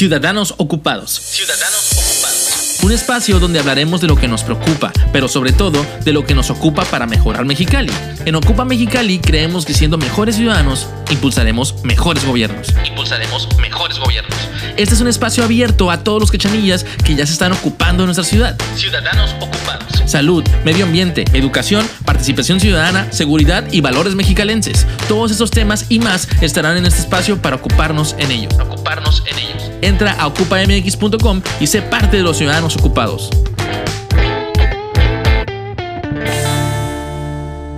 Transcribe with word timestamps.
Ciudadanos 0.00 0.54
Ocupados. 0.56 1.10
Ciudadanos 1.10 1.92
Ocupados. 1.92 2.78
Un 2.82 2.90
espacio 2.90 3.38
donde 3.38 3.58
hablaremos 3.58 4.00
de 4.00 4.06
lo 4.06 4.16
que 4.16 4.28
nos 4.28 4.42
preocupa, 4.42 4.90
pero 5.12 5.28
sobre 5.28 5.52
todo 5.52 5.84
de 6.02 6.14
lo 6.14 6.24
que 6.24 6.34
nos 6.34 6.48
ocupa 6.48 6.86
para 6.86 7.04
mejorar 7.04 7.44
Mexicali. 7.44 7.92
En 8.24 8.34
Ocupa 8.34 8.64
Mexicali 8.64 9.18
creemos 9.18 9.66
que 9.66 9.74
siendo 9.74 9.98
mejores 9.98 10.36
ciudadanos, 10.36 10.86
impulsaremos 11.10 11.84
mejores 11.84 12.24
gobiernos. 12.24 12.68
Impulsaremos 12.88 13.46
mejores 13.58 13.98
gobiernos. 13.98 14.34
Este 14.78 14.94
es 14.94 15.02
un 15.02 15.08
espacio 15.08 15.44
abierto 15.44 15.90
a 15.90 16.02
todos 16.02 16.18
los 16.18 16.30
quechanillas 16.30 16.86
que 17.04 17.14
ya 17.14 17.26
se 17.26 17.34
están 17.34 17.52
ocupando 17.52 18.04
de 18.04 18.06
nuestra 18.06 18.24
ciudad. 18.24 18.56
Ciudadanos 18.76 19.34
Ocupados. 19.38 20.02
Salud, 20.06 20.42
medio 20.64 20.86
ambiente, 20.86 21.26
educación, 21.34 21.86
participación 22.06 22.58
ciudadana, 22.58 23.12
seguridad 23.12 23.70
y 23.70 23.82
valores 23.82 24.14
mexicalenses. 24.14 24.86
Todos 25.08 25.30
esos 25.30 25.50
temas 25.50 25.84
y 25.90 25.98
más 25.98 26.26
estarán 26.40 26.78
en 26.78 26.86
este 26.86 27.00
espacio 27.00 27.42
para 27.42 27.56
ocuparnos 27.56 28.16
en 28.18 28.30
ellos. 28.30 28.54
Ocuparnos 28.58 29.22
en 29.26 29.38
ellos. 29.38 29.59
Entra 29.82 30.12
a 30.12 30.26
ocupamx.com 30.26 31.42
y 31.58 31.66
sé 31.66 31.80
parte 31.80 32.18
de 32.18 32.22
los 32.22 32.36
ciudadanos 32.36 32.76
ocupados. 32.76 33.30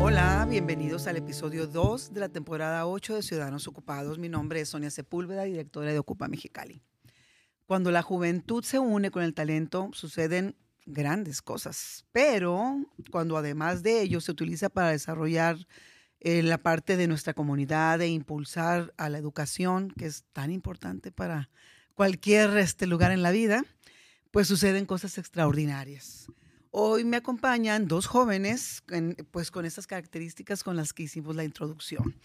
Hola, 0.01 0.45
bienvenidos 0.51 1.07
al 1.07 1.17
episodio 1.17 1.69
2 1.69 2.13
de 2.13 2.21
la 2.21 2.29
temporada 2.29 2.87
8 2.89 3.15
de 3.15 3.23
Ciudadanos 3.23 3.69
Ocupados. 3.69 4.19
Mi 4.19 4.29
nombre 4.29 4.61
es 4.61 4.71
Sonia 4.71 4.91
Sepúlveda, 4.91 5.45
directora 5.45 5.93
de 5.93 6.01
Ocupa 6.01 6.27
Mexicali. 6.27 6.83
Cuando 7.67 7.93
la 7.93 8.03
juventud 8.03 8.65
se 8.65 8.81
une 8.81 9.13
con 9.13 9.23
el 9.23 9.33
talento, 9.33 9.91
suceden 9.93 10.57
grandes 10.87 11.41
cosas, 11.41 12.05
pero 12.11 12.85
cuando 13.13 13.37
además 13.37 13.85
de 13.85 14.01
ello 14.01 14.21
se 14.21 14.33
utiliza 14.33 14.69
para 14.69 14.91
desarrollar 14.91 15.57
eh, 16.19 16.43
la 16.43 16.59
parte 16.59 16.97
de 16.97 17.07
nuestra 17.07 17.33
comunidad 17.33 18.01
e 18.01 18.09
impulsar 18.09 18.93
a 18.97 19.09
la 19.09 19.19
educación, 19.19 19.93
que 19.97 20.07
es 20.07 20.25
tan 20.33 20.51
importante 20.51 21.13
para 21.13 21.49
cualquier 21.95 22.57
este, 22.59 22.87
lugar 22.87 23.13
en 23.13 23.23
la 23.23 23.31
vida, 23.31 23.65
pues 24.31 24.49
suceden 24.49 24.87
cosas 24.87 25.19
extraordinarias. 25.19 26.27
Hoy 26.71 27.05
me 27.05 27.19
acompañan 27.19 27.87
dos 27.87 28.07
jóvenes, 28.07 28.83
en- 28.91 29.15
pues 29.31 29.51
con 29.51 29.67
estas 29.67 29.87
características 29.87 30.65
con 30.65 30.77
las 30.77 30.93
que 30.93 31.03
hicimos 31.05 31.37
la 31.37 31.45
introducción. 31.45 32.17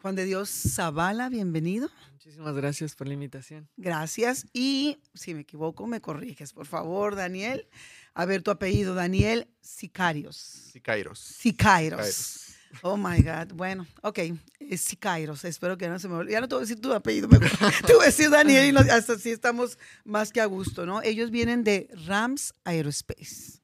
Juan 0.00 0.14
de 0.14 0.24
Dios 0.24 0.48
Zavala, 0.48 1.28
bienvenido. 1.28 1.90
Muchísimas 2.12 2.54
gracias 2.54 2.94
por 2.94 3.08
la 3.08 3.14
invitación. 3.14 3.68
Gracias. 3.76 4.46
Y 4.52 4.98
si 5.14 5.34
me 5.34 5.40
equivoco, 5.40 5.88
me 5.88 6.00
corriges, 6.00 6.52
por 6.52 6.66
favor, 6.66 7.16
Daniel. 7.16 7.66
A 8.14 8.24
ver 8.24 8.42
tu 8.42 8.52
apellido, 8.52 8.94
Daniel 8.94 9.48
Sicarios. 9.60 10.36
Sicairos. 10.36 11.18
Sicairos. 11.18 11.98
Sicairos. 12.06 12.47
Oh 12.82 12.96
my 12.96 13.22
God. 13.22 13.54
Bueno, 13.54 13.86
ok. 14.02 14.18
Es 14.60 14.82
Sicairos. 14.82 15.44
Espero 15.44 15.76
que 15.78 15.88
no 15.88 15.98
se 15.98 16.08
me 16.08 16.14
olvide. 16.14 16.32
Ya 16.32 16.40
no 16.40 16.48
te 16.48 16.54
voy 16.54 16.62
a 16.62 16.66
decir 16.66 16.80
tu 16.80 16.92
apellido 16.92 17.28
mejor. 17.28 17.48
te 17.86 17.94
voy 17.94 18.02
a 18.02 18.06
decir 18.06 18.30
Daniel 18.30 18.74
y 18.74 18.90
hasta 18.90 19.14
así 19.14 19.30
estamos 19.30 19.78
más 20.04 20.32
que 20.32 20.40
a 20.40 20.46
gusto, 20.46 20.86
¿no? 20.86 21.02
Ellos 21.02 21.30
vienen 21.30 21.64
de 21.64 21.88
Rams 22.06 22.54
Aerospace. 22.64 23.60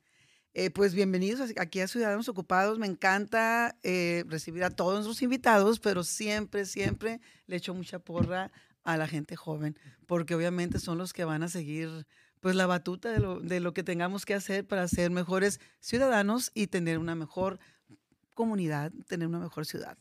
Eh, 0.57 0.71
pues 0.71 0.95
bienvenidos 0.95 1.51
aquí 1.59 1.81
a 1.81 1.89
Ciudadanos 1.89 2.29
Ocupados. 2.29 2.79
Me 2.79 2.87
encanta 2.87 3.77
eh, 3.83 4.25
recibir 4.29 4.63
a 4.63 4.71
todos 4.71 4.95
nuestros 4.95 5.21
invitados, 5.23 5.81
pero 5.81 6.05
siempre, 6.05 6.65
siempre 6.65 7.21
le 7.47 7.57
echo 7.57 7.75
mucha 7.75 7.99
porra 7.99 8.53
a 8.85 8.97
la 8.97 9.09
gente 9.09 9.35
joven, 9.35 9.77
porque 10.07 10.35
obviamente 10.35 10.79
son 10.79 10.99
los 10.99 11.13
que 11.13 11.25
van 11.25 11.43
a 11.43 11.49
seguir 11.49 12.07
pues 12.39 12.55
la 12.55 12.67
batuta 12.67 13.11
de 13.11 13.21
lo, 13.21 13.41
de 13.41 13.59
lo 13.59 13.73
que 13.73 13.83
tengamos 13.83 14.27
que 14.27 14.35
hacer 14.35 14.67
para 14.67 14.87
ser 14.87 15.11
mejores 15.11 15.61
ciudadanos 15.81 16.51
y 16.55 16.67
tener 16.67 16.99
una 16.99 17.15
mejor 17.15 17.59
comunidad, 18.35 18.93
tener 19.07 19.29
una 19.29 19.39
mejor 19.39 19.65
ciudad. 19.67 19.97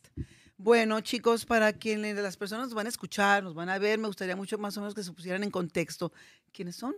Bueno, 0.58 1.02
chicos, 1.02 1.46
para 1.46 1.74
quienes 1.74 2.16
las 2.18 2.38
personas 2.38 2.68
nos 2.68 2.74
van 2.74 2.86
a 2.86 2.90
escuchar, 2.90 3.44
nos 3.44 3.54
van 3.54 3.70
a 3.70 3.80
ver, 3.80 4.00
me 4.00 4.08
gustaría 4.08 4.36
mucho 4.36 4.58
más 4.58 4.78
o 4.78 4.82
menos 4.82 4.94
que 4.94 5.04
se 5.04 5.12
pusieran 5.12 5.44
en 5.44 5.52
contexto 5.52 6.12
quiénes 6.52 6.76
son, 6.76 6.96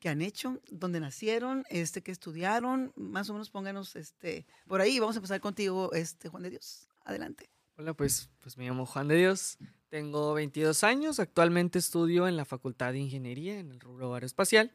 qué 0.00 0.08
han 0.08 0.22
hecho, 0.22 0.60
dónde 0.70 1.00
nacieron, 1.00 1.64
este, 1.70 2.02
qué 2.02 2.12
estudiaron, 2.12 2.92
más 2.96 3.30
o 3.30 3.32
menos 3.32 3.50
pónganos 3.50 3.96
este, 3.96 4.46
por 4.66 4.80
ahí. 4.80 4.98
Vamos 4.98 5.16
a 5.16 5.18
empezar 5.18 5.40
contigo, 5.40 5.92
este, 5.92 6.28
Juan 6.28 6.42
de 6.42 6.50
Dios. 6.50 6.88
Adelante. 7.04 7.48
Hola, 7.78 7.94
pues, 7.94 8.28
pues 8.40 8.56
me 8.56 8.66
llamo 8.66 8.86
Juan 8.86 9.08
de 9.08 9.16
Dios, 9.16 9.58
tengo 9.88 10.34
22 10.34 10.82
años, 10.82 11.20
actualmente 11.20 11.78
estudio 11.78 12.26
en 12.26 12.36
la 12.36 12.44
Facultad 12.44 12.92
de 12.92 12.98
Ingeniería 12.98 13.58
en 13.58 13.70
el 13.70 13.80
rubro 13.80 14.14
aeroespacial. 14.14 14.72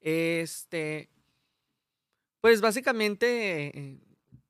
Este, 0.00 1.10
pues 2.40 2.60
básicamente 2.60 3.78
eh, 3.78 4.00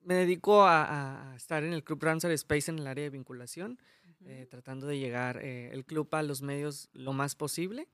me 0.02 0.14
dedico 0.14 0.62
a, 0.62 1.32
a 1.32 1.36
estar 1.36 1.64
en 1.64 1.72
el 1.72 1.84
Club 1.84 2.02
Ramsar 2.02 2.30
Space 2.32 2.70
en 2.70 2.78
el 2.78 2.86
área 2.86 3.04
de 3.04 3.10
vinculación, 3.10 3.78
eh, 4.26 4.46
tratando 4.50 4.86
de 4.86 4.98
llegar 4.98 5.38
eh, 5.42 5.70
el 5.72 5.84
club 5.86 6.08
a 6.12 6.22
los 6.22 6.42
medios 6.42 6.90
lo 6.92 7.14
más 7.14 7.34
posible. 7.34 7.88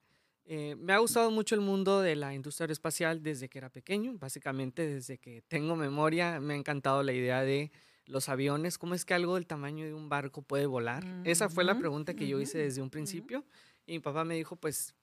Eh, 0.45 0.75
me 0.77 0.93
ha 0.93 0.99
gustado 0.99 1.31
mucho 1.31 1.55
el 1.55 1.61
mundo 1.61 2.01
de 2.01 2.17
la 2.17 2.35
industria 2.35 2.65
aeroespacial 2.65 3.23
desde 3.23 3.49
que 3.49 3.59
era 3.59 3.69
pequeño, 3.69 4.17
básicamente 4.19 4.87
desde 4.87 5.19
que 5.19 5.43
tengo 5.43 5.77
memoria 5.77 6.41
me 6.41 6.55
ha 6.55 6.57
encantado 6.57 7.03
la 7.03 7.13
idea 7.13 7.43
de 7.43 7.71
los 8.07 8.29
aviones, 8.29 8.79
cómo 8.79 8.95
es 8.95 9.05
que 9.05 9.15
algo 9.15 9.35
del 9.35 9.47
tamaño 9.47 9.85
de 9.85 9.95
un 9.95 10.09
barco 10.09 10.43
puede 10.43 10.67
volar. 10.67 11.05
Esa 11.25 11.49
fue 11.49 11.65
la 11.65 11.79
pregunta 11.79 12.15
que 12.15 12.29
yo 12.29 12.41
hice 12.41 12.59
desde 12.59 12.83
un 12.83 12.91
principio 12.91 13.45
y 13.87 13.95
mi 13.95 13.99
papá 14.01 14.25
me 14.25 14.35
dijo, 14.35 14.57
pues 14.57 14.95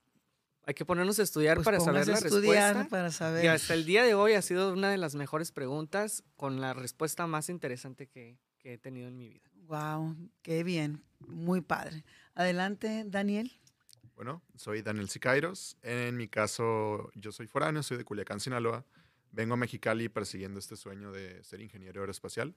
hay 0.66 0.74
que 0.74 0.86
ponernos 0.86 1.20
a 1.20 1.24
estudiar 1.24 1.58
Pues 1.58 1.66
para 1.66 1.80
saber 1.80 2.08
la 2.08 2.20
respuesta. 2.20 2.88
para 2.90 3.08
Y 3.10 3.12
saber. 3.12 3.50
hasta 3.50 3.74
el 3.74 3.86
día 3.86 4.04
de 4.04 4.14
hoy 4.14 4.34
ha 4.34 4.42
sido 4.42 4.72
una 4.74 4.90
de 4.90 4.98
las 4.98 5.16
mejores 5.16 5.52
preguntas 5.52 6.24
con 6.36 6.62
la 6.62 6.74
respuesta 6.74 7.28
más 7.28 7.50
interesante 7.50 8.08
que, 8.08 8.38
que 8.60 8.74
he 8.74 8.78
tenido 8.78 9.08
en 9.08 9.18
mi 9.18 9.30
vida. 9.30 9.50
Wow, 9.68 10.16
qué 10.42 10.64
bien, 10.64 11.04
muy 11.20 11.62
padre. 11.62 12.04
Adelante, 12.36 13.04
Daniel. 13.08 13.52
Bueno, 14.16 14.42
soy 14.56 14.82
Daniel 14.82 15.10
Sicairos. 15.10 15.78
En 15.82 16.16
mi 16.18 16.28
caso, 16.28 17.12
yo 17.16 17.32
soy 17.32 17.48
foráneo, 17.48 17.82
soy 17.84 17.98
de 17.98 18.06
Culiacán, 18.06 18.40
Sinaloa. 18.40 18.86
Vengo 19.32 19.56
a 19.56 19.58
Mexicali 19.58 20.10
persiguiendo 20.10 20.60
este 20.60 20.76
sueño 20.76 21.12
de 21.12 21.44
ser 21.44 21.62
ingeniero 21.62 22.02
aeroespacial. 22.02 22.54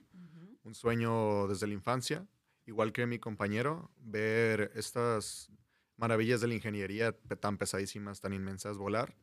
Un 0.65 0.75
sueño 0.75 1.47
desde 1.49 1.67
la 1.67 1.73
infancia, 1.73 2.27
igual 2.67 2.93
que 2.93 3.07
mi 3.07 3.19
compañero, 3.19 3.91
ver 3.99 4.71
estas 4.75 5.51
maravillas 5.97 6.41
de 6.41 6.49
la 6.49 6.55
ingeniería 6.55 7.13
tan 7.13 7.59
pesadísimas, 7.59 8.21
tan 8.21 8.33
inmensas, 8.33 8.79
volar, 8.79 9.17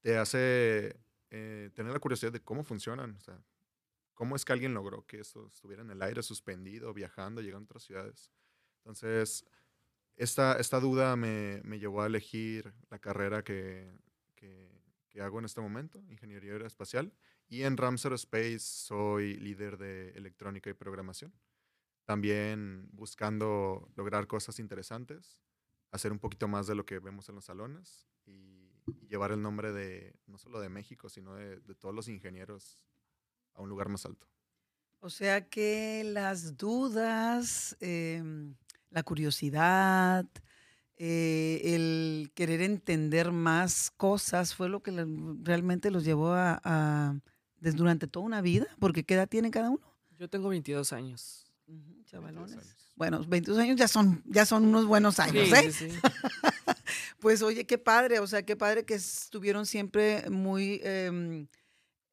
te 0.00 0.16
hace 0.16 0.96
eh, 1.30 1.70
tener 1.74 1.92
la 1.92 1.98
curiosidad 1.98 2.32
de 2.32 2.40
cómo 2.42 2.64
funcionan. 2.64 3.18
Cómo 4.14 4.36
es 4.36 4.44
que 4.44 4.52
alguien 4.52 4.74
logró 4.74 5.06
que 5.06 5.20
esto 5.20 5.46
estuviera 5.46 5.82
en 5.82 5.90
el 5.90 6.02
aire, 6.02 6.22
suspendido, 6.22 6.92
viajando, 6.92 7.40
llegando 7.40 7.64
a 7.64 7.66
otras 7.66 7.84
ciudades. 7.84 8.30
Entonces, 8.78 9.46
esta, 10.16 10.58
esta 10.58 10.80
duda 10.80 11.16
me, 11.16 11.62
me 11.64 11.78
llevó 11.78 12.02
a 12.02 12.06
elegir 12.06 12.74
la 12.90 12.98
carrera 12.98 13.42
que, 13.42 13.90
que, 14.34 14.70
que 15.08 15.22
hago 15.22 15.38
en 15.38 15.46
este 15.46 15.60
momento, 15.60 16.02
ingeniería 16.08 16.52
aeroespacial. 16.52 17.12
Y 17.48 17.62
en 17.62 17.76
Rams 17.76 18.04
Aerospace 18.04 18.58
soy 18.60 19.36
líder 19.36 19.78
de 19.78 20.10
electrónica 20.10 20.70
y 20.70 20.74
programación. 20.74 21.32
También 22.04 22.88
buscando 22.92 23.90
lograr 23.96 24.26
cosas 24.26 24.58
interesantes, 24.58 25.40
hacer 25.90 26.12
un 26.12 26.18
poquito 26.18 26.48
más 26.48 26.66
de 26.66 26.74
lo 26.74 26.84
que 26.86 26.98
vemos 26.98 27.28
en 27.28 27.34
los 27.34 27.44
salones 27.46 28.06
y, 28.26 28.70
y 29.00 29.06
llevar 29.08 29.32
el 29.32 29.42
nombre 29.42 29.72
de 29.72 30.14
no 30.26 30.38
solo 30.38 30.60
de 30.60 30.68
México, 30.68 31.08
sino 31.08 31.34
de, 31.34 31.58
de 31.60 31.74
todos 31.74 31.94
los 31.94 32.08
ingenieros 32.08 32.78
a 33.54 33.62
un 33.62 33.68
lugar 33.68 33.88
más 33.88 34.06
alto. 34.06 34.28
O 35.00 35.10
sea 35.10 35.48
que 35.48 36.02
las 36.04 36.56
dudas, 36.58 37.76
em, 37.80 38.54
la 38.90 39.02
curiosidad, 39.02 40.26
eh, 40.96 41.60
el 41.74 42.30
querer 42.34 42.60
entender 42.60 43.32
más 43.32 43.90
cosas 43.96 44.54
fue 44.54 44.68
lo 44.68 44.82
que 44.82 44.90
realmente 45.42 45.90
los 45.90 46.04
llevó 46.04 46.34
a, 46.34 46.60
a- 46.62 47.18
des- 47.58 47.74
durante 47.76 48.06
toda 48.06 48.26
una 48.26 48.42
vida, 48.42 48.66
porque 48.78 49.04
¿qué 49.04 49.14
edad 49.14 49.28
tienen 49.28 49.50
cada 49.50 49.70
uno? 49.70 49.96
Yo 50.18 50.28
tengo 50.28 50.50
22 50.50 50.92
años. 50.92 51.50
Ujú, 51.66 51.78
22 51.78 52.04
Chavalones. 52.06 52.52
años. 52.58 52.89
Bueno, 53.00 53.24
22 53.26 53.58
años 53.58 53.76
ya 53.78 53.88
son, 53.88 54.22
ya 54.26 54.44
son 54.44 54.62
unos 54.66 54.84
buenos 54.84 55.20
años, 55.20 55.48
Sí, 55.48 55.54
¿eh? 55.54 55.72
sí, 55.72 55.90
sí. 55.90 55.98
Pues 57.18 57.40
oye, 57.40 57.64
qué 57.64 57.78
padre, 57.78 58.18
o 58.18 58.26
sea, 58.26 58.42
qué 58.42 58.56
padre 58.56 58.84
que 58.84 58.92
estuvieron 58.92 59.64
siempre 59.64 60.28
muy, 60.28 60.82
em, 60.84 61.46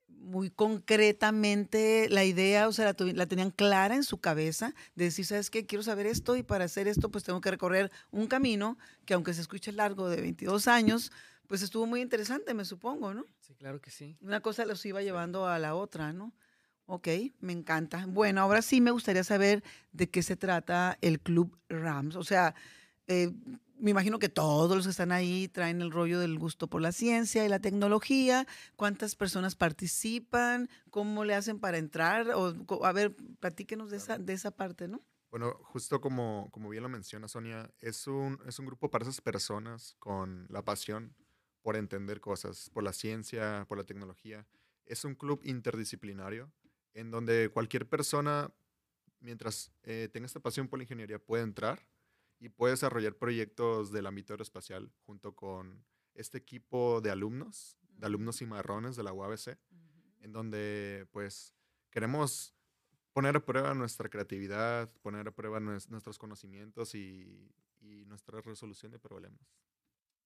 muy 0.07 0.50
concretamente 0.50 2.07
la 2.09 2.23
idea, 2.23 2.69
o 2.69 2.71
sea, 2.71 2.85
la, 2.85 3.06
la 3.13 3.25
tenían 3.25 3.51
clara 3.51 3.95
en 3.95 4.06
su 4.06 4.19
cabeza 4.19 4.73
de 4.95 5.03
decir, 5.06 5.25
¿sabes 5.25 5.50
qué? 5.50 5.65
Quiero 5.65 5.83
saber 5.83 6.06
esto 6.07 6.38
y 6.38 6.44
para 6.44 6.63
hacer 6.63 6.88
esto 6.88 7.11
pues 7.11 7.25
tengo 7.25 7.41
que 7.41 7.51
recorrer 7.51 7.91
un 8.11 8.27
camino 8.27 8.77
que 9.03 9.13
aunque 9.13 9.33
se 9.33 9.41
escuche 9.41 9.73
largo 9.73 10.07
de 10.07 10.21
22 10.21 10.69
años, 10.69 11.11
pues 11.47 11.63
estuvo 11.63 11.85
muy 11.85 12.00
interesante, 12.00 12.53
me 12.53 12.63
supongo, 12.63 13.13
¿no? 13.13 13.25
Sí, 13.41 13.56
claro 13.56 13.81
que 13.81 13.91
sí. 13.91 14.15
Una 14.21 14.39
cosa 14.39 14.63
los 14.63 14.85
iba 14.85 15.01
llevando 15.01 15.47
a 15.47 15.59
la 15.59 15.75
otra, 15.75 16.13
¿no? 16.13 16.31
Ok, 16.89 17.09
me 17.41 17.51
encanta. 17.51 18.05
Bueno, 18.07 18.39
ahora 18.39 18.61
sí 18.61 18.79
me 18.79 18.91
gustaría 18.91 19.25
saber 19.25 19.61
de 19.91 20.09
qué 20.09 20.23
se 20.23 20.37
trata 20.37 20.97
el 21.01 21.19
Club 21.19 21.57
Rams. 21.67 22.15
O 22.15 22.23
sea, 22.23 22.55
eh, 23.07 23.29
me 23.77 23.91
imagino 23.91 24.19
que 24.19 24.29
todos 24.29 24.73
los 24.73 24.85
que 24.85 24.91
están 24.91 25.11
ahí 25.11 25.49
traen 25.49 25.81
el 25.81 25.91
rollo 25.91 26.17
del 26.17 26.39
gusto 26.39 26.69
por 26.69 26.81
la 26.81 26.93
ciencia 26.93 27.45
y 27.45 27.49
la 27.49 27.59
tecnología. 27.59 28.47
¿Cuántas 28.77 29.17
personas 29.17 29.55
participan? 29.55 30.69
¿Cómo 30.89 31.25
le 31.25 31.35
hacen 31.35 31.59
para 31.59 31.77
entrar? 31.77 32.29
O, 32.29 32.85
a 32.85 32.91
ver, 32.93 33.13
platíquenos 33.41 33.91
de 33.91 33.97
esa, 33.97 34.17
de 34.17 34.31
esa 34.31 34.51
parte, 34.51 34.87
¿no? 34.87 35.01
Bueno, 35.29 35.59
justo 35.63 35.99
como, 35.99 36.47
como 36.51 36.69
bien 36.69 36.83
lo 36.83 36.89
menciona 36.89 37.27
Sonia, 37.27 37.69
es 37.81 38.07
un, 38.07 38.39
es 38.47 38.59
un 38.59 38.65
grupo 38.65 38.89
para 38.89 39.03
esas 39.03 39.19
personas 39.19 39.97
con 39.99 40.47
la 40.49 40.63
pasión 40.63 41.13
por 41.61 41.75
entender 41.75 42.21
cosas, 42.21 42.69
por 42.73 42.83
la 42.83 42.93
ciencia, 42.93 43.65
por 43.67 43.77
la 43.77 43.83
tecnología. 43.83 44.47
Es 44.85 45.03
un 45.03 45.15
club 45.15 45.41
interdisciplinario 45.43 46.49
en 46.97 47.11
donde 47.11 47.49
cualquier 47.49 47.88
persona, 47.88 48.51
mientras 49.19 49.71
eh, 49.83 50.09
tenga 50.11 50.25
esta 50.25 50.39
pasión 50.39 50.67
por 50.67 50.79
la 50.79 50.83
ingeniería, 50.83 51.19
puede 51.19 51.44
entrar 51.44 51.88
y 52.39 52.49
puede 52.49 52.73
desarrollar 52.73 53.15
proyectos 53.15 53.91
del 53.91 54.07
ámbito 54.07 54.33
aeroespacial 54.33 54.91
junto 55.05 55.35
con 55.35 55.85
este 56.15 56.39
equipo 56.39 56.99
de 56.99 57.11
alumnos, 57.11 57.77
de 57.81 58.07
alumnos 58.07 58.38
cimarrones 58.38 58.95
de 58.95 59.03
la 59.03 59.13
UABC, 59.13 59.59
en 60.21 60.33
donde 60.33 61.07
pues 61.11 61.53
queremos 61.91 62.55
poner 63.13 63.35
a 63.38 63.45
prueba 63.45 63.75
nuestra 63.75 64.09
creatividad, 64.09 64.91
poner 65.03 65.27
a 65.27 65.31
prueba 65.31 65.59
nuestros 65.59 66.17
conocimientos 66.17 66.95
y, 66.95 67.53
y 67.79 68.05
nuestra 68.05 68.41
resolución 68.41 68.91
de 68.91 68.97
problemas. 68.97 69.39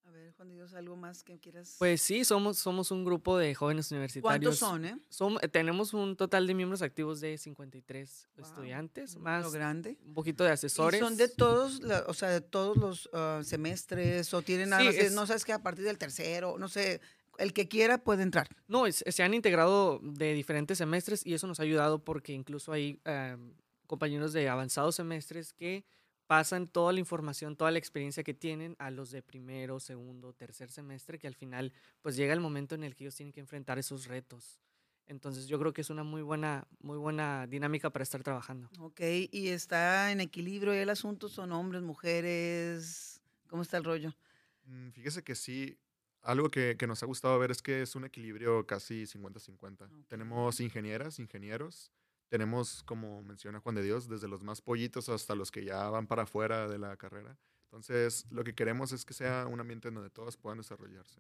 A 0.06 0.12
ver, 0.12 0.32
Juan 0.34 0.50
Dios, 0.50 0.74
¿algo 0.74 0.96
más 0.96 1.24
que 1.24 1.40
quieras? 1.40 1.76
Pues 1.80 2.02
sí, 2.02 2.26
somos, 2.26 2.58
somos 2.58 2.92
un 2.92 3.06
grupo 3.06 3.38
de 3.38 3.56
jóvenes 3.56 3.92
universitarios. 3.92 4.60
¿Cuántos 4.60 5.10
son, 5.10 5.36
eh? 5.36 5.40
eh 5.42 5.48
tenemos 5.48 5.94
un 5.94 6.16
total 6.16 6.48
de 6.48 6.54
miembros 6.54 6.82
activos 6.82 7.22
de 7.22 7.38
53 7.38 8.30
estudiantes, 8.38 9.18
más 9.18 9.52
grande. 9.54 9.98
un 10.06 10.14
poquito 10.14 10.44
de 10.44 10.52
asesores. 10.52 11.00
¿Y 11.00 11.04
son 11.04 11.18
de 11.18 11.28
todos, 11.30 11.82
o 12.08 12.14
sea, 12.14 12.30
de 12.30 12.42
todos 12.42 12.78
los 12.78 13.10
ah, 13.14 13.42
semestres 13.44 14.34
o 14.34 14.42
tienen 14.42 14.70
nada 14.70 14.84
no 15.12 15.26
sabes 15.26 15.46
que 15.46 15.54
a 15.54 15.62
partir 15.62 15.86
del 15.86 15.98
tercero, 15.98 16.58
no 16.58 16.68
sé, 16.68 17.02
el 17.38 17.54
que 17.54 17.68
quiera 17.68 17.98
puede 17.98 18.24
entrar. 18.24 18.48
No, 18.68 18.92
se 18.92 19.24
han 19.24 19.34
integrado 19.34 20.00
de 20.04 20.34
diferentes 20.34 20.78
semestres 20.78 21.26
y 21.26 21.34
eso 21.34 21.48
nos 21.48 21.60
ha 21.60 21.64
ayudado 21.64 22.04
porque 22.04 22.34
incluso 22.34 22.72
hay 22.72 23.00
em, 23.06 23.54
compañeros 23.88 24.34
de 24.34 24.48
avanzados 24.48 24.96
semestres 24.96 25.54
que 25.54 25.84
pasan 26.32 26.66
toda 26.66 26.94
la 26.94 27.02
información, 27.02 27.58
toda 27.58 27.72
la 27.72 27.78
experiencia 27.78 28.24
que 28.24 28.34
tienen 28.34 28.78
a 28.80 28.90
los 28.90 29.12
de 29.12 29.22
primero, 29.22 29.82
segundo, 29.82 30.32
tercer 30.32 30.72
semestre, 30.72 31.20
que 31.20 31.28
al 31.28 31.36
final 31.36 31.74
pues 32.02 32.16
llega 32.16 32.32
el 32.32 32.40
momento 32.40 32.74
en 32.74 32.86
el 32.86 32.96
que 32.96 33.04
ellos 33.04 33.16
tienen 33.16 33.34
que 33.34 33.42
enfrentar 33.42 33.78
esos 33.78 34.06
retos. 34.06 34.62
Entonces 35.08 35.48
yo 35.48 35.60
creo 35.60 35.74
que 35.74 35.82
es 35.82 35.90
una 35.90 36.06
muy 36.06 36.22
buena, 36.22 36.70
muy 36.80 36.98
buena 36.98 37.48
dinámica 37.48 37.90
para 37.90 38.04
estar 38.04 38.24
trabajando. 38.24 38.70
Ok, 38.80 39.02
y 39.30 39.50
está 39.50 40.10
en 40.14 40.22
equilibrio 40.22 40.72
el 40.72 40.90
asunto, 40.90 41.28
son 41.28 41.52
hombres, 41.52 41.82
mujeres, 41.82 43.20
¿cómo 43.50 43.62
está 43.62 43.76
el 43.76 43.84
rollo? 43.84 44.16
Mm, 44.64 44.92
fíjese 44.92 45.24
que 45.24 45.36
sí, 45.36 45.78
algo 46.22 46.50
que, 46.50 46.78
que, 46.80 46.88
nos 46.88 47.04
ha 47.04 47.08
gustado 47.08 47.38
ver 47.40 47.52
es 47.52 47.62
que 47.62 47.82
es 47.82 47.94
un 47.94 48.06
equilibrio 48.06 48.66
casi 48.66 49.04
50-50. 49.04 49.90
Tenemos 50.08 50.62
ingenieras, 50.62 51.20
ingenieros, 51.20 51.92
tenemos, 52.32 52.82
como 52.84 53.22
menciona 53.24 53.60
Juan 53.60 53.76
de 53.76 53.84
Dios, 53.84 54.08
desde 54.08 54.30
los 54.30 54.42
más 54.42 54.62
pollitos 54.62 55.10
hasta 55.10 55.36
los 55.36 55.52
que 55.52 55.66
ya 55.66 55.90
van 55.90 56.08
para 56.08 56.24
afuera 56.24 56.70
de 56.70 56.80
la 56.80 56.96
carrera. 56.96 57.38
Entonces, 57.66 58.26
lo 58.32 58.46
que 58.46 58.56
queremos 58.56 58.94
es 58.94 59.04
que 59.04 59.14
sea 59.14 59.48
un 59.48 59.60
ambiente 59.60 59.90
en 59.90 59.96
donde 59.96 60.10
todos 60.10 60.38
puedan 60.38 60.58
desarrollarse. 60.58 61.20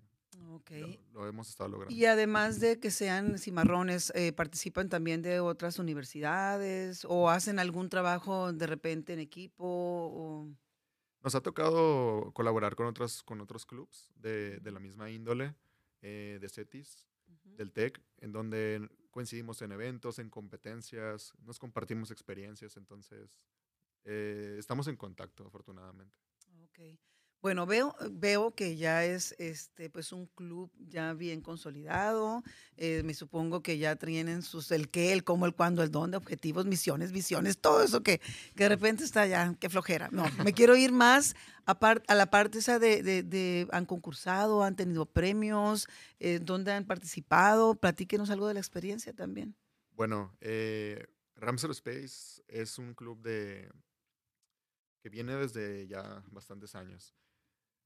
Ok. 0.51 0.71
Lo, 1.11 1.27
hemos 1.27 1.49
estado 1.49 1.69
logrando. 1.69 1.93
Y 1.93 2.05
además 2.05 2.61
de 2.61 2.79
que 2.79 2.91
sean 2.91 3.37
cimarrones, 3.37 4.13
eh, 4.15 4.31
¿participan 4.31 4.87
también 4.87 5.21
de 5.21 5.41
otras 5.41 5.79
universidades 5.79 7.03
o 7.03 7.29
hacen 7.29 7.59
algún 7.59 7.89
trabajo 7.89 8.53
de 8.53 8.67
repente 8.67 9.11
en 9.11 9.19
equipo? 9.19 10.47
Nos 11.21 11.35
ha 11.35 11.41
tocado 11.41 12.31
colaborar 12.33 12.75
con, 12.75 12.87
otros 12.87 13.21
con 13.21 13.41
otros 13.41 13.65
clubs 13.65 14.09
de, 14.15 14.61
de 14.61 14.71
la 14.71 14.79
misma 14.79 15.11
índole, 15.11 15.55
eh, 16.01 16.37
de 16.39 16.47
CETIS, 16.47 17.05
del 17.43 17.73
TEC, 17.73 18.01
en 18.19 18.31
donde 18.31 18.89
coincidimos 19.11 19.61
en 19.61 19.71
eventos, 19.73 20.19
en 20.19 20.29
competencias, 20.29 21.33
nos 21.43 21.59
compartimos 21.59 22.09
experiencias, 22.11 22.77
entonces 22.77 23.37
eh, 24.03 24.55
estamos 24.57 24.87
en 24.87 24.95
contacto, 24.95 25.45
afortunadamente. 25.45 26.15
Bueno, 27.41 27.65
veo, 27.65 27.95
veo 28.11 28.53
que 28.53 28.75
ya 28.75 29.03
es 29.03 29.33
este, 29.39 29.89
pues 29.89 30.11
un 30.11 30.27
club 30.27 30.71
ya 30.77 31.13
bien 31.13 31.41
consolidado. 31.41 32.43
Eh, 32.77 33.01
me 33.03 33.15
supongo 33.15 33.63
que 33.63 33.79
ya 33.79 33.95
tienen 33.95 34.43
sus 34.43 34.69
el 34.71 34.89
qué, 34.89 35.11
el 35.11 35.23
cómo, 35.23 35.47
el 35.47 35.55
cuándo, 35.55 35.81
el 35.81 35.89
dónde, 35.89 36.17
objetivos, 36.17 36.67
misiones, 36.67 37.11
visiones, 37.11 37.57
todo 37.57 37.81
eso 37.81 38.03
que, 38.03 38.19
que 38.55 38.63
de 38.65 38.69
repente 38.69 39.03
está 39.03 39.25
ya, 39.25 39.55
qué 39.59 39.69
flojera. 39.69 40.09
No, 40.11 40.23
me 40.45 40.53
quiero 40.53 40.75
ir 40.75 40.91
más 40.91 41.35
a, 41.65 41.71
a 42.07 42.15
la 42.15 42.29
parte 42.29 42.59
esa 42.59 42.77
de, 42.77 43.01
de, 43.01 43.67
han 43.71 43.87
concursado, 43.87 44.63
han 44.63 44.75
tenido 44.75 45.07
premios, 45.07 45.87
eh, 46.19 46.39
dónde 46.39 46.71
han 46.73 46.85
participado. 46.85 47.73
Platíquenos 47.73 48.29
algo 48.29 48.47
de 48.47 48.53
la 48.53 48.59
experiencia 48.59 49.13
también. 49.13 49.55
Bueno, 49.93 50.37
eh, 50.41 51.07
Ramsar 51.37 51.71
Space 51.71 52.43
es 52.47 52.77
un 52.77 52.93
club 52.93 53.19
de 53.23 53.67
que 55.01 55.09
viene 55.09 55.35
desde 55.35 55.87
ya 55.87 56.23
bastantes 56.29 56.75
años. 56.75 57.15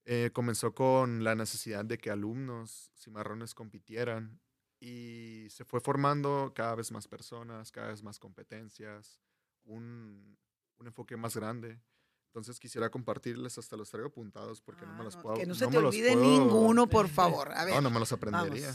Eh, 0.06 0.30
comenzó 0.34 0.76
con 0.76 1.24
la 1.24 1.34
necesidad 1.34 1.84
de 1.84 1.98
que 1.98 2.12
alumnos 2.12 2.92
cimarrones 2.96 3.56
compitieran 3.56 4.40
y 4.80 5.48
se 5.50 5.66
fue 5.66 5.80
formando 5.80 6.54
cada 6.54 6.76
vez 6.76 6.92
más 6.92 7.08
personas, 7.08 7.72
cada 7.72 7.88
vez 7.88 8.04
más 8.04 8.20
competencias, 8.20 9.20
un, 9.64 10.38
un 10.78 10.88
enfoque 10.88 11.18
más 11.18 11.36
grande. 11.36 11.82
Entonces 12.28 12.60
quisiera 12.60 12.90
compartirles, 12.90 13.58
hasta 13.58 13.78
los 13.78 13.90
traigo 13.90 14.10
apuntados 14.10 14.62
porque 14.62 14.86
no 14.86 14.94
me 14.94 15.06
los 15.06 15.16
ah, 15.16 15.22
puedo. 15.22 15.38
Que 15.38 15.46
no 15.46 15.56
se 15.56 15.68
te 15.68 15.78
olvide 15.78 16.16
ninguno, 16.16 16.88
por 16.88 17.08
favor. 17.08 17.52
A 17.54 17.66
ver, 17.66 17.74
no, 17.76 17.82
no 17.82 17.90
me 17.90 18.00
los 18.00 18.12
aprendería. 18.12 18.74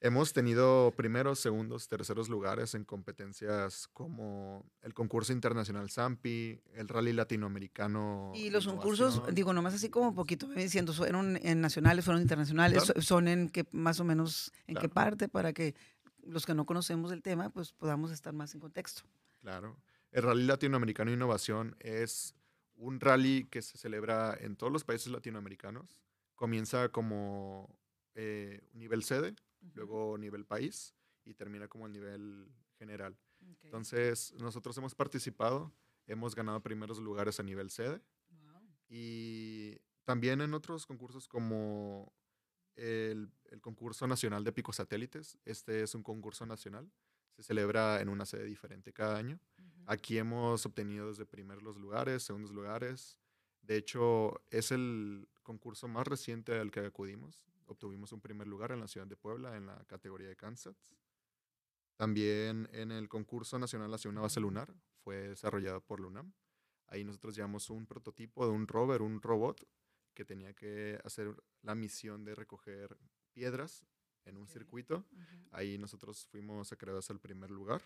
Hemos 0.00 0.34
tenido 0.34 0.92
primeros, 0.94 1.38
segundos, 1.38 1.88
terceros 1.88 2.28
lugares 2.28 2.74
en 2.74 2.84
competencias 2.84 3.88
como 3.88 4.70
el 4.82 4.92
concurso 4.92 5.32
internacional 5.32 5.88
SAMPI, 5.88 6.60
el 6.74 6.88
rally 6.88 7.14
latinoamericano. 7.14 8.32
Y 8.34 8.50
los 8.50 8.66
concursos, 8.66 9.22
digo, 9.32 9.54
nomás 9.54 9.72
así 9.72 9.88
como 9.88 10.14
poquito 10.14 10.46
me 10.48 10.62
diciendo, 10.62 10.92
fueron 10.92 11.38
en 11.42 11.62
nacionales, 11.62 12.04
fueron 12.04 12.20
internacionales, 12.20 12.92
son 13.00 13.26
en 13.26 13.48
qué, 13.48 13.64
más 13.72 13.98
o 13.98 14.04
menos 14.04 14.52
en 14.66 14.76
qué 14.76 14.90
parte 14.90 15.28
para 15.28 15.54
que 15.54 15.74
los 16.22 16.44
que 16.44 16.54
no 16.54 16.66
conocemos 16.66 17.10
el 17.10 17.22
tema, 17.22 17.48
pues 17.48 17.72
podamos 17.72 18.10
estar 18.10 18.34
más 18.34 18.54
en 18.54 18.60
contexto. 18.60 19.02
Claro. 19.40 19.76
El 20.12 20.24
rally 20.24 20.44
latinoamericano 20.44 21.10
innovación 21.10 21.74
es 21.80 22.34
un 22.76 23.00
rally 23.00 23.46
que 23.50 23.62
se 23.62 23.78
celebra 23.78 24.36
en 24.38 24.56
todos 24.56 24.72
los 24.72 24.84
países 24.84 25.10
latinoamericanos. 25.10 26.02
Comienza 26.34 26.90
como 26.90 27.74
eh, 28.14 28.60
nivel 28.74 29.02
sede, 29.02 29.34
luego 29.74 30.16
nivel 30.18 30.44
país 30.44 30.94
y 31.24 31.34
termina 31.34 31.68
como 31.68 31.86
el 31.86 31.92
nivel 31.92 32.48
general. 32.78 33.18
Entonces, 33.62 34.32
nosotros 34.40 34.76
hemos 34.78 34.94
participado, 34.94 35.72
hemos 36.06 36.34
ganado 36.34 36.62
primeros 36.62 36.98
lugares 36.98 37.40
a 37.40 37.42
nivel 37.42 37.70
sede 37.70 38.00
y 38.88 39.78
también 40.04 40.40
en 40.40 40.54
otros 40.54 40.86
concursos 40.86 41.26
como 41.26 42.12
el, 42.76 43.30
el, 43.50 43.60
concurso 43.60 44.06
nacional 44.06 44.44
de 44.44 44.52
picos 44.52 44.76
satélites. 44.76 45.38
Este 45.44 45.82
es 45.82 45.94
un 45.94 46.02
concurso 46.02 46.46
nacional, 46.46 46.90
se 47.32 47.42
celebra 47.42 48.00
en 48.00 48.08
una 48.08 48.24
sede 48.24 48.44
diferente 48.44 48.92
cada 48.92 49.16
año. 49.18 49.40
Aquí 49.86 50.18
hemos 50.18 50.64
obtenido 50.66 51.08
desde 51.08 51.26
primeros 51.26 51.76
lugares, 51.76 52.22
segundos 52.22 52.52
lugares. 52.52 53.18
De 53.62 53.76
hecho, 53.76 54.40
es 54.50 54.70
el 54.70 55.28
concurso 55.42 55.88
más 55.88 56.06
reciente 56.06 56.58
al 56.58 56.70
que 56.70 56.80
acudimos 56.80 57.40
obtuvimos 57.66 58.12
un 58.12 58.20
primer 58.20 58.46
lugar 58.46 58.72
en 58.72 58.80
la 58.80 58.88
ciudad 58.88 59.06
de 59.06 59.16
Puebla 59.16 59.56
en 59.56 59.66
la 59.66 59.84
categoría 59.86 60.28
de 60.28 60.36
Kansas. 60.36 60.76
También 61.96 62.68
en 62.72 62.92
el 62.92 63.08
concurso 63.08 63.58
nacional 63.58 63.92
hacia 63.94 64.10
una 64.10 64.20
base 64.20 64.40
lunar 64.40 64.74
fue 65.02 65.28
desarrollado 65.28 65.80
por 65.80 66.00
Lunam. 66.00 66.32
Ahí 66.88 67.04
nosotros 67.04 67.34
llevamos 67.34 67.70
un 67.70 67.86
prototipo 67.86 68.46
de 68.46 68.52
un 68.52 68.68
rover, 68.68 69.02
un 69.02 69.20
robot 69.20 69.66
que 70.14 70.24
tenía 70.24 70.54
que 70.54 70.98
hacer 71.04 71.34
la 71.62 71.74
misión 71.74 72.24
de 72.24 72.34
recoger 72.34 72.96
piedras 73.32 73.84
en 74.24 74.36
un 74.36 74.46
circuito. 74.46 75.04
Ahí 75.50 75.78
nosotros 75.78 76.26
fuimos 76.26 76.72
acreedores 76.72 77.10
al 77.10 77.20
primer 77.20 77.50
lugar. 77.50 77.82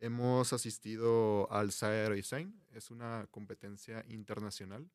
Hemos 0.00 0.52
asistido 0.52 1.50
al 1.52 1.70
SAE 1.70 2.10
Design, 2.10 2.60
es 2.72 2.90
una 2.90 3.28
competencia 3.30 4.04
internacional 4.08 4.90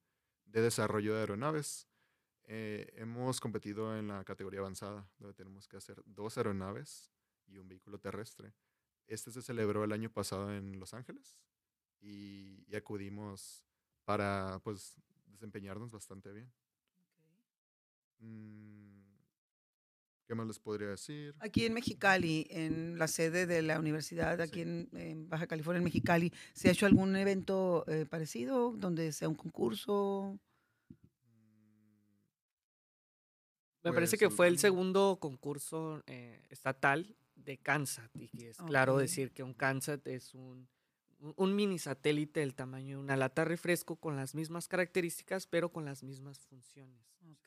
de 0.45 0.61
desarrollo 0.61 1.13
de 1.13 1.21
aeronaves. 1.21 1.87
Eh, 2.49 2.93
hemos 2.95 3.41
competido 3.41 3.97
en 3.97 4.07
la 4.07 4.23
categoría 4.23 4.61
avanzada, 4.61 5.05
donde 5.19 5.33
tenemos 5.33 5.67
que 5.67 5.75
hacer 5.75 6.01
dos 6.05 6.37
aeronaves 6.37 7.11
y 7.45 7.57
un 7.57 7.67
vehículo 7.67 7.99
terrestre. 7.99 8.53
Este 9.05 9.31
se 9.31 9.41
celebró 9.41 9.83
el 9.83 9.91
año 9.91 10.09
pasado 10.09 10.53
en 10.55 10.79
Los 10.79 10.93
Ángeles 10.93 11.41
y, 11.99 12.65
acudimos 12.73 13.65
para 14.05 14.59
pues 14.63 14.95
desempeñarnos 15.25 15.91
bastante 15.91 16.31
bien. 16.31 16.51
Mm, 18.19 19.01
¿Qué 20.25 20.35
más 20.35 20.47
les 20.47 20.59
podría 20.59 20.89
decir? 20.89 21.35
Aquí 21.39 21.65
en 21.65 21.73
Mexicali, 21.73 22.47
en 22.49 22.97
la 22.97 23.07
sede 23.07 23.45
de 23.45 23.61
la 23.61 23.79
universidad, 23.79 24.39
aquí 24.39 24.61
en, 24.61 25.27
Baja 25.29 25.47
California, 25.47 25.79
en 25.79 25.85
Mexicali, 25.85 26.31
¿se 26.53 26.69
ha 26.69 26.71
hecho 26.71 26.85
algún 26.85 27.15
evento 27.17 27.83
eh, 27.87 28.05
parecido 28.05 28.71
donde 28.71 29.11
sea 29.11 29.27
un 29.27 29.35
concurso? 29.35 30.39
Me 33.91 33.93
parece 33.93 34.17
que 34.17 34.29
fue 34.29 34.47
el 34.47 34.59
segundo 34.59 35.17
concurso 35.19 36.03
eh, 36.07 36.41
estatal 36.49 37.15
de 37.35 37.57
Kansas. 37.57 38.09
Y 38.15 38.45
es 38.45 38.57
claro 38.57 38.97
decir 38.97 39.31
que 39.31 39.43
un 39.43 39.53
Kansas 39.53 39.99
es 40.05 40.33
un, 40.33 40.67
un 41.19 41.55
mini 41.55 41.79
satélite 41.79 42.39
del 42.41 42.53
tamaño 42.53 42.97
de 42.97 43.03
una 43.03 43.17
lata 43.17 43.43
de 43.43 43.49
refresco 43.49 43.95
con 43.95 44.15
las 44.15 44.35
mismas 44.35 44.67
características, 44.67 45.47
pero 45.47 45.69
con 45.69 45.85
las 45.85 46.03
mismas 46.03 46.39
funciones. 46.39 47.01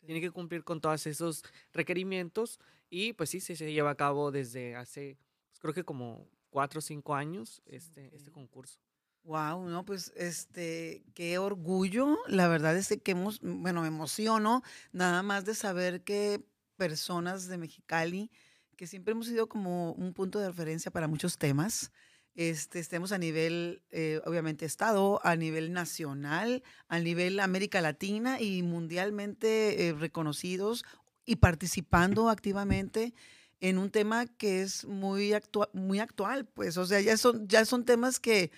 Tiene 0.04 0.20
que 0.20 0.30
cumplir 0.30 0.64
con 0.64 0.80
todos 0.80 1.06
esos 1.06 1.44
requerimientos 1.72 2.58
y 2.88 3.12
pues 3.12 3.30
sí, 3.30 3.40
se 3.40 3.54
lleva 3.72 3.90
a 3.90 3.94
cabo 3.94 4.30
desde 4.30 4.74
hace, 4.76 5.16
pues, 5.48 5.58
creo 5.60 5.74
que 5.74 5.84
como 5.84 6.26
cuatro 6.50 6.78
o 6.78 6.82
cinco 6.82 7.14
años 7.14 7.62
este, 7.66 8.14
este 8.14 8.30
concurso. 8.30 8.80
Wow, 9.24 9.68
no, 9.68 9.84
pues 9.84 10.12
este, 10.16 11.04
qué 11.14 11.38
orgullo. 11.38 12.18
La 12.26 12.48
verdad 12.48 12.76
es 12.76 12.88
que 13.02 13.12
hemos, 13.12 13.40
bueno, 13.42 13.82
me 13.82 13.88
emociono 13.88 14.62
nada 14.92 15.22
más 15.22 15.44
de 15.44 15.54
saber 15.54 16.02
que 16.02 16.42
personas 16.76 17.46
de 17.46 17.58
Mexicali, 17.58 18.30
que 18.76 18.86
siempre 18.86 19.12
hemos 19.12 19.26
sido 19.26 19.48
como 19.48 19.92
un 19.92 20.14
punto 20.14 20.38
de 20.40 20.48
referencia 20.48 20.90
para 20.90 21.06
muchos 21.06 21.36
temas, 21.36 21.92
este, 22.34 22.78
estemos 22.78 23.12
a 23.12 23.18
nivel, 23.18 23.82
eh, 23.90 24.20
obviamente, 24.24 24.64
Estado, 24.64 25.20
a 25.24 25.36
nivel 25.36 25.72
nacional, 25.72 26.62
a 26.88 26.98
nivel 26.98 27.40
América 27.40 27.80
Latina 27.82 28.40
y 28.40 28.62
mundialmente 28.62 29.88
eh, 29.88 29.92
reconocidos 29.92 30.84
y 31.26 31.36
participando 31.36 32.30
activamente 32.30 33.14
en 33.60 33.76
un 33.76 33.90
tema 33.90 34.26
que 34.26 34.62
es 34.62 34.86
muy, 34.86 35.34
muy 35.74 35.98
actual, 35.98 36.46
pues, 36.46 36.78
o 36.78 36.86
sea, 36.86 37.00
ya 37.00 37.16
son, 37.18 37.46
ya 37.48 37.66
son 37.66 37.84
temas 37.84 38.18
que, 38.18 38.50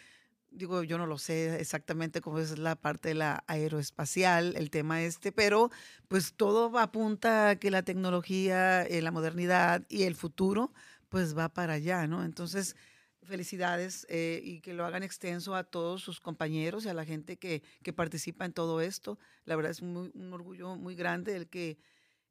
digo, 0.53 0.83
yo 0.83 0.99
no 0.99 1.07
lo 1.07 1.19
sé 1.19 1.61
exactamente 1.61 2.21
cómo 2.21 2.39
es 2.39 2.59
la 2.59 2.77
parte 2.77 3.09
de 3.09 3.15
la 3.15 3.45
aeroespacial, 3.47 4.55
el 4.57 4.71
tema 4.71 5.03
este, 5.03 5.33
pero 5.33 5.71
pues 6.09 6.35
todo 6.35 6.79
apunta 6.79 7.51
a 7.51 7.57
que 7.57 7.71
la 7.71 7.83
tecnología, 7.83 8.83
eh, 8.83 9.03
la 9.03 9.11
modernidad 9.11 9.85
y 9.89 10.05
el 10.05 10.15
futuro, 10.15 10.73
pues 11.09 11.37
va 11.37 11.49
para 11.49 11.75
allá, 11.75 12.07
¿no? 12.07 12.25
Entonces, 12.25 12.77
felicidades 13.23 14.07
eh, 14.09 14.41
y 14.43 14.61
que 14.61 14.75
lo 14.75 14.85
hagan 14.85 15.03
extenso 15.03 15.55
a 15.55 15.65
todos 15.65 16.03
sus 16.03 16.21
compañeros 16.21 16.85
y 16.85 16.89
a 16.89 16.95
la 16.95 17.05
gente 17.05 17.37
que, 17.37 17.63
que 17.83 17.93
participa 17.93 18.45
en 18.45 18.53
todo 18.53 18.81
esto. 18.81 19.19
La 19.45 19.57
verdad 19.57 19.73
es 19.73 19.81
un 19.81 20.31
orgullo 20.33 20.77
muy 20.77 20.95
grande 20.95 21.37
el 21.37 21.49
que, 21.49 21.79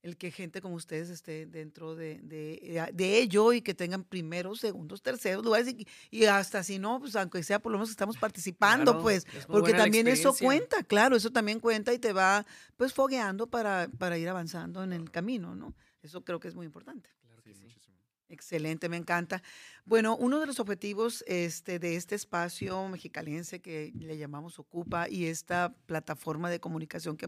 el 0.04 0.18
que 0.18 0.32
gente 0.32 0.62
como 0.62 0.76
ustedes 0.76 1.10
esté 1.10 1.46
dentro 1.46 1.96
de, 1.96 2.20
de, 2.24 2.90
de 2.94 3.20
ello 3.20 3.54
y 3.54 3.62
que 3.62 3.74
tengan 3.74 4.04
primeros, 4.04 4.60
segundos, 4.60 5.02
terceros 5.02 5.44
lugares 5.44 5.68
y, 5.68 5.88
y, 6.10 6.26
hasta 6.26 6.64
si 6.64 6.80
no, 6.80 7.00
pues 7.00 7.16
aunque 7.16 7.44
sea 7.44 7.60
por 7.60 7.72
lo 7.72 7.78
menos 7.78 7.92
estamos 7.92 8.18
participando, 8.18 9.02
pues, 9.02 9.28
porque 9.48 9.74
también 9.74 10.08
eso 10.08 10.34
cuenta, 10.34 10.84
claro, 10.84 11.16
eso 11.16 11.32
también 11.32 11.60
cuenta 11.60 11.94
y 11.94 12.00
te 12.00 12.14
va 12.14 12.46
pues 12.78 12.94
fogueando 12.94 13.48
para, 13.48 13.90
para 13.98 14.18
ir 14.18 14.28
avanzando 14.28 14.84
en 14.84 14.94
el 14.94 15.12
camino, 15.12 15.56
¿no? 15.56 15.76
Eso 16.02 16.24
creo 16.24 16.40
que 16.40 16.48
es 16.48 16.56
muy 16.56 16.66
importante. 16.66 17.10
Excelente, 18.32 18.88
me 18.88 18.96
encanta. 18.96 19.44
Bueno, 19.84 20.16
uno 20.16 20.40
de 20.40 20.48
los 20.48 20.62
objetivos 20.62 21.22
este, 21.28 21.80
de 21.80 21.98
este 21.98 22.16
espacio 22.16 22.88
mexicalense 22.88 23.60
que 23.60 23.92
le 23.94 24.18
llamamos 24.18 24.58
Ocupa 24.58 25.10
y 25.10 25.26
esta 25.26 25.76
plataforma 25.86 26.50
de 26.50 26.62
comunicación 26.62 27.18
que 27.18 27.28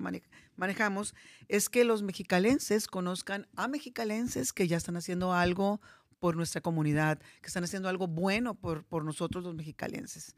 manejamos 0.55 1.13
es 1.50 1.67
que 1.67 1.83
los 1.83 2.03
mexicalenses 2.03 2.88
conozcan 2.88 3.50
a 3.57 3.67
mexicalenses 3.67 4.53
que 4.53 4.69
ya 4.69 4.77
están 4.77 4.95
haciendo 4.95 5.33
algo 5.33 5.81
por 6.19 6.38
nuestra 6.38 6.62
comunidad, 6.62 7.19
que 7.41 7.48
están 7.48 7.65
haciendo 7.65 7.89
algo 7.89 8.07
bueno 8.07 8.55
por, 8.55 8.86
por 8.86 9.03
nosotros 9.03 9.43
los 9.43 9.55
mexicalenses. 9.55 10.38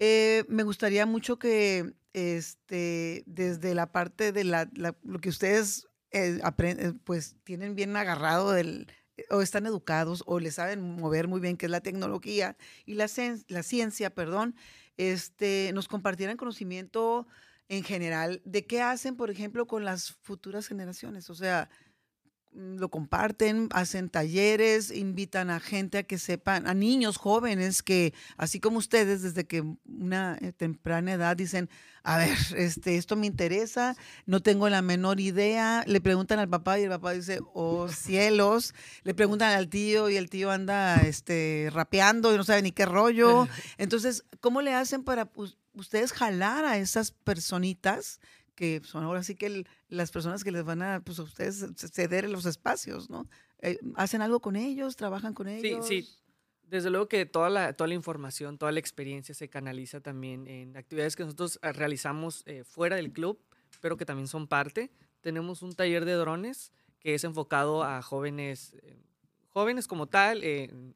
Eh, 0.00 0.44
me 0.48 0.64
gustaría 0.64 1.06
mucho 1.06 1.38
que 1.38 1.94
este, 2.14 3.22
desde 3.26 3.76
la 3.76 3.92
parte 3.92 4.32
de 4.32 4.42
la, 4.42 4.68
lo 4.74 5.20
que 5.20 5.28
ustedes 5.28 5.86
eh, 6.10 6.40
aprenden, 6.42 6.98
pues 6.98 7.36
tienen 7.44 7.76
bien 7.76 7.96
agarrado 7.96 8.50
del, 8.50 8.88
o 9.30 9.42
están 9.42 9.66
educados 9.66 10.22
o 10.26 10.40
le 10.40 10.50
saben 10.50 10.80
mover 10.96 11.28
muy 11.28 11.40
bien, 11.40 11.56
que 11.56 11.66
es 11.66 11.72
la 11.72 11.80
tecnología 11.80 12.56
y 12.86 12.94
la, 12.94 13.06
la 13.48 13.62
ciencia, 13.62 14.10
perdón, 14.10 14.54
este, 14.96 15.70
nos 15.74 15.88
compartieran 15.88 16.36
conocimiento 16.36 17.26
en 17.68 17.84
general 17.84 18.42
de 18.44 18.66
qué 18.66 18.82
hacen, 18.82 19.16
por 19.16 19.30
ejemplo, 19.30 19.66
con 19.66 19.84
las 19.84 20.12
futuras 20.22 20.66
generaciones. 20.66 21.30
O 21.30 21.34
sea, 21.34 21.70
lo 22.52 22.88
comparten, 22.88 23.68
hacen 23.72 24.08
talleres, 24.08 24.90
invitan 24.90 25.50
a 25.50 25.60
gente 25.60 25.98
a 25.98 26.02
que 26.02 26.18
sepan, 26.18 26.66
a 26.66 26.74
niños 26.74 27.16
jóvenes 27.16 27.82
que, 27.82 28.12
así 28.36 28.58
como 28.58 28.78
ustedes, 28.78 29.22
desde 29.22 29.46
que 29.46 29.62
una 29.86 30.36
eh, 30.40 30.52
temprana 30.52 31.12
edad 31.12 31.36
dicen, 31.36 31.70
a 32.02 32.18
ver, 32.18 32.36
este, 32.56 32.96
esto 32.96 33.14
me 33.14 33.26
interesa, 33.26 33.96
no 34.26 34.40
tengo 34.40 34.68
la 34.68 34.82
menor 34.82 35.20
idea, 35.20 35.84
le 35.86 36.00
preguntan 36.00 36.38
al 36.38 36.48
papá 36.48 36.78
y 36.80 36.84
el 36.84 36.88
papá 36.88 37.12
dice, 37.12 37.40
oh 37.54 37.88
cielos, 37.88 38.74
le 39.04 39.14
preguntan 39.14 39.52
al 39.52 39.68
tío 39.68 40.08
y 40.08 40.16
el 40.16 40.28
tío 40.28 40.50
anda 40.50 40.96
este, 41.02 41.68
rapeando 41.72 42.34
y 42.34 42.36
no 42.36 42.44
sabe 42.44 42.62
ni 42.62 42.72
qué 42.72 42.86
rollo. 42.86 43.46
Entonces, 43.78 44.24
¿cómo 44.40 44.60
le 44.60 44.74
hacen 44.74 45.04
para 45.04 45.30
ustedes 45.74 46.12
jalar 46.12 46.64
a 46.64 46.78
esas 46.78 47.12
personitas? 47.12 48.20
Que 48.60 48.82
son 48.84 49.04
ahora 49.04 49.22
sí 49.22 49.36
que 49.36 49.64
las 49.88 50.10
personas 50.10 50.44
que 50.44 50.52
les 50.52 50.64
van 50.64 50.82
a, 50.82 51.00
pues 51.00 51.18
a 51.18 51.22
ustedes 51.22 51.64
ceder 51.78 52.28
los 52.28 52.44
espacios, 52.44 53.08
¿no? 53.08 53.26
Eh, 53.62 53.78
¿Hacen 53.94 54.20
algo 54.20 54.40
con 54.40 54.54
ellos? 54.54 54.96
¿Trabajan 54.96 55.32
con 55.32 55.48
ellos? 55.48 55.88
Sí, 55.88 56.02
sí. 56.02 56.08
Desde 56.64 56.90
luego 56.90 57.08
que 57.08 57.24
toda 57.24 57.48
la, 57.48 57.72
toda 57.72 57.88
la 57.88 57.94
información, 57.94 58.58
toda 58.58 58.70
la 58.70 58.78
experiencia 58.78 59.34
se 59.34 59.48
canaliza 59.48 60.02
también 60.02 60.46
en 60.46 60.76
actividades 60.76 61.16
que 61.16 61.22
nosotros 61.22 61.58
eh, 61.62 61.72
realizamos 61.72 62.42
eh, 62.44 62.62
fuera 62.64 62.96
del 62.96 63.14
club, 63.14 63.40
pero 63.80 63.96
que 63.96 64.04
también 64.04 64.28
son 64.28 64.46
parte. 64.46 64.90
Tenemos 65.22 65.62
un 65.62 65.72
taller 65.72 66.04
de 66.04 66.12
drones 66.12 66.70
que 66.98 67.14
es 67.14 67.24
enfocado 67.24 67.82
a 67.82 68.02
jóvenes, 68.02 68.76
jóvenes 69.48 69.88
como 69.88 70.06
tal, 70.06 70.42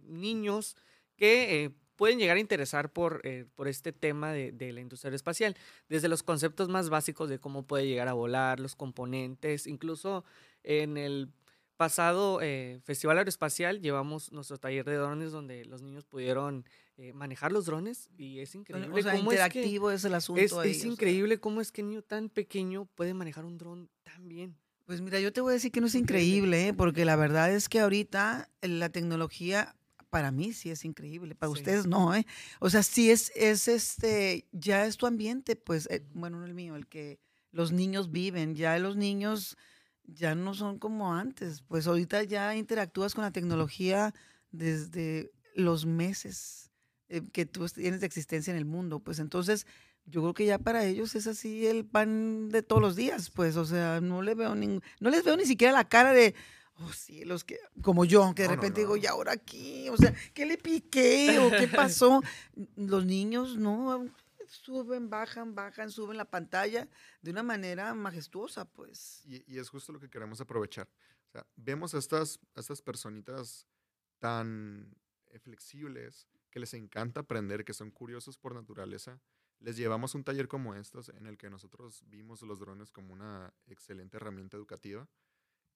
niños 0.03 0.77
que 1.17 1.75
pueden 1.97 2.19
llegar 2.19 2.37
a 2.37 2.41
interesar 2.41 2.93
por, 2.93 3.21
eh, 3.25 3.47
por 3.55 3.69
este 3.69 3.93
tema 3.93 4.33
de, 4.33 4.53
de, 4.53 4.73
la 4.73 4.81
industria 4.81 5.15
espacial, 5.15 5.57
desde 5.89 6.09
los 6.09 6.23
conceptos 6.23 6.69
más 6.69 6.89
básicos 6.89 7.29
de 7.29 7.39
cómo 7.39 7.67
puede 7.67 7.87
llegar 7.87 8.09
a 8.09 8.13
volar, 8.13 8.61
los 8.61 8.77
componentes, 8.77 9.67
incluso 9.67 10.25
en 10.63 10.97
el 10.97 11.31
pasado 11.77 12.41
eh, 12.41 12.81
Festival 12.85 13.19
Aeroespacial 13.19 13.81
llevamos 13.81 14.33
nuestro 14.33 14.59
taller 14.59 14.85
de 14.85 14.97
drones 14.97 15.33
donde 15.33 15.65
los 15.65 15.83
niños 15.83 16.05
pudieron 16.05 16.65
eh, 16.97 17.13
manejar 17.13 17.53
los 17.53 17.67
drones 17.67 18.11
y 18.17 18.39
es 18.41 18.55
increíble. 18.55 18.89
O 18.93 19.03
sea, 19.03 19.17
interactivo 19.17 19.91
es, 19.91 20.05
el 20.05 20.15
asunto. 20.15 20.63
Es, 20.63 20.85
increíble 20.85 21.39
cómo 21.39 21.61
es 21.61 21.73
que 21.73 21.83
un 21.83 21.91
niño 21.91 22.03
tan 22.03 22.29
pequeño 22.29 22.87
puede 22.95 23.15
manejar 23.15 23.45
un 23.45 23.59
dron 23.59 23.91
tan 24.03 24.29
bien. 24.29 24.57
Pues 24.87 25.01
mira, 25.01 25.19
yo 25.19 25.33
te 25.33 25.41
voy 25.41 25.51
a 25.51 25.55
decir 25.55 25.73
que 25.73 25.81
no 25.81 25.87
es 25.87 25.95
increíble, 25.95 26.75
porque 26.75 27.07
la 27.07 27.17
verdad 27.17 27.51
es 27.51 27.71
que 27.71 27.81
ahorita 27.81 28.51
la 28.61 28.91
tecnología 28.91 29.75
para 30.15 30.31
mí 30.31 30.53
sí 30.53 30.71
es 30.71 30.85
increíble, 30.85 31.35
para 31.35 31.51
ustedes 31.51 31.89
no, 31.89 32.15
¿eh? 32.15 32.25
O 32.61 32.71
sea, 32.71 32.85
sí 32.85 33.11
es, 33.11 33.33
es 33.35 33.67
este, 33.67 34.47
ya 34.53 34.87
es 34.87 34.97
tu 34.97 35.09
ambiente, 35.09 35.57
pues, 35.57 35.89
eh, 35.91 36.07
bueno, 36.15 36.39
no 36.39 36.47
el 36.47 36.55
mío, 36.55 36.77
el 36.77 36.87
que 36.87 37.19
los 37.51 37.73
niños 37.73 38.13
viven, 38.13 38.55
ya 38.55 38.79
los 38.79 38.95
niños 38.95 39.57
ya 40.05 40.37
no 40.37 40.55
son 40.55 40.79
como 40.79 41.13
antes, 41.13 41.63
pues 41.63 41.89
ahorita 41.89 42.23
ya 42.23 42.55
interactúas 42.55 43.13
con 43.13 43.25
la 43.25 43.33
tecnología 43.33 44.15
desde 44.53 45.33
los 45.57 45.85
meses 45.85 46.71
eh, 47.09 47.21
que 47.33 47.45
tú 47.45 47.67
tienes 47.67 47.99
de 47.99 48.07
existencia 48.07 48.53
en 48.53 48.59
el 48.59 48.67
mundo, 48.67 49.01
pues 49.01 49.19
entonces 49.19 49.67
yo 50.05 50.21
creo 50.21 50.35
que 50.35 50.47
ya 50.47 50.61
para 50.61 50.85
ellos 50.85 51.17
es 51.17 51.27
así 51.27 51.67
el 51.67 51.87
pan 51.87 52.51
de 52.51 52.63
todos 52.63 52.81
los 52.81 52.95
días, 52.95 53.31
pues, 53.31 53.57
o 53.57 53.65
sea, 53.65 54.01
no 54.01 54.23
le 54.23 54.37
veo 54.37 54.55
no 54.55 55.11
les 55.11 55.25
veo 55.25 55.37
ni 55.37 55.45
siquiera 55.45 55.73
la 55.73 55.89
cara 55.89 56.13
de, 56.13 56.37
oh 56.81 56.93
cielos, 56.93 57.45
que, 57.45 57.59
como 57.83 58.05
yo, 58.05 58.35
que 58.35 58.43
de 58.43 58.49
repente 58.49 58.81
digo, 58.81 58.97
¿y 58.97 59.07
ahora 59.07 59.33
aquí? 59.33 59.89
O 59.89 59.97
sea, 59.97 60.15
¿qué 60.33 60.47
le 60.47 60.59
piqué 60.59 61.39
o 61.39 61.51
qué 61.51 61.69
pasó? 61.69 62.21
Los 62.77 63.05
niños 63.05 63.57
no 63.57 64.07
suben, 64.47 65.11
bajan, 65.11 65.55
bajan, 65.55 65.91
suben 65.91 66.17
la 66.17 66.31
pantalla 66.31 66.89
de 67.23 67.31
una 67.31 67.43
manera 67.43 67.95
majestuosa, 67.95 68.65
pues. 68.65 69.23
Y, 69.27 69.59
es 69.59 69.69
justo 69.69 69.93
lo 69.93 70.01
que 70.01 70.11
queremos 70.11 70.41
aprovechar. 70.41 70.89
O 71.29 71.31
sea, 71.31 71.47
vemos 71.57 71.95
a 71.95 71.99
estas, 71.99 72.41
estas 72.55 72.83
personitas 72.83 73.67
tan 74.19 74.95
eh, 75.27 75.39
flexibles 75.39 76.29
que 76.51 76.61
les 76.61 76.75
encanta 76.75 77.21
aprender, 77.21 77.65
que 77.65 77.75
son 77.75 77.91
curiosos 77.91 78.39
por 78.39 78.55
naturaleza. 78.55 79.21
Les 79.61 79.77
llevamos 79.77 80.15
un 80.15 80.25
taller 80.25 80.47
como 80.47 80.75
estos 80.75 81.09
en 81.09 81.27
el 81.27 81.37
que 81.37 81.51
nosotros 81.51 82.03
vimos 82.07 82.43
los 82.43 82.61
drones 82.61 82.91
como 82.91 83.13
una 83.13 83.53
excelente 83.67 84.19
herramienta 84.19 84.57
educativa 84.57 85.09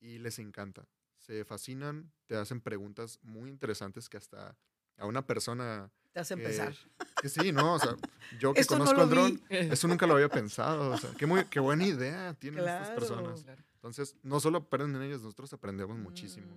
y 0.00 0.19
les 0.19 0.38
encanta. 0.38 0.88
Se 1.19 1.45
fascinan, 1.45 2.12
te 2.26 2.37
hacen 2.37 2.61
preguntas 2.61 3.19
muy 3.23 3.50
interesantes 3.50 4.09
que 4.09 4.17
hasta 4.17 4.57
a 4.97 5.07
una 5.07 5.26
persona... 5.26 5.90
Te 6.12 6.21
hace 6.21 6.35
empezar. 6.35 6.75
Que 7.21 7.28
sí, 7.28 7.52
¿no? 7.52 7.75
O 7.75 7.78
sea, 7.78 7.97
yo 8.38 8.52
que 8.55 8.64
conozco 8.64 9.02
el 9.02 9.11
dron, 9.11 9.43
eso 9.50 9.88
nunca 9.88 10.07
lo 10.07 10.14
había 10.14 10.28
pensado. 10.28 10.90
O 10.90 10.99
sea, 10.99 11.11
qué, 11.17 11.26
muy, 11.26 11.45
qué 11.47 11.61
buena 11.61 11.87
idea 11.87 12.35
tienen 12.35 12.61
estas 12.61 12.90
personas. 12.90 13.45
Entonces, 13.75 14.17
no 14.23 14.40
solo 14.40 14.59
aprenden 14.59 15.02
ellos, 15.02 15.23
nosotros 15.23 15.52
aprendemos 15.52 15.97
muchísimo. 15.99 16.49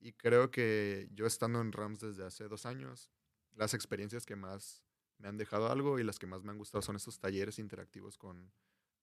Y 0.00 0.12
creo 0.12 0.50
que 0.50 1.08
yo 1.12 1.26
estando 1.26 1.60
en 1.60 1.72
Rams 1.72 2.00
desde 2.00 2.24
hace 2.24 2.48
dos 2.48 2.64
años, 2.64 3.10
las 3.54 3.74
experiencias 3.74 4.24
que 4.24 4.36
más 4.36 4.82
me 5.18 5.28
han 5.28 5.36
dejado 5.36 5.70
algo 5.70 5.98
y 5.98 6.04
las 6.04 6.18
que 6.18 6.26
más 6.26 6.42
me 6.42 6.50
han 6.50 6.58
gustado 6.58 6.80
son 6.80 6.96
estos 6.96 7.18
talleres 7.18 7.58
interactivos 7.58 8.16
con, 8.16 8.50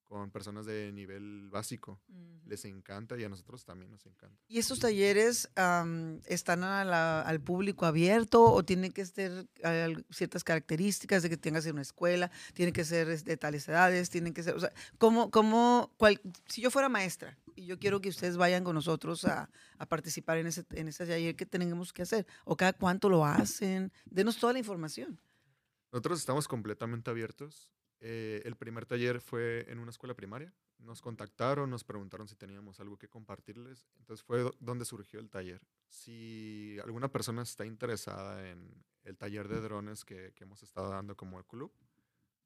con 0.07 0.31
personas 0.31 0.65
de 0.65 0.91
nivel 0.93 1.49
básico. 1.49 2.01
Les 2.45 2.63
encanta 2.65 3.17
y 3.17 3.23
a 3.23 3.29
nosotros 3.29 3.65
también 3.65 3.91
nos 3.91 4.05
encanta. 4.05 4.41
¿Y 4.47 4.57
estos 4.57 4.79
talleres 4.79 5.49
están 6.25 6.63
al 6.63 7.41
público 7.41 7.85
abierto 7.85 8.43
o 8.43 8.63
tienen 8.63 8.91
que 8.91 9.05
ser 9.05 9.47
ciertas 10.09 10.43
características 10.43 11.23
de 11.23 11.29
que 11.29 11.37
tengas 11.37 11.65
en 11.65 11.73
una 11.73 11.81
escuela, 11.81 12.31
tienen 12.53 12.73
que 12.73 12.85
ser 12.85 13.21
de 13.21 13.37
tales 13.37 13.67
edades, 13.67 14.09
tienen 14.09 14.33
que 14.33 14.43
ser, 14.43 14.55
o 14.55 14.59
sea, 14.59 14.71
¿cómo, 14.97 15.29
cómo, 15.29 15.93
cual, 15.97 16.21
si 16.45 16.61
yo 16.61 16.71
fuera 16.71 16.89
maestra 16.89 17.37
y 17.55 17.65
yo 17.65 17.77
quiero 17.77 17.99
que 17.99 18.09
ustedes 18.09 18.37
vayan 18.37 18.63
con 18.63 18.75
nosotros 18.75 19.25
a, 19.25 19.49
a 19.77 19.85
participar 19.85 20.37
en 20.37 20.47
ese, 20.47 20.65
en 20.71 20.87
ese 20.87 21.05
taller, 21.05 21.35
¿qué 21.35 21.45
tenemos 21.45 21.91
que 21.91 22.03
hacer? 22.03 22.25
¿O 22.45 22.55
cada 22.55 22.73
cuánto 22.73 23.09
lo 23.09 23.25
hacen? 23.25 23.91
Denos 24.05 24.37
toda 24.37 24.53
la 24.53 24.59
información. 24.59 25.19
Nosotros 25.91 26.19
estamos 26.19 26.47
completamente 26.47 27.09
abiertos. 27.09 27.71
Eh, 28.00 28.42
el 28.46 28.56
primer 28.56 28.86
taller 28.86 29.22
fue 29.22 29.66
en 29.70 29.80
una 29.80 29.92
escuela 29.92 30.13
primaria. 30.13 30.54
Nos 30.80 31.01
contactaron, 31.01 31.70
nos 31.70 31.84
preguntaron 31.84 32.27
si 32.27 32.36
teníamos 32.36 32.80
algo 32.80 32.98
que 32.98 33.08
compartirles. 33.08 33.88
Entonces 34.00 34.24
fue 34.24 34.51
donde 34.60 34.86
surgió 34.86 35.20
el 35.20 35.30
taller. 35.30 35.62
Si 35.88 36.77
alguna 36.84 37.12
persona 37.12 37.42
está 37.42 37.66
interesada 37.66 38.50
en 38.50 38.86
el 39.04 39.18
taller 39.18 39.48
de 39.48 39.62
drones 39.62 40.06
que, 40.06 40.34
que 40.36 40.44
hemos 40.44 40.62
estado 40.62 40.89
dando 40.89 41.16
como 41.16 41.39
el 41.39 41.46
club, 41.46 41.72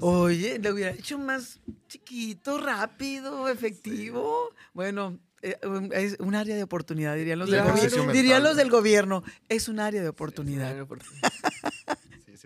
Oye, 0.00 0.58
le 0.58 0.72
hubiera 0.72 0.90
hecho 0.90 1.18
más 1.18 1.60
chiquito, 1.88 2.58
rápido, 2.58 3.48
efectivo. 3.48 4.50
Bueno, 4.74 5.18
eh, 5.42 5.58
es 5.92 6.16
un 6.18 6.34
área 6.34 6.56
de 6.56 6.62
oportunidad, 6.62 7.14
dirían 7.16 7.38
los, 7.38 7.50
del, 7.50 7.62
gobierno. 7.62 8.12
dirían 8.12 8.42
los 8.42 8.56
del 8.56 8.70
gobierno. 8.70 9.22
Es 9.48 9.68
un 9.68 9.80
área 9.80 10.02
de 10.02 10.08
oportunidad. 10.08 10.74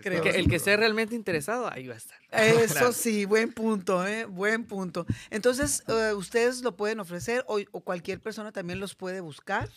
Creo. 0.01 0.23
El 0.23 0.31
que, 0.31 0.39
el 0.39 0.49
que 0.49 0.55
esté 0.57 0.75
realmente 0.77 1.15
interesado, 1.15 1.71
ahí 1.71 1.87
va 1.87 1.93
a 1.93 1.97
estar. 1.97 2.17
Eso 2.31 2.91
sí, 2.91 3.25
buen 3.25 3.53
punto, 3.53 4.05
¿eh? 4.05 4.25
buen 4.25 4.65
punto. 4.65 5.05
Entonces, 5.29 5.83
eh, 5.87 6.13
ustedes 6.13 6.61
lo 6.61 6.75
pueden 6.75 6.99
ofrecer 6.99 7.45
o, 7.47 7.59
cualquier 7.81 8.19
persona 8.19 8.51
también 8.51 8.79
los 8.79 8.95
puede 8.95 9.21
buscar. 9.21 9.69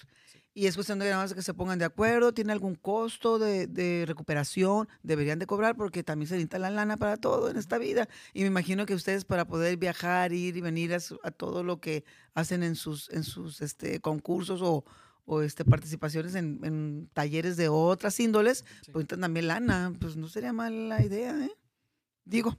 Y 0.57 0.69
es 0.69 0.77
cuestión 0.77 1.01
de 1.01 1.13
que 1.35 1.43
se 1.43 1.53
pongan 1.53 1.81
de 1.81 1.85
acuerdo. 1.85 2.33
¿Tiene 2.33 2.53
algún 2.53 2.77
costo 2.77 3.41
de, 3.41 4.05
recuperación? 4.07 4.89
Deberían 5.03 5.41
de 5.41 5.47
cobrar 5.47 5.77
porque 5.77 6.05
también 6.05 6.29
se 6.29 6.37
necesita 6.37 6.61
la 6.61 6.71
lana 6.71 6.97
para 6.97 7.17
todo 7.17 7.51
en 7.51 7.57
esta 7.57 7.77
vida. 7.77 8.09
Y 8.33 8.43
me 8.43 8.47
imagino 8.47 8.87
que 8.87 8.95
ustedes 8.95 9.25
para 9.25 9.47
poder 9.47 9.77
viajar, 9.79 10.33
ir 10.33 10.57
y 10.57 10.61
venir 10.61 10.95
a, 10.95 11.31
todo 11.33 11.65
lo 11.65 11.81
que 11.81 12.05
hacen 12.35 12.63
en 12.63 12.77
sus, 12.77 13.11
en 13.11 13.25
sus 13.25 13.63
este, 13.63 14.01
concursos 14.01 14.61
o, 14.63 14.85
o 15.27 15.43
este, 15.43 15.65
participaciones 15.65 16.35
en, 16.35 17.09
talleres 17.13 17.57
de 17.57 17.69
otras 17.69 18.19
índoles, 18.21 18.65
pues 18.93 19.07
también 19.07 19.49
lana, 19.49 19.93
pues 20.01 20.17
no 20.17 20.29
sería 20.29 20.53
mala 20.53 21.03
idea, 21.03 21.33
¿eh? 21.45 21.53
Digo, 22.25 22.59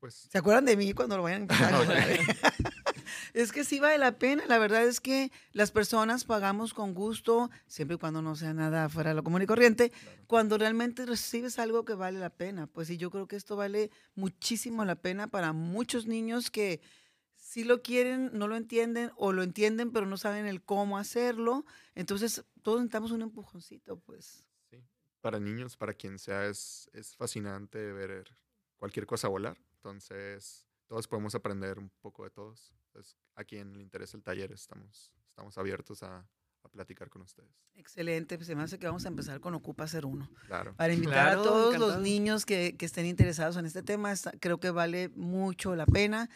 pues, 0.00 0.28
¿se 0.30 0.38
acuerdan 0.38 0.64
de 0.64 0.76
mí 0.76 0.92
cuando 0.92 1.16
lo 1.16 1.24
vayan 1.24 1.42
a 1.42 1.54
empezar? 1.54 1.74
es 3.34 3.52
que 3.52 3.64
sí 3.64 3.80
vale 3.80 3.98
la 3.98 4.18
pena, 4.18 4.44
la 4.46 4.58
verdad 4.58 4.84
es 4.84 5.00
que 5.00 5.32
las 5.52 5.70
personas 5.70 6.24
pagamos 6.24 6.74
con 6.74 6.94
gusto, 6.94 7.50
siempre 7.66 7.96
y 7.96 7.98
cuando 7.98 8.22
no 8.22 8.36
sea 8.36 8.54
nada 8.54 8.88
fuera 8.88 9.10
de 9.10 9.16
lo 9.16 9.24
común 9.24 9.42
y 9.42 9.46
corriente, 9.46 9.92
cuando 10.26 10.58
realmente 10.58 11.06
recibes 11.06 11.58
algo 11.58 11.84
que 11.84 11.94
vale 11.94 12.18
la 12.18 12.30
pena, 12.30 12.66
pues 12.66 12.90
y 12.90 12.96
yo 12.96 13.10
creo 13.10 13.26
que 13.26 13.36
esto 13.36 13.56
vale 13.56 13.90
muchísimo 14.14 14.84
la 14.84 14.96
pena 14.96 15.26
para 15.28 15.52
muchos 15.52 16.06
niños 16.06 16.50
que 16.50 16.80
si 17.48 17.64
lo 17.64 17.80
quieren, 17.80 18.30
no 18.34 18.46
lo 18.46 18.56
entienden 18.56 19.10
o 19.16 19.32
lo 19.32 19.42
entienden 19.42 19.90
pero 19.90 20.04
no 20.04 20.18
saben 20.18 20.44
el 20.44 20.62
cómo 20.62 20.98
hacerlo. 20.98 21.64
Entonces, 21.94 22.44
todos 22.60 22.80
necesitamos 22.80 23.10
un 23.10 23.22
empujoncito, 23.22 23.98
pues. 24.00 24.44
Sí, 24.68 24.84
para 25.22 25.40
niños, 25.40 25.74
para 25.74 25.94
quien 25.94 26.18
sea, 26.18 26.44
es, 26.44 26.90
es 26.92 27.16
fascinante 27.16 27.78
ver 27.94 28.26
cualquier 28.76 29.06
cosa 29.06 29.28
volar. 29.28 29.56
Entonces, 29.76 30.66
todos 30.86 31.08
podemos 31.08 31.34
aprender 31.34 31.78
un 31.78 31.90
poco 32.02 32.24
de 32.24 32.30
todos. 32.30 32.74
Entonces, 32.88 33.16
a 33.34 33.44
quien 33.44 33.72
le 33.72 33.82
interese 33.82 34.18
el 34.18 34.22
taller, 34.22 34.52
estamos, 34.52 35.14
estamos 35.26 35.56
abiertos 35.56 36.02
a, 36.02 36.28
a 36.62 36.68
platicar 36.68 37.08
con 37.08 37.22
ustedes. 37.22 37.48
Excelente, 37.76 38.36
pues 38.36 38.46
se 38.46 38.56
me 38.56 38.62
hace 38.62 38.78
que 38.78 38.86
vamos 38.86 39.06
a 39.06 39.08
empezar 39.08 39.40
con 39.40 39.54
Ocupa 39.54 39.88
Ser 39.88 40.04
Uno. 40.04 40.30
Claro. 40.48 40.74
Para 40.76 40.92
invitar 40.92 41.28
a 41.28 41.42
todos 41.42 41.78
los 41.78 41.98
niños 42.00 42.44
que, 42.44 42.76
que, 42.76 42.84
estén 42.84 43.06
interesados 43.06 43.56
en 43.56 43.64
este 43.64 43.82
tema, 43.82 44.12
creo 44.38 44.60
que 44.60 44.68
vale 44.68 45.08
mucho 45.16 45.74
la 45.74 45.86
pena 45.86 46.28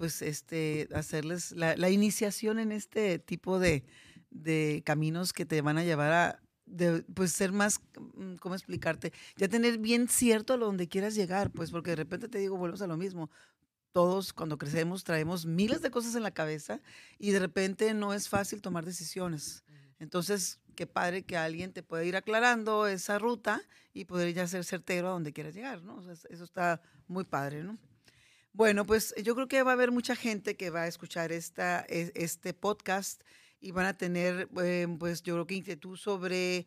pues 0.00 0.22
este, 0.22 0.88
hacerles 0.94 1.52
la, 1.52 1.76
la 1.76 1.90
iniciación 1.90 2.58
en 2.58 2.72
este 2.72 3.18
tipo 3.18 3.58
de, 3.58 3.84
de, 4.30 4.82
caminos 4.82 5.34
que 5.34 5.44
te 5.44 5.60
van 5.60 5.76
a 5.76 5.84
llevar 5.84 6.10
a 6.10 6.42
de, 6.64 7.02
pues 7.02 7.32
ser 7.32 7.52
más, 7.52 7.82
mm, 8.14 8.36
¿cómo 8.36 8.54
explicarte? 8.54 9.12
Ya 9.36 9.46
tener 9.46 9.76
bien 9.76 10.08
cierto 10.08 10.54
a 10.54 10.56
donde 10.56 10.88
quieras 10.88 11.14
llegar, 11.14 11.50
pues 11.50 11.70
porque 11.70 11.90
de 11.90 11.96
repente 11.96 12.30
te 12.30 12.38
digo, 12.38 12.56
volvemos 12.56 12.80
a 12.80 12.86
lo 12.86 12.96
mismo. 12.96 13.28
Todos 13.92 14.32
cuando 14.32 14.56
crecemos 14.56 15.04
traemos 15.04 15.44
miles 15.44 15.82
de 15.82 15.90
cosas 15.90 16.14
en 16.14 16.22
la 16.22 16.30
cabeza 16.30 16.80
y 17.18 17.32
de 17.32 17.40
repente 17.40 17.92
no 17.92 18.14
es 18.14 18.30
fácil 18.30 18.62
tomar 18.62 18.86
decisiones. 18.86 19.64
Entonces, 19.98 20.60
qué 20.76 20.86
padre 20.86 21.24
que 21.24 21.36
alguien 21.36 21.74
te 21.74 21.82
pueda 21.82 22.04
ir 22.04 22.16
aclarando 22.16 22.86
esa 22.86 23.18
ruta 23.18 23.60
y 23.92 24.06
poder 24.06 24.32
ya 24.32 24.48
ser 24.48 24.64
certero 24.64 25.08
a 25.08 25.10
donde 25.10 25.34
quieras 25.34 25.54
llegar, 25.54 25.82
¿no? 25.82 26.00
eso 26.10 26.44
está 26.44 26.80
muy 27.06 27.24
padre, 27.24 27.64
¿no? 27.64 27.76
Bueno, 28.52 28.84
pues 28.84 29.14
yo 29.22 29.34
creo 29.34 29.48
que 29.48 29.62
va 29.62 29.70
a 29.72 29.74
haber 29.74 29.92
mucha 29.92 30.16
gente 30.16 30.56
que 30.56 30.70
va 30.70 30.82
a 30.82 30.86
escuchar 30.88 31.30
esta, 31.30 31.84
e, 31.88 32.10
este 32.14 32.52
podcast 32.52 33.22
y 33.60 33.70
van 33.70 33.86
a 33.86 33.96
tener, 33.96 34.48
eh, 34.62 34.86
pues 34.98 35.22
yo 35.22 35.34
creo 35.34 35.46
que 35.46 35.54
inquietud 35.54 35.96
sobre 35.96 36.66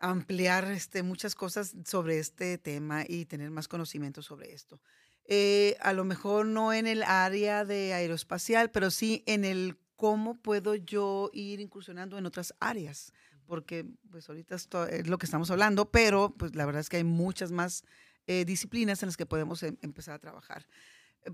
ampliar 0.00 0.64
este, 0.72 1.02
muchas 1.04 1.34
cosas 1.36 1.74
sobre 1.84 2.18
este 2.18 2.58
tema 2.58 3.04
y 3.06 3.24
tener 3.26 3.50
más 3.50 3.68
conocimiento 3.68 4.20
sobre 4.20 4.52
esto. 4.52 4.80
Eh, 5.26 5.76
a 5.80 5.92
lo 5.92 6.04
mejor 6.04 6.46
no 6.46 6.72
en 6.72 6.88
el 6.88 7.04
área 7.04 7.64
de 7.64 7.94
aeroespacial, 7.94 8.72
pero 8.72 8.90
sí 8.90 9.22
en 9.26 9.44
el 9.44 9.78
cómo 9.94 10.42
puedo 10.42 10.74
yo 10.74 11.30
ir 11.32 11.60
incursionando 11.60 12.18
en 12.18 12.26
otras 12.26 12.54
áreas, 12.58 13.12
porque 13.46 13.86
pues 14.10 14.28
ahorita 14.28 14.56
esto 14.56 14.86
es 14.88 15.06
lo 15.06 15.18
que 15.18 15.26
estamos 15.26 15.52
hablando, 15.52 15.92
pero 15.92 16.34
pues 16.36 16.56
la 16.56 16.66
verdad 16.66 16.80
es 16.80 16.88
que 16.88 16.96
hay 16.96 17.04
muchas 17.04 17.52
más 17.52 17.84
eh, 18.26 18.44
disciplinas 18.44 19.00
en 19.04 19.08
las 19.08 19.16
que 19.16 19.26
podemos 19.26 19.62
em, 19.62 19.76
empezar 19.82 20.14
a 20.14 20.18
trabajar. 20.18 20.66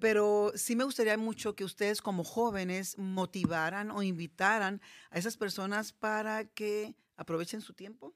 Pero 0.00 0.52
sí 0.54 0.76
me 0.76 0.84
gustaría 0.84 1.16
mucho 1.16 1.54
que 1.54 1.64
ustedes 1.64 2.02
como 2.02 2.24
jóvenes 2.24 2.98
motivaran 2.98 3.90
o 3.90 4.02
invitaran 4.02 4.80
a 5.10 5.18
esas 5.18 5.36
personas 5.36 5.92
para 5.92 6.44
que 6.44 6.94
aprovechen 7.16 7.60
su 7.62 7.72
tiempo, 7.72 8.14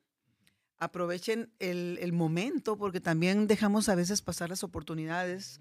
aprovechen 0.78 1.52
el, 1.60 2.12
momento, 2.12 2.76
porque 2.76 3.00
también 3.00 3.46
dejamos 3.46 3.88
a 3.88 3.94
veces 3.94 4.20
pasar 4.20 4.50
las 4.50 4.64
oportunidades 4.64 5.60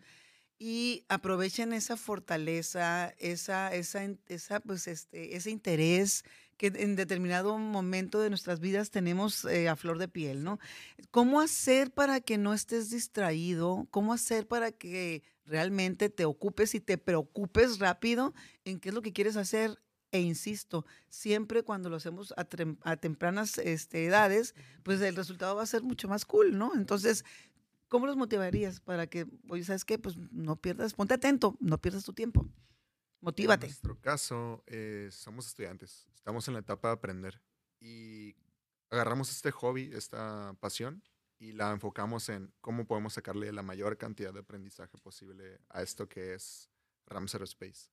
y 0.60 1.06
aprovechen 1.10 1.74
esa 1.74 1.96
fortaleza, 1.96 3.14
esa, 3.20 3.74
esa, 3.74 4.04
esa, 4.28 4.60
pues 4.60 4.88
este, 4.88 5.36
ese 5.36 5.50
interés 5.50 6.24
que 6.62 6.68
en 6.76 6.96
determinado 6.96 7.58
momento 7.58 8.20
de 8.20 8.30
nuestras 8.30 8.60
vidas 8.60 8.92
tenemos 8.92 9.46
eh, 9.46 9.68
a 9.68 9.76
flor 9.76 9.98
de 9.98 10.08
piel, 10.08 10.44
¿no? 10.44 10.60
¿Cómo 11.10 11.42
hacer 11.42 11.90
para 11.90 12.22
que 12.22 12.38
no 12.38 12.54
estés 12.54 12.92
distraído? 12.92 13.88
¿Cómo 13.90 14.14
hacer 14.14 14.48
para 14.48 14.72
que 14.72 15.24
realmente 15.48 16.12
te 16.12 16.24
ocupes 16.26 16.76
y 16.76 16.80
te 16.80 17.00
preocupes 17.00 17.80
rápido 17.80 18.36
en 18.64 18.80
qué 18.80 18.90
es 18.90 18.96
lo 18.96 19.02
que 19.02 19.12
quieres 19.12 19.38
hacer. 19.38 19.82
E 20.12 20.20
insisto, 20.20 20.86
siempre 21.10 21.64
cuando 21.64 21.90
lo 21.90 21.96
hacemos 21.96 22.32
a, 22.38 22.46
tempranas 22.98 23.58
este, 23.58 24.06
edades, 24.06 24.54
pues 24.84 25.02
el 25.02 25.16
resultado 25.16 25.56
va 25.56 25.64
a 25.64 25.66
ser 25.66 25.82
mucho 25.82 26.08
más 26.08 26.26
cool, 26.26 26.56
¿no? 26.60 26.74
Entonces, 26.76 27.26
¿cómo 27.88 28.06
los 28.06 28.18
motivarías 28.18 28.82
para 28.82 29.08
que, 29.08 29.26
oye, 29.50 29.64
¿sabes 29.64 29.84
qué? 29.84 29.98
Pues 29.98 30.16
no 30.32 30.58
pierdas, 30.58 30.94
ponte 30.94 31.16
atento, 31.16 31.58
no 31.60 31.80
pierdas 31.80 32.04
tu 32.04 32.14
tiempo. 32.14 32.46
Motívate. 33.22 33.68
En 33.68 33.72
nuestro 33.72 34.00
caso, 34.02 34.64
eh, 34.68 35.10
somos 35.12 35.48
estudiantes, 35.48 36.08
estamos 36.14 36.48
en 36.48 36.56
la 36.56 36.60
etapa 36.60 36.90
de 36.90 36.94
aprender 36.96 37.42
y 37.80 38.36
agarramos 38.90 39.32
este 39.32 39.52
hobby, 39.52 39.92
esta 39.94 40.56
pasión 40.60 41.04
y 41.38 41.54
la 41.54 41.72
enfocamos 41.72 42.30
en 42.30 42.54
cómo 42.62 42.86
podemos 42.86 43.14
sacarle 43.14 43.52
la 43.52 43.64
mayor 43.64 43.98
cantidad 43.98 44.34
de 44.34 44.42
aprendizaje 44.42 44.98
posible 44.98 45.60
a 45.70 45.82
esto 45.82 46.08
que 46.10 46.34
es 46.34 46.70
Rams 47.08 47.34
Aerospace. 47.34 47.92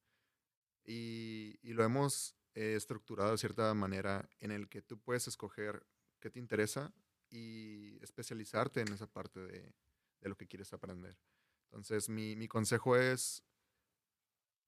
Y, 0.85 1.59
y 1.62 1.73
lo 1.73 1.85
hemos 1.85 2.35
eh, 2.55 2.75
estructurado 2.77 3.33
de 3.33 3.38
cierta 3.38 3.73
manera 3.75 4.29
en 4.41 4.51
el 4.51 4.69
que 4.69 4.83
tú 4.83 4.99
puedes 4.99 5.29
escoger 5.29 5.87
qué 6.21 6.31
te 6.31 6.38
interesa 6.38 6.93
y 7.31 7.99
especializarte 8.03 8.81
en 8.81 8.93
esa 8.93 9.07
parte 9.07 9.41
de, 9.41 9.73
de 10.21 10.29
lo 10.29 10.37
que 10.37 10.47
quieres 10.47 10.73
aprender. 10.73 11.19
Entonces, 11.64 12.09
mi, 12.09 12.35
mi, 12.37 12.49
consejo 12.49 12.97
es 12.97 13.43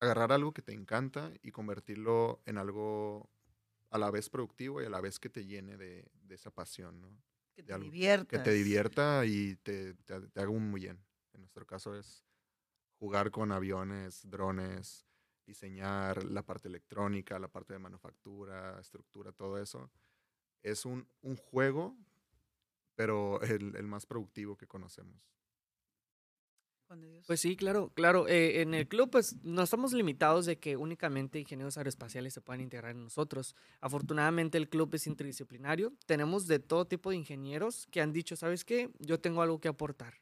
agarrar 0.00 0.32
algo 0.32 0.52
que 0.52 0.62
te 0.62 0.72
encanta 0.72 1.32
y 1.42 1.50
convertirlo 1.50 2.40
en 2.46 2.58
algo 2.58 3.30
a 3.90 3.98
la 3.98 4.10
vez 4.10 4.30
productivo 4.30 4.80
y 4.82 4.86
a 4.86 4.90
la 4.90 5.00
vez 5.00 5.18
que 5.18 5.28
te 5.28 5.46
llene 5.46 5.76
de, 5.76 6.10
de 6.22 6.34
esa 6.34 6.50
pasión, 6.50 7.00
¿no? 7.00 7.22
Que 7.54 7.62
te 7.62 7.78
divierta. 7.78 8.26
Que 8.26 8.38
te 8.38 8.52
divierta 8.52 9.24
y 9.26 9.56
te, 9.56 9.94
te, 9.94 10.20
te 10.20 10.40
haga 10.40 10.50
un 10.50 10.70
muy 10.70 10.80
bien. 10.82 11.04
En 11.32 11.40
nuestro 11.40 11.66
caso 11.66 11.96
es 11.96 12.24
jugar 12.98 13.30
con 13.30 13.52
aviones, 13.52 14.28
drones, 14.28 15.06
diseñar 15.46 16.24
la 16.24 16.42
parte 16.44 16.68
electrónica, 16.68 17.38
la 17.38 17.48
parte 17.48 17.72
de 17.72 17.78
manufactura, 17.78 18.78
estructura, 18.80 19.32
todo 19.32 19.58
eso. 19.58 19.90
Es 20.62 20.84
un, 20.84 21.08
un 21.22 21.36
juego, 21.36 21.96
pero 22.94 23.40
el, 23.42 23.74
el, 23.76 23.86
más 23.86 24.06
productivo 24.06 24.56
que 24.56 24.66
conocemos. 24.66 25.39
Pues 27.26 27.40
sí, 27.40 27.56
claro, 27.56 27.92
claro. 27.94 28.26
Eh, 28.26 28.62
en 28.62 28.74
el 28.74 28.88
club, 28.88 29.10
pues 29.10 29.36
no 29.44 29.62
estamos 29.62 29.92
limitados 29.92 30.46
de 30.46 30.58
que 30.58 30.76
únicamente 30.76 31.38
ingenieros 31.38 31.78
aeroespaciales 31.78 32.34
se 32.34 32.40
puedan 32.40 32.60
integrar 32.60 32.90
en 32.92 33.04
nosotros. 33.04 33.54
Afortunadamente, 33.80 34.58
el 34.58 34.68
club 34.68 34.92
es 34.94 35.06
interdisciplinario. 35.06 35.92
Tenemos 36.06 36.46
de 36.48 36.58
todo 36.58 36.86
tipo 36.86 37.10
de 37.10 37.16
ingenieros 37.16 37.86
que 37.92 38.00
han 38.00 38.12
dicho, 38.12 38.34
¿sabes 38.34 38.64
qué? 38.64 38.90
Yo 38.98 39.20
tengo 39.20 39.42
algo 39.42 39.60
que 39.60 39.68
aportar. 39.68 40.14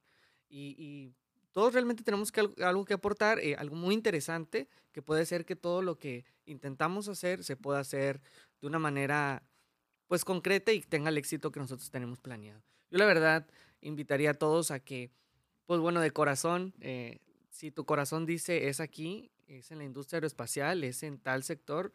Y, 0.51 1.15
todos 1.53 1.73
realmente 1.73 2.05
tenemos 2.05 2.31
que, 2.31 2.49
algo 2.63 2.85
que 2.85 2.95
aportar, 2.95 3.41
eh, 3.41 3.57
algo 3.57 3.75
muy 3.75 3.95
interesante, 3.95 4.69
que 4.93 5.03
puede 5.03 5.27
ser 5.27 5.45
que 5.45 5.57
todo 5.57 5.83
lo 5.83 5.99
que 5.99 6.25
intentamos 6.45 7.09
hacer 7.09 7.43
se 7.43 7.57
pueda 7.57 7.81
hacer 7.81 8.21
de 8.61 8.67
una 8.69 8.79
manera 8.79 9.43
pues 10.07 10.25
concreta 10.25 10.73
y 10.73 10.83
tenga 10.83 11.09
el 11.09 11.19
éxito 11.19 11.51
que 11.51 11.59
nosotros 11.59 11.91
tenemos 11.91 12.21
planeado. 12.21 12.63
Yo 12.91 12.99
la 12.99 13.07
verdad 13.07 13.47
invitaría 13.81 14.31
a 14.31 14.35
todos 14.35 14.71
a 14.71 14.79
que, 14.79 15.11
pues 15.69 15.81
bueno, 15.81 16.01
de 16.01 16.11
corazón, 16.13 16.73
eh, 16.81 17.19
si 17.51 17.71
tu 17.71 17.85
corazón 17.85 18.25
dice 18.25 18.69
es 18.69 18.81
aquí, 18.81 19.31
es 19.47 19.71
en 19.71 19.77
la 19.77 19.85
industria 19.85 20.17
aeroespacial, 20.17 20.83
es 20.83 21.03
en 21.03 21.19
tal 21.19 21.43
sector, 21.43 21.93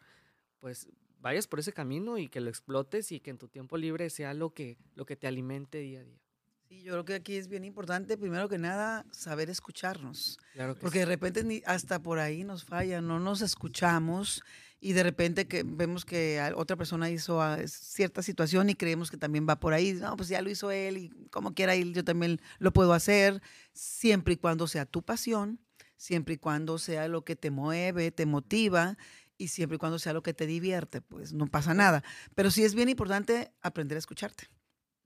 pues 0.60 0.86
vayas 1.18 1.48
por 1.48 1.58
ese 1.58 1.72
camino 1.72 2.16
y 2.16 2.28
que 2.28 2.40
lo 2.40 2.50
explotes 2.50 3.10
y 3.10 3.18
que 3.18 3.30
en 3.30 3.38
tu 3.38 3.48
tiempo 3.48 3.76
libre 3.76 4.10
sea 4.10 4.32
lo 4.32 4.54
que, 4.54 4.78
lo 4.94 5.04
que 5.04 5.16
te 5.16 5.26
alimente 5.26 5.78
día 5.78 6.02
a 6.02 6.04
día. 6.04 6.20
Sí, 6.68 6.84
yo 6.84 6.92
creo 6.92 7.04
que 7.04 7.14
aquí 7.14 7.34
es 7.34 7.48
bien 7.48 7.64
importante, 7.64 8.16
primero 8.16 8.48
que 8.48 8.58
nada, 8.58 9.06
saber 9.10 9.50
escucharnos. 9.50 10.38
Claro 10.52 10.76
que 10.76 10.80
Porque 10.80 10.98
sí. 10.98 11.00
de 11.00 11.06
repente 11.06 11.42
ni 11.42 11.60
hasta 11.66 12.00
por 12.00 12.20
ahí 12.20 12.44
nos 12.44 12.62
falla, 12.62 13.00
no 13.00 13.18
nos 13.18 13.42
escuchamos 13.42 14.44
y 14.84 14.92
de 14.92 15.02
repente 15.02 15.48
que 15.48 15.62
vemos 15.64 16.04
que 16.04 16.38
otra 16.56 16.76
persona 16.76 17.08
hizo 17.08 17.40
cierta 17.66 18.22
situación 18.22 18.68
y 18.68 18.74
creemos 18.74 19.10
que 19.10 19.16
también 19.16 19.46
va 19.48 19.58
por 19.58 19.72
ahí. 19.72 19.94
No, 19.94 20.14
pues 20.14 20.28
ya 20.28 20.42
lo 20.42 20.50
hizo 20.50 20.70
él 20.70 20.98
y 20.98 21.08
como 21.30 21.54
quiera 21.54 21.74
él, 21.74 21.94
yo 21.94 22.04
también 22.04 22.38
lo 22.58 22.70
puedo 22.70 22.92
hacer, 22.92 23.40
siempre 23.72 24.34
y 24.34 24.36
cuando 24.36 24.66
sea 24.68 24.84
tu 24.84 25.02
pasión, 25.02 25.58
siempre 25.96 26.34
y 26.34 26.36
cuando 26.36 26.76
sea 26.76 27.08
lo 27.08 27.24
que 27.24 27.34
te 27.34 27.50
mueve, 27.50 28.10
te 28.10 28.26
motiva 28.26 28.98
y 29.38 29.48
siempre 29.48 29.76
y 29.76 29.78
cuando 29.78 29.98
sea 29.98 30.12
lo 30.12 30.22
que 30.22 30.34
te 30.34 30.46
divierte, 30.46 31.00
pues 31.00 31.32
no 31.32 31.46
pasa 31.46 31.72
nada. 31.72 32.04
Pero 32.34 32.50
sí 32.50 32.62
es 32.62 32.74
bien 32.74 32.90
importante 32.90 33.52
aprender 33.62 33.96
a 33.96 34.00
escucharte 34.00 34.50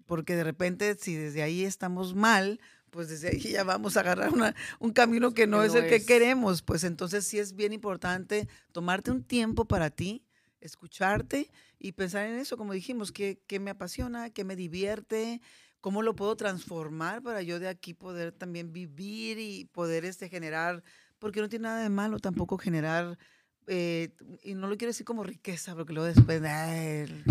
porque 0.06 0.34
de 0.34 0.42
repente 0.42 0.96
si 0.98 1.14
desde 1.14 1.42
ahí 1.42 1.64
estamos 1.64 2.16
mal, 2.16 2.60
pues 2.90 3.08
desde 3.08 3.28
ahí 3.28 3.40
ya 3.40 3.64
vamos 3.64 3.96
a 3.96 4.00
agarrar 4.00 4.32
una, 4.32 4.54
un 4.78 4.92
camino 4.92 5.34
que 5.34 5.46
no, 5.46 5.60
que 5.60 5.68
no 5.68 5.72
es 5.72 5.74
el 5.74 5.84
es. 5.84 5.90
que 5.90 6.06
queremos. 6.06 6.62
Pues 6.62 6.84
entonces 6.84 7.26
sí 7.26 7.38
es 7.38 7.54
bien 7.54 7.72
importante 7.72 8.48
tomarte 8.72 9.10
un 9.10 9.22
tiempo 9.22 9.66
para 9.66 9.90
ti, 9.90 10.24
escucharte 10.60 11.50
y 11.78 11.92
pensar 11.92 12.26
en 12.26 12.38
eso, 12.38 12.56
como 12.56 12.72
dijimos, 12.72 13.12
qué, 13.12 13.40
qué 13.46 13.60
me 13.60 13.70
apasiona, 13.70 14.30
qué 14.30 14.44
me 14.44 14.56
divierte, 14.56 15.40
cómo 15.80 16.02
lo 16.02 16.16
puedo 16.16 16.36
transformar 16.36 17.22
para 17.22 17.42
yo 17.42 17.60
de 17.60 17.68
aquí 17.68 17.94
poder 17.94 18.32
también 18.32 18.72
vivir 18.72 19.38
y 19.38 19.66
poder 19.66 20.04
este, 20.04 20.28
generar, 20.28 20.82
porque 21.18 21.40
no 21.40 21.48
tiene 21.48 21.64
nada 21.64 21.82
de 21.82 21.90
malo 21.90 22.18
tampoco 22.18 22.58
generar, 22.58 23.18
eh, 23.68 24.14
y 24.42 24.54
no 24.54 24.66
lo 24.66 24.76
quiero 24.76 24.90
decir 24.90 25.04
como 25.06 25.22
riqueza, 25.22 25.74
porque 25.74 25.92
luego 25.92 26.08
después... 26.08 26.42
Ay, 26.42 27.24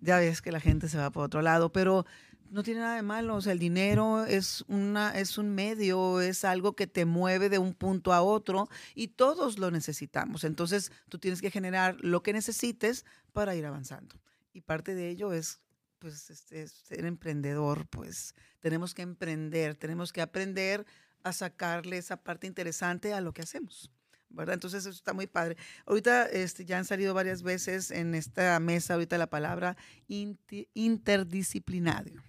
ya 0.00 0.18
ves 0.18 0.42
que 0.42 0.52
la 0.52 0.60
gente 0.60 0.88
se 0.88 0.98
va 0.98 1.10
por 1.10 1.24
otro 1.24 1.42
lado, 1.42 1.70
pero 1.72 2.06
no 2.50 2.64
tiene 2.64 2.80
nada 2.80 2.96
de 2.96 3.02
malo, 3.02 3.36
o 3.36 3.40
sea, 3.40 3.52
el 3.52 3.58
dinero 3.58 4.24
es, 4.24 4.64
una, 4.66 5.16
es 5.16 5.38
un 5.38 5.54
medio, 5.54 6.20
es 6.20 6.44
algo 6.44 6.74
que 6.74 6.86
te 6.86 7.04
mueve 7.04 7.48
de 7.48 7.58
un 7.58 7.74
punto 7.74 8.12
a 8.12 8.22
otro 8.22 8.68
y 8.94 9.08
todos 9.08 9.58
lo 9.58 9.70
necesitamos. 9.70 10.44
Entonces, 10.44 10.90
tú 11.08 11.18
tienes 11.18 11.40
que 11.40 11.50
generar 11.50 11.96
lo 12.00 12.22
que 12.22 12.32
necesites 12.32 13.04
para 13.32 13.54
ir 13.54 13.64
avanzando. 13.66 14.16
Y 14.52 14.62
parte 14.62 14.94
de 14.94 15.08
ello 15.08 15.32
es, 15.32 15.60
pues, 16.00 16.28
este, 16.30 16.66
ser 16.66 17.04
emprendedor, 17.04 17.86
pues, 17.86 18.34
tenemos 18.58 18.94
que 18.94 19.02
emprender, 19.02 19.76
tenemos 19.76 20.12
que 20.12 20.20
aprender 20.20 20.84
a 21.22 21.32
sacarle 21.32 21.98
esa 21.98 22.16
parte 22.16 22.48
interesante 22.48 23.14
a 23.14 23.20
lo 23.20 23.32
que 23.32 23.42
hacemos. 23.42 23.90
¿verdad? 24.32 24.54
Entonces 24.54 24.86
eso 24.86 24.90
está 24.90 25.12
muy 25.12 25.26
padre. 25.26 25.56
Ahorita 25.86 26.24
este, 26.26 26.64
ya 26.64 26.78
han 26.78 26.84
salido 26.84 27.14
varias 27.14 27.42
veces 27.42 27.90
en 27.90 28.14
esta 28.14 28.58
mesa, 28.60 28.94
ahorita 28.94 29.18
la 29.18 29.28
palabra 29.28 29.76
inter, 30.06 30.68
interdisciplinario. 30.74 32.22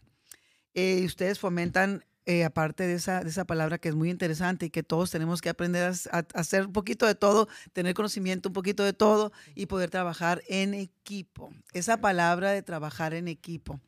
Eh, 0.73 1.03
ustedes 1.05 1.39
fomentan, 1.39 2.05
eh, 2.25 2.43
aparte 2.43 2.85
de 2.85 2.93
esa, 2.93 3.23
de 3.23 3.29
esa 3.29 3.45
palabra 3.45 3.77
que 3.77 3.89
es 3.89 3.95
muy 3.95 4.09
interesante 4.09 4.67
y 4.67 4.69
que 4.69 4.83
todos 4.83 5.11
tenemos 5.11 5.41
que 5.41 5.49
aprender 5.49 5.83
a, 5.83 6.17
a, 6.17 6.25
hacer 6.33 6.67
un 6.67 6.73
poquito 6.73 7.05
de 7.05 7.15
todo, 7.15 7.47
tener 7.73 7.93
conocimiento 7.93 8.49
un 8.49 8.53
poquito 8.53 8.83
de 8.83 8.93
todo 8.93 9.31
y 9.55 9.65
poder 9.65 9.89
trabajar 9.89 10.41
en 10.47 10.73
equipo. 10.73 11.51
Esa 11.73 11.97
palabra 11.97 12.51
de 12.51 12.61
trabajar 12.61 13.13
en 13.13 13.27
equipo 13.27 13.79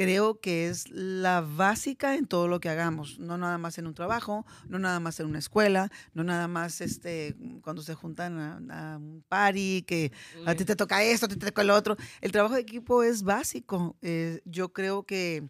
creo 0.00 0.40
que 0.40 0.66
es 0.68 0.88
la 0.88 1.42
básica 1.42 2.14
en 2.14 2.24
todo 2.24 2.48
lo 2.48 2.58
que 2.58 2.70
hagamos, 2.70 3.18
no 3.18 3.36
nada 3.36 3.58
más 3.58 3.76
en 3.76 3.86
un 3.86 3.92
trabajo, 3.92 4.46
no 4.66 4.78
nada 4.78 4.98
más 4.98 5.20
en 5.20 5.26
una 5.26 5.38
escuela, 5.38 5.90
no 6.14 6.24
nada 6.24 6.48
más 6.48 6.80
este, 6.80 7.36
cuando 7.60 7.82
se 7.82 7.94
juntan 7.94 8.38
a, 8.38 8.94
a 8.94 8.96
un 8.96 9.22
party, 9.28 9.82
que 9.82 10.10
a 10.46 10.54
ti 10.54 10.64
te 10.64 10.74
toca 10.74 11.02
esto, 11.02 11.26
a 11.26 11.28
ti 11.28 11.36
te 11.36 11.44
toca 11.48 11.64
lo 11.64 11.74
otro. 11.74 11.98
El 12.22 12.32
trabajo 12.32 12.54
de 12.54 12.62
equipo 12.62 13.02
es 13.02 13.22
básico. 13.22 13.94
Eh, 14.00 14.40
yo 14.46 14.72
creo 14.72 15.02
que 15.02 15.46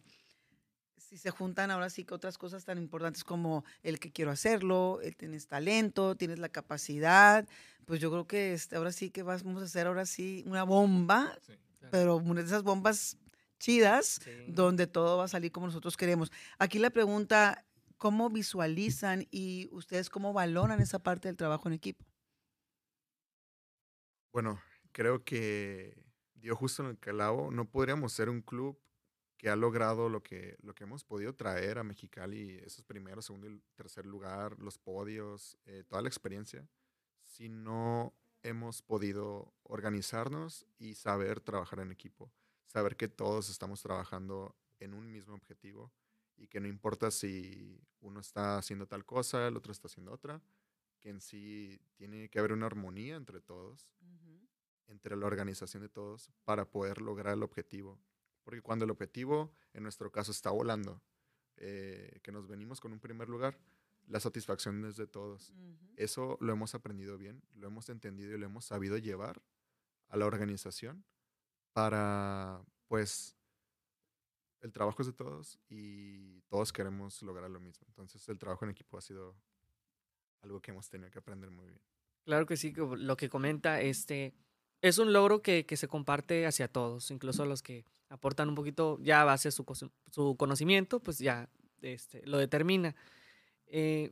si 1.10 1.18
se 1.18 1.30
juntan 1.30 1.72
ahora 1.72 1.90
sí 1.90 2.04
que 2.04 2.14
otras 2.14 2.38
cosas 2.38 2.64
tan 2.64 2.78
importantes 2.78 3.24
como 3.24 3.64
el 3.82 3.98
que 3.98 4.12
quiero 4.12 4.30
hacerlo, 4.30 5.00
el 5.02 5.16
tienes 5.16 5.48
talento, 5.48 6.14
tienes 6.14 6.38
la 6.38 6.48
capacidad, 6.48 7.48
pues 7.84 7.98
yo 7.98 8.12
creo 8.12 8.28
que 8.28 8.52
este, 8.52 8.76
ahora 8.76 8.92
sí 8.92 9.10
que 9.10 9.24
vamos 9.24 9.60
a 9.60 9.64
hacer 9.64 9.88
ahora 9.88 10.06
sí 10.06 10.44
una 10.46 10.62
bomba, 10.62 11.36
sí, 11.44 11.54
claro. 11.80 11.90
pero 11.90 12.16
una 12.18 12.42
de 12.42 12.46
esas 12.46 12.62
bombas 12.62 13.18
chidas, 13.58 14.20
sí. 14.22 14.30
donde 14.46 14.86
todo 14.86 15.18
va 15.18 15.24
a 15.24 15.28
salir 15.28 15.50
como 15.50 15.66
nosotros 15.66 15.96
queremos. 15.96 16.30
Aquí 16.60 16.78
la 16.78 16.90
pregunta, 16.90 17.64
¿cómo 17.98 18.30
visualizan 18.30 19.26
y 19.32 19.68
ustedes 19.72 20.10
cómo 20.10 20.32
valoran 20.32 20.80
esa 20.80 21.00
parte 21.00 21.26
del 21.26 21.36
trabajo 21.36 21.66
en 21.68 21.74
equipo? 21.74 22.04
Bueno, 24.32 24.62
creo 24.92 25.24
que 25.24 26.04
dio 26.34 26.54
justo 26.54 26.84
en 26.84 26.90
el 26.90 26.98
calabo. 27.00 27.50
No 27.50 27.64
podríamos 27.64 28.12
ser 28.12 28.28
un 28.28 28.42
club 28.42 28.78
que 29.40 29.48
ha 29.48 29.56
logrado 29.56 30.10
lo 30.10 30.22
que, 30.22 30.58
lo 30.60 30.74
que 30.74 30.84
hemos 30.84 31.02
podido 31.02 31.34
traer 31.34 31.78
a 31.78 31.82
Mexicali, 31.82 32.58
esos 32.58 32.84
primeros, 32.84 33.24
segundo 33.24 33.48
y 33.48 33.58
tercer 33.74 34.04
lugar, 34.04 34.58
los 34.58 34.76
podios, 34.76 35.56
eh, 35.64 35.82
toda 35.88 36.02
la 36.02 36.08
experiencia, 36.08 36.68
si 37.24 37.48
no 37.48 38.12
hemos 38.42 38.82
podido 38.82 39.54
organizarnos 39.62 40.66
y 40.78 40.94
saber 40.94 41.40
trabajar 41.40 41.80
en 41.80 41.90
equipo 41.90 42.30
saber 42.70 42.96
que 42.96 43.08
todos 43.08 43.50
estamos 43.50 43.82
trabajando 43.82 44.54
en 44.78 44.94
un 44.94 45.10
mismo 45.10 45.34
objetivo 45.34 45.92
y 46.36 46.46
que 46.46 46.60
no 46.60 46.68
importa 46.68 47.10
si 47.10 47.80
uno 48.00 48.20
está 48.20 48.58
haciendo 48.58 48.86
tal 48.86 49.04
cosa, 49.04 49.48
el 49.48 49.56
otro 49.56 49.72
está 49.72 49.88
haciendo 49.88 50.12
otra, 50.12 50.40
que 51.00 51.10
en 51.10 51.20
sí 51.20 51.80
tiene 51.96 52.28
que 52.28 52.38
haber 52.38 52.52
una 52.52 52.66
armonía 52.66 53.16
entre 53.16 53.40
todos, 53.40 53.90
uh 54.00 54.06
-huh. 54.06 54.48
entre 54.86 55.16
la 55.16 55.26
organización 55.26 55.82
de 55.82 55.88
todos, 55.88 56.30
para 56.44 56.64
poder 56.64 57.02
lograr 57.02 57.34
el 57.34 57.42
objetivo. 57.42 57.98
Porque 58.50 58.62
cuando 58.62 58.84
el 58.84 58.90
objetivo, 58.90 59.54
en 59.74 59.84
nuestro 59.84 60.10
caso, 60.10 60.32
está 60.32 60.50
volando, 60.50 61.00
eh, 61.58 62.18
que 62.24 62.32
nos 62.32 62.48
venimos 62.48 62.80
con 62.80 62.92
un 62.92 62.98
primer 62.98 63.28
lugar, 63.28 63.56
la 64.08 64.18
satisfacción 64.18 64.84
es 64.86 64.96
de 64.96 65.06
todos. 65.06 65.50
Uh 65.50 65.54
-huh. 65.54 65.92
Eso 65.96 66.36
lo 66.40 66.52
hemos 66.52 66.74
aprendido 66.74 67.16
bien, 67.16 67.44
lo 67.54 67.68
hemos 67.68 67.88
entendido 67.90 68.34
y 68.34 68.38
lo 68.38 68.46
hemos 68.46 68.64
sabido 68.64 68.98
llevar 68.98 69.40
a 70.08 70.16
la 70.16 70.26
organización 70.26 71.04
para, 71.72 72.60
pues, 72.88 73.36
el 74.62 74.72
trabajo 74.72 75.00
es 75.02 75.06
de 75.06 75.12
todos 75.12 75.60
y 75.68 76.40
todos 76.48 76.72
queremos 76.72 77.22
lograr 77.22 77.48
lo 77.52 77.60
mismo. 77.60 77.86
Entonces, 77.86 78.28
el 78.28 78.36
trabajo 78.40 78.64
en 78.64 78.72
equipo 78.72 78.98
ha 78.98 79.00
sido 79.00 79.36
algo 80.42 80.60
que 80.60 80.72
hemos 80.72 80.88
tenido 80.88 81.08
que 81.12 81.20
aprender 81.20 81.52
muy 81.52 81.68
bien. 81.68 81.80
Claro 82.24 82.46
que 82.46 82.56
sí, 82.56 82.72
lo 82.74 83.16
que 83.16 83.28
comenta, 83.28 83.80
este, 83.80 84.34
es 84.82 84.98
un 84.98 85.12
logro 85.12 85.42
que, 85.42 85.66
que 85.66 85.76
se 85.76 85.88
comparte 85.88 86.46
hacia 86.46 86.68
todos, 86.68 87.10
incluso 87.10 87.44
los 87.44 87.62
que 87.62 87.84
aportan 88.08 88.48
un 88.48 88.54
poquito 88.54 88.98
ya 89.00 89.22
a 89.22 89.24
base 89.24 89.50
su, 89.50 89.64
su 90.10 90.36
conocimiento, 90.36 91.00
pues 91.00 91.18
ya 91.18 91.48
este, 91.82 92.26
lo 92.26 92.38
determina. 92.38 92.94
Eh, 93.66 94.10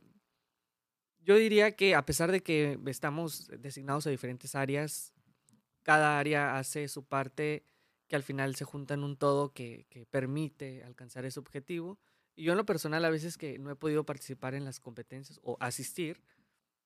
yo 1.19 1.35
diría 1.35 1.75
que 1.75 1.95
a 1.95 2.05
pesar 2.05 2.31
de 2.31 2.41
que 2.41 2.79
estamos 2.87 3.47
designados 3.59 4.07
a 4.07 4.09
diferentes 4.09 4.55
áreas, 4.55 5.13
cada 5.83 6.17
área 6.17 6.57
hace 6.57 6.87
su 6.87 7.03
parte 7.03 7.63
que 8.07 8.15
al 8.15 8.23
final 8.23 8.55
se 8.55 8.65
junta 8.65 8.93
en 8.93 9.03
un 9.03 9.17
todo 9.17 9.53
que, 9.53 9.85
que, 9.89 10.05
permite 10.05 10.83
alcanzar 10.83 11.25
ese 11.25 11.39
objetivo. 11.39 11.99
Y 12.35 12.43
yo 12.43 12.53
en 12.53 12.57
lo 12.57 12.65
personal 12.65 13.05
a 13.05 13.09
veces 13.09 13.37
que 13.37 13.59
no 13.59 13.69
he 13.69 13.75
podido 13.75 14.05
participar 14.05 14.55
en 14.55 14.65
las 14.65 14.79
competencias 14.79 15.39
o 15.43 15.57
asistir, 15.59 16.23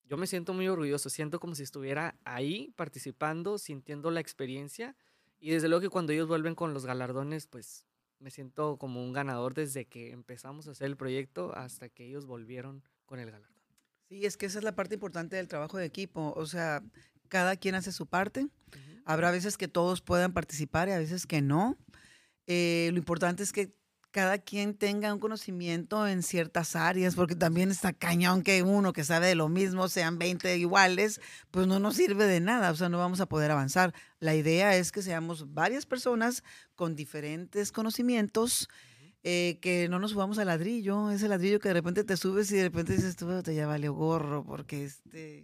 yo 0.05 0.17
me 0.17 0.27
siento 0.27 0.53
muy 0.53 0.67
orgulloso, 0.67 1.09
siento 1.09 1.39
como 1.39 1.55
si 1.55 1.63
estuviera 1.63 2.15
ahí 2.25 2.73
participando, 2.75 3.57
sintiendo 3.57 4.11
la 4.11 4.19
experiencia 4.19 4.95
y 5.39 5.51
desde 5.51 5.67
luego 5.67 5.81
que 5.81 5.89
cuando 5.89 6.13
ellos 6.13 6.27
vuelven 6.27 6.55
con 6.55 6.73
los 6.73 6.85
galardones, 6.85 7.47
pues 7.47 7.85
me 8.19 8.31
siento 8.31 8.77
como 8.77 9.03
un 9.03 9.11
ganador 9.11 9.53
desde 9.53 9.85
que 9.85 10.11
empezamos 10.11 10.67
a 10.67 10.71
hacer 10.71 10.87
el 10.87 10.95
proyecto 10.95 11.53
hasta 11.55 11.89
que 11.89 12.05
ellos 12.05 12.25
volvieron 12.25 12.81
con 13.05 13.19
el 13.19 13.29
galardón. 13.29 13.53
Sí, 14.07 14.25
es 14.25 14.37
que 14.37 14.45
esa 14.45 14.59
es 14.59 14.63
la 14.63 14.75
parte 14.75 14.95
importante 14.95 15.35
del 15.35 15.49
trabajo 15.49 15.77
de 15.77 15.85
equipo. 15.85 16.33
O 16.37 16.45
sea, 16.45 16.81
cada 17.27 17.57
quien 17.57 17.75
hace 17.75 17.91
su 17.91 18.07
parte. 18.07 18.47
Habrá 19.03 19.31
veces 19.31 19.57
que 19.57 19.67
todos 19.67 20.01
puedan 20.01 20.31
participar 20.31 20.87
y 20.87 20.91
a 20.91 20.97
veces 20.97 21.27
que 21.27 21.41
no. 21.41 21.77
Eh, 22.47 22.89
lo 22.93 22.97
importante 22.97 23.43
es 23.43 23.51
que 23.51 23.75
cada 24.13 24.37
quien 24.37 24.75
tenga 24.75 25.11
un 25.11 25.19
conocimiento 25.19 26.07
en 26.07 26.21
ciertas 26.21 26.75
áreas, 26.75 27.15
porque 27.15 27.35
también 27.35 27.71
está 27.71 27.93
cañón 27.93 28.43
que 28.43 28.61
uno 28.61 28.93
que 28.93 29.03
sabe 29.03 29.25
de 29.25 29.33
lo 29.33 29.49
mismo, 29.49 29.89
sean 29.89 30.19
20 30.19 30.55
iguales, 30.57 31.19
pues 31.49 31.65
no 31.65 31.79
nos 31.79 31.95
sirve 31.95 32.25
de 32.25 32.39
nada, 32.39 32.69
o 32.69 32.75
sea, 32.75 32.89
no 32.89 32.99
vamos 32.99 33.21
a 33.21 33.25
poder 33.25 33.49
avanzar. 33.49 33.91
La 34.19 34.35
idea 34.35 34.77
es 34.77 34.91
que 34.91 35.01
seamos 35.01 35.55
varias 35.55 35.87
personas 35.87 36.43
con 36.75 36.95
diferentes 36.95 37.71
conocimientos, 37.71 38.69
eh, 39.23 39.57
que 39.61 39.89
no 39.89 39.97
nos 39.97 40.11
subamos 40.11 40.37
al 40.37 40.45
ladrillo, 40.45 41.09
ese 41.09 41.27
ladrillo 41.27 41.59
que 41.59 41.69
de 41.69 41.73
repente 41.73 42.03
te 42.03 42.15
subes 42.15 42.51
y 42.51 42.57
de 42.57 42.63
repente 42.65 42.93
dices, 42.93 43.15
tú 43.15 43.41
te 43.41 43.55
ya 43.55 43.65
valió 43.65 43.93
gorro, 43.93 44.45
porque 44.45 44.85
este 44.85 45.43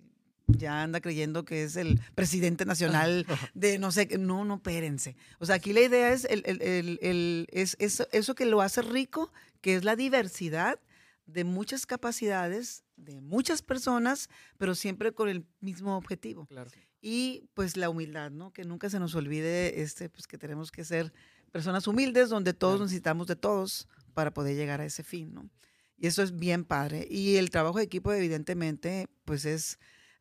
ya 0.57 0.83
anda 0.83 1.01
creyendo 1.01 1.45
que 1.45 1.63
es 1.63 1.75
el 1.75 1.99
presidente 2.15 2.65
nacional 2.65 3.25
de 3.53 3.79
no 3.79 3.91
sé 3.91 4.07
qué. 4.07 4.17
No, 4.17 4.45
no, 4.45 4.61
pérense. 4.61 5.15
O 5.39 5.45
sea, 5.45 5.55
aquí 5.55 5.73
la 5.73 5.81
idea 5.81 6.11
es, 6.13 6.25
el, 6.25 6.43
el, 6.45 6.99
el, 7.01 7.47
es 7.51 7.75
eso, 7.79 8.07
eso 8.11 8.35
que 8.35 8.45
lo 8.45 8.61
hace 8.61 8.81
rico, 8.81 9.31
que 9.61 9.75
es 9.75 9.83
la 9.83 9.95
diversidad 9.95 10.79
de 11.25 11.43
muchas 11.43 11.85
capacidades, 11.85 12.83
de 12.95 13.21
muchas 13.21 13.61
personas, 13.61 14.29
pero 14.57 14.73
siempre 14.75 15.11
con 15.11 15.29
el 15.29 15.45
mismo 15.61 15.95
objetivo. 15.95 16.45
Claro. 16.47 16.71
Y 17.01 17.47
pues 17.53 17.77
la 17.77 17.89
humildad, 17.89 18.31
¿no? 18.31 18.51
Que 18.51 18.63
nunca 18.65 18.89
se 18.89 18.99
nos 18.99 19.15
olvide 19.15 19.81
este, 19.81 20.09
pues 20.09 20.27
que 20.27 20.37
tenemos 20.37 20.71
que 20.71 20.83
ser 20.83 21.13
personas 21.51 21.87
humildes 21.87 22.29
donde 22.29 22.53
todos 22.53 22.73
Claro. 22.75 22.85
necesitamos 22.85 23.27
de 23.27 23.35
todos 23.35 23.87
para 24.13 24.33
poder 24.33 24.55
llegar 24.55 24.81
a 24.81 24.85
ese 24.85 25.03
fin, 25.03 25.33
¿no? 25.33 25.49
Y 25.97 26.07
eso 26.07 26.23
es 26.23 26.37
bien 26.37 26.63
padre. 26.65 27.07
Y 27.09 27.35
el 27.35 27.49
trabajo 27.51 27.77
de 27.77 27.83
equipo, 27.83 28.11
evidentemente, 28.13 29.07
pues 29.25 29.45
es 29.45 29.79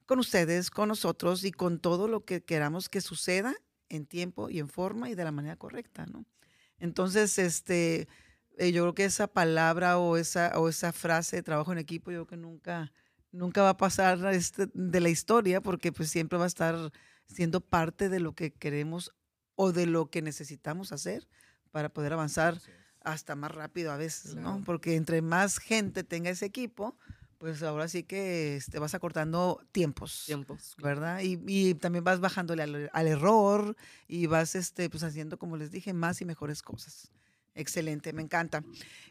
con 0.09 0.19
ustedes, 0.21 0.71
con 0.71 0.89
nosotros 0.89 1.45
y 1.45 1.53
con 1.53 1.79
todo 1.79 2.09
lo 2.09 2.25
que 2.25 2.43
queramos 2.43 2.89
que 2.89 3.03
suceda 3.03 3.55
en 3.91 4.07
tiempo 4.07 4.49
y 4.49 4.59
en 4.59 4.69
forma 4.71 5.11
y 5.11 5.15
de 5.15 5.23
la 5.23 5.33
manera 5.33 5.57
correcta, 5.57 6.07
¿no? 6.07 6.25
Entonces, 6.79 7.39
este, 7.39 8.09
eh, 8.57 8.73
yo 8.73 8.85
creo 8.85 8.95
que 8.95 9.05
esa 9.05 9.27
palabra 9.27 9.99
o 9.99 10.17
esa, 10.17 10.59
o 10.59 10.71
esa 10.71 10.95
frase 10.95 11.37
de 11.37 11.43
trabajo 11.43 11.73
en 11.73 11.79
equipo, 11.79 12.11
yo 12.11 12.25
creo 12.25 12.27
que 12.27 12.37
nunca, 12.39 12.91
nunca 13.33 13.61
va 13.61 13.71
a 13.71 13.77
pasar 13.77 14.25
este, 14.33 14.71
de 14.73 15.01
la 15.01 15.11
historia 15.11 15.61
porque 15.61 15.93
pues 15.93 16.11
siempre 16.11 16.39
va 16.39 16.45
a 16.45 16.49
estar 16.49 16.91
siendo 17.27 17.61
parte 17.61 18.09
de 18.09 18.21
lo 18.21 18.35
que 18.35 18.55
queremos 18.55 19.15
o 19.57 19.73
de 19.73 19.85
lo 19.85 20.09
que 20.09 20.23
necesitamos 20.23 20.91
hacer 20.91 21.29
para 21.71 21.93
poder 21.93 22.15
avanzar 22.15 22.59
hasta 23.03 23.37
más 23.37 23.53
rápido 23.53 23.93
a 23.93 23.99
veces, 23.99 24.37
¿no? 24.37 24.63
Porque 24.65 24.97
entre 24.97 25.21
más 25.21 25.59
gente 25.59 26.03
tenga 26.03 26.31
ese 26.31 26.47
equipo, 26.47 26.97
pues 27.39 27.63
ahora 27.63 27.89
sí 27.89 28.03
que 28.03 28.57
este, 28.57 28.79
vas 28.79 28.95
acortando 28.95 29.61
tiempos. 29.73 30.25
Tiempos. 30.27 30.75
¿verdad? 30.83 31.21
Y, 31.23 31.41
y 31.47 31.75
también 31.75 32.05
vas 32.05 32.21
bajándole 32.21 32.63
al, 32.65 32.91
al 32.93 33.07
error 33.07 33.77
y 34.07 34.27
vas 34.27 34.55
este, 34.55 34.91
pues 34.91 35.03
haciendo, 35.05 35.39
como 35.39 35.57
les 35.57 35.71
dije, 35.71 35.93
más 35.93 36.21
y 36.21 36.25
mejores 36.25 36.63
cosas. 36.63 37.11
Excelente, 37.55 38.13
me 38.13 38.23
encanta. 38.23 38.63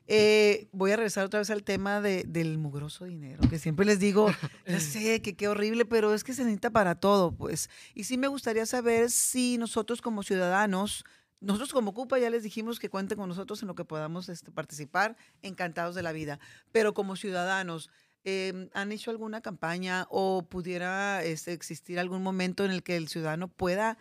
Eh, 0.08 0.70
voy 0.72 0.92
a 0.92 0.96
regresar 0.96 1.26
otra 1.26 1.40
vez 1.40 1.50
al 1.50 1.64
tema 1.64 2.00
de- 2.00 2.24
del 2.26 2.58
mugroso 2.58 3.04
dinero, 3.06 3.42
que 3.50 3.60
siempre 3.60 3.86
les 3.86 4.00
digo, 4.00 4.30
ya 4.66 4.80
sé 4.80 5.22
que 5.22 5.36
qué 5.36 5.48
horrible, 5.50 5.84
pero 5.86 6.14
es 6.14 6.24
que 6.24 6.34
se 6.34 6.44
necesita 6.44 6.70
para 6.70 6.96
todo, 6.96 7.34
pues. 7.36 7.70
Y 7.94 8.06
sí 8.06 8.18
me 8.18 8.28
gustaría 8.30 8.66
saber 8.66 9.12
si 9.12 9.58
nosotros 9.58 10.02
como 10.02 10.24
ciudadanos, 10.24 11.04
nosotros 11.42 11.74
como 11.74 11.94
CUPA 11.94 12.20
ya 12.20 12.30
les 12.30 12.44
dijimos 12.44 12.80
que 12.80 12.90
cuenten 12.90 13.18
con 13.18 13.28
nosotros 13.28 13.62
en 13.62 13.68
lo 13.68 13.76
que 13.76 13.84
podamos 13.86 14.30
este, 14.30 14.50
participar, 14.52 15.18
encantados 15.42 15.94
de 15.94 16.04
la 16.04 16.14
vida, 16.14 16.40
pero 16.72 16.94
como 16.94 17.18
ciudadanos, 17.18 17.90
eh, 18.30 18.70
¿han 18.74 18.92
hecho 18.92 19.10
alguna 19.10 19.40
campaña 19.42 20.06
o 20.10 20.46
pudiera 20.50 21.24
este, 21.24 21.54
existir 21.54 21.98
algún 21.98 22.22
momento 22.22 22.66
en 22.66 22.72
el 22.72 22.84
que 22.84 22.98
el 22.98 23.08
ciudadano 23.08 23.48
pueda 23.48 23.98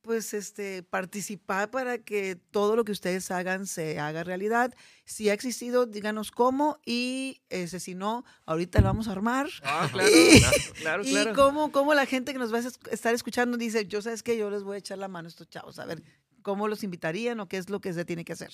pues 0.00 0.32
este 0.34 0.82
participar 0.82 1.70
para 1.70 1.96
que 1.96 2.36
todo 2.36 2.76
lo 2.76 2.84
que 2.84 2.92
ustedes 2.92 3.30
hagan 3.30 3.66
se 3.66 3.98
haga 3.98 4.22
realidad. 4.22 4.74
Si 5.06 5.30
ha 5.30 5.32
existido, 5.32 5.86
díganos 5.86 6.30
cómo 6.30 6.78
y 6.84 7.40
ese, 7.48 7.80
si 7.80 7.94
no, 7.94 8.22
ahorita 8.44 8.80
lo 8.80 8.88
vamos 8.88 9.08
a 9.08 9.12
armar. 9.12 9.48
Ah, 9.62 9.88
claro, 9.92 10.08
Y- 10.14 10.40
claro, 10.82 11.02
y 11.04 11.10
claro. 11.10 11.32
cómo, 11.34 11.72
cómo 11.72 11.94
la 11.94 12.04
gente 12.04 12.34
que 12.34 12.38
nos 12.38 12.52
va 12.52 12.58
a 12.58 12.60
es- 12.60 12.78
estar 12.90 13.14
escuchando 13.14 13.56
dice, 13.56 13.86
yo 13.86 14.02
sabes 14.02 14.22
que 14.22 14.36
yo 14.36 14.50
les 14.50 14.62
voy 14.62 14.74
a 14.76 14.78
echar 14.78 14.98
la 14.98 15.08
mano 15.08 15.26
a 15.26 15.30
estos 15.30 15.48
chavos, 15.48 15.78
a 15.78 15.86
ver 15.86 16.02
cómo 16.42 16.68
los 16.68 16.84
invitarían 16.84 17.40
o 17.40 17.48
qué 17.48 17.56
es 17.56 17.70
lo 17.70 17.80
que 17.80 17.94
se 17.94 18.04
tiene 18.04 18.26
que 18.26 18.34
hacer. 18.34 18.52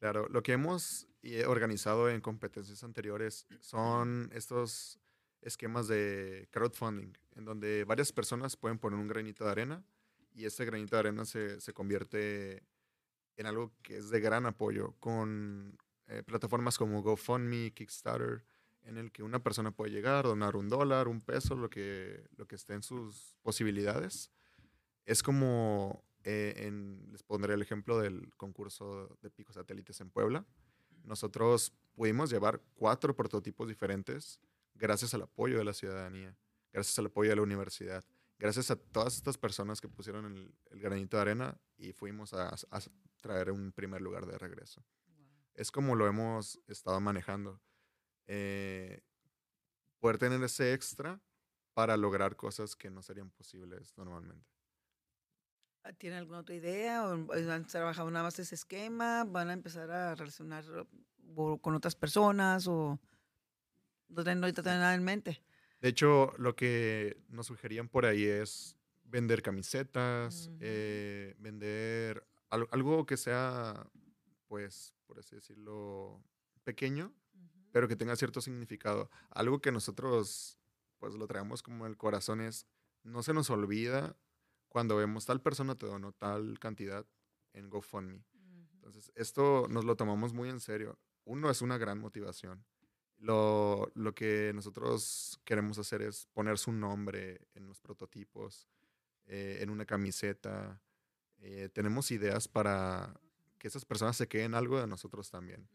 Claro, 0.00 0.28
lo 0.28 0.42
que 0.42 0.52
hemos 0.52 1.06
eh, 1.24 1.46
organizado 1.46 2.08
en 2.10 2.20
competencias 2.20 2.84
anteriores 2.84 3.46
son 3.60 4.30
estos 4.32 4.98
esquemas 5.40 5.88
de 5.88 6.48
crowdfunding, 6.50 7.12
en 7.36 7.44
donde 7.44 7.84
varias 7.84 8.12
personas 8.12 8.56
pueden 8.56 8.78
poner 8.78 8.98
un 8.98 9.08
granito 9.08 9.44
de 9.44 9.50
arena 9.50 9.84
y 10.34 10.44
este 10.46 10.64
granito 10.64 10.96
de 10.96 11.00
arena 11.00 11.24
se, 11.24 11.60
se 11.60 11.72
convierte 11.72 12.62
en 13.36 13.46
algo 13.46 13.72
que 13.82 13.96
es 13.98 14.10
de 14.10 14.20
gran 14.20 14.46
apoyo 14.46 14.94
con 15.00 15.76
eh, 16.06 16.22
plataformas 16.22 16.78
como 16.78 17.02
GoFundMe, 17.02 17.72
Kickstarter, 17.72 18.44
en 18.82 18.98
el 18.98 19.10
que 19.10 19.22
una 19.22 19.42
persona 19.42 19.70
puede 19.70 19.90
llegar, 19.92 20.24
donar 20.24 20.56
un 20.56 20.68
dólar, 20.68 21.08
un 21.08 21.20
peso, 21.22 21.56
lo 21.56 21.70
que, 21.70 22.26
lo 22.36 22.46
que 22.46 22.54
esté 22.56 22.74
en 22.74 22.82
sus 22.82 23.34
posibilidades. 23.42 24.30
Es 25.06 25.22
como, 25.22 26.04
eh, 26.22 26.52
en- 26.66 27.08
les 27.10 27.22
pondré 27.22 27.54
el 27.54 27.62
ejemplo 27.62 27.98
del 27.98 28.34
concurso 28.36 29.16
de 29.22 29.30
picos 29.30 29.54
satélites 29.56 30.00
en 30.00 30.10
Puebla. 30.10 30.44
Nosotros 31.04 31.72
pudimos 31.94 32.30
llevar 32.30 32.60
cuatro 32.74 33.14
prototipos 33.14 33.68
diferentes 33.68 34.40
gracias 34.74 35.14
al 35.14 35.22
apoyo 35.22 35.58
de 35.58 35.64
la 35.64 35.72
ciudadanía, 35.72 36.36
gracias 36.72 36.98
al 36.98 37.06
apoyo 37.06 37.30
de 37.30 37.36
la 37.36 37.42
universidad, 37.42 38.04
gracias 38.38 38.70
a 38.70 38.76
todas 38.76 39.16
estas 39.16 39.38
personas 39.38 39.80
que 39.80 39.88
pusieron 39.88 40.26
el, 40.26 40.54
el 40.70 40.80
granito 40.80 41.16
de 41.16 41.22
arena 41.22 41.60
y 41.76 41.92
fuimos 41.92 42.34
a, 42.34 42.48
a 42.48 42.80
traer 43.20 43.50
un 43.50 43.72
primer 43.72 44.02
lugar 44.02 44.26
de 44.26 44.36
regreso. 44.36 44.84
Es 45.54 45.70
como 45.70 45.94
lo 45.94 46.06
hemos 46.06 46.60
estado 46.66 47.00
manejando. 47.00 47.60
Eh, 48.26 49.02
poder 50.00 50.18
tener 50.18 50.42
ese 50.42 50.72
extra 50.72 51.20
para 51.74 51.96
lograr 51.96 52.36
cosas 52.36 52.76
que 52.76 52.90
no 52.90 53.02
serían 53.02 53.30
posibles 53.30 53.96
normalmente. 53.96 54.53
¿Tienen 55.98 56.18
alguna 56.18 56.38
otra 56.40 56.54
idea? 56.54 57.04
¿O 57.06 57.32
han 57.32 57.66
trabajado 57.66 58.10
nada 58.10 58.24
más 58.24 58.38
ese 58.38 58.54
esquema? 58.54 59.24
¿Van 59.24 59.50
a 59.50 59.52
empezar 59.52 59.90
a 59.90 60.14
relacionar 60.14 60.64
con 61.60 61.74
otras 61.74 61.94
personas? 61.94 62.66
¿O 62.66 62.98
no 64.08 64.24
tienen 64.24 64.42
ahorita 64.42 64.62
nada 64.62 64.94
en 64.94 65.04
mente? 65.04 65.42
De 65.80 65.88
hecho, 65.88 66.32
lo 66.38 66.56
que 66.56 67.22
nos 67.28 67.46
sugerían 67.46 67.88
por 67.88 68.06
ahí 68.06 68.24
es 68.24 68.78
vender 69.04 69.42
camisetas, 69.42 70.50
eh, 70.60 71.34
vender 71.38 72.26
al- 72.48 72.68
algo 72.70 73.04
que 73.04 73.16
sea, 73.16 73.86
pues, 74.48 74.94
por 75.06 75.18
así 75.18 75.34
decirlo, 75.36 76.22
pequeño, 76.64 77.12
pero 77.72 77.88
que 77.88 77.96
tenga 77.96 78.16
cierto 78.16 78.40
significado. 78.40 79.10
Algo 79.30 79.60
que 79.60 79.72
nosotros, 79.72 80.58
pues, 80.98 81.14
lo 81.14 81.26
traemos 81.26 81.62
como 81.62 81.86
el 81.86 81.96
corazón 81.98 82.40
es, 82.40 82.66
no 83.02 83.22
se 83.22 83.34
nos 83.34 83.50
olvida 83.50 84.16
cuando 84.74 84.96
vemos 84.96 85.24
tal 85.24 85.40
persona 85.40 85.76
te 85.78 85.86
donó 85.86 86.10
tal 86.10 86.58
cantidad 86.58 87.06
en 87.52 87.70
GoFundMe. 87.70 88.24
Entonces, 88.74 89.12
esto 89.14 89.68
nos 89.70 89.84
lo 89.84 89.94
tomamos 89.94 90.32
muy 90.34 90.48
en 90.50 90.58
serio. 90.58 90.98
Uno 91.24 91.48
es 91.48 91.62
una 91.62 91.78
gran 91.78 92.00
motivación. 92.00 92.64
Lo, 93.18 93.92
lo 93.94 94.16
que 94.16 94.50
nosotros 94.52 95.40
queremos 95.44 95.78
hacer 95.78 96.02
es 96.02 96.26
poner 96.32 96.58
su 96.58 96.72
nombre 96.72 97.46
en 97.54 97.68
los 97.68 97.78
prototipos, 97.78 98.68
eh, 99.26 99.58
en 99.60 99.70
una 99.70 99.86
camiseta. 99.86 100.82
Eh, 101.38 101.68
tenemos 101.72 102.10
ideas 102.10 102.48
para 102.48 103.14
que 103.58 103.68
esas 103.68 103.84
personas 103.84 104.16
se 104.16 104.26
queden 104.26 104.56
algo 104.56 104.80
de 104.80 104.88
nosotros 104.88 105.30
también. 105.30 105.68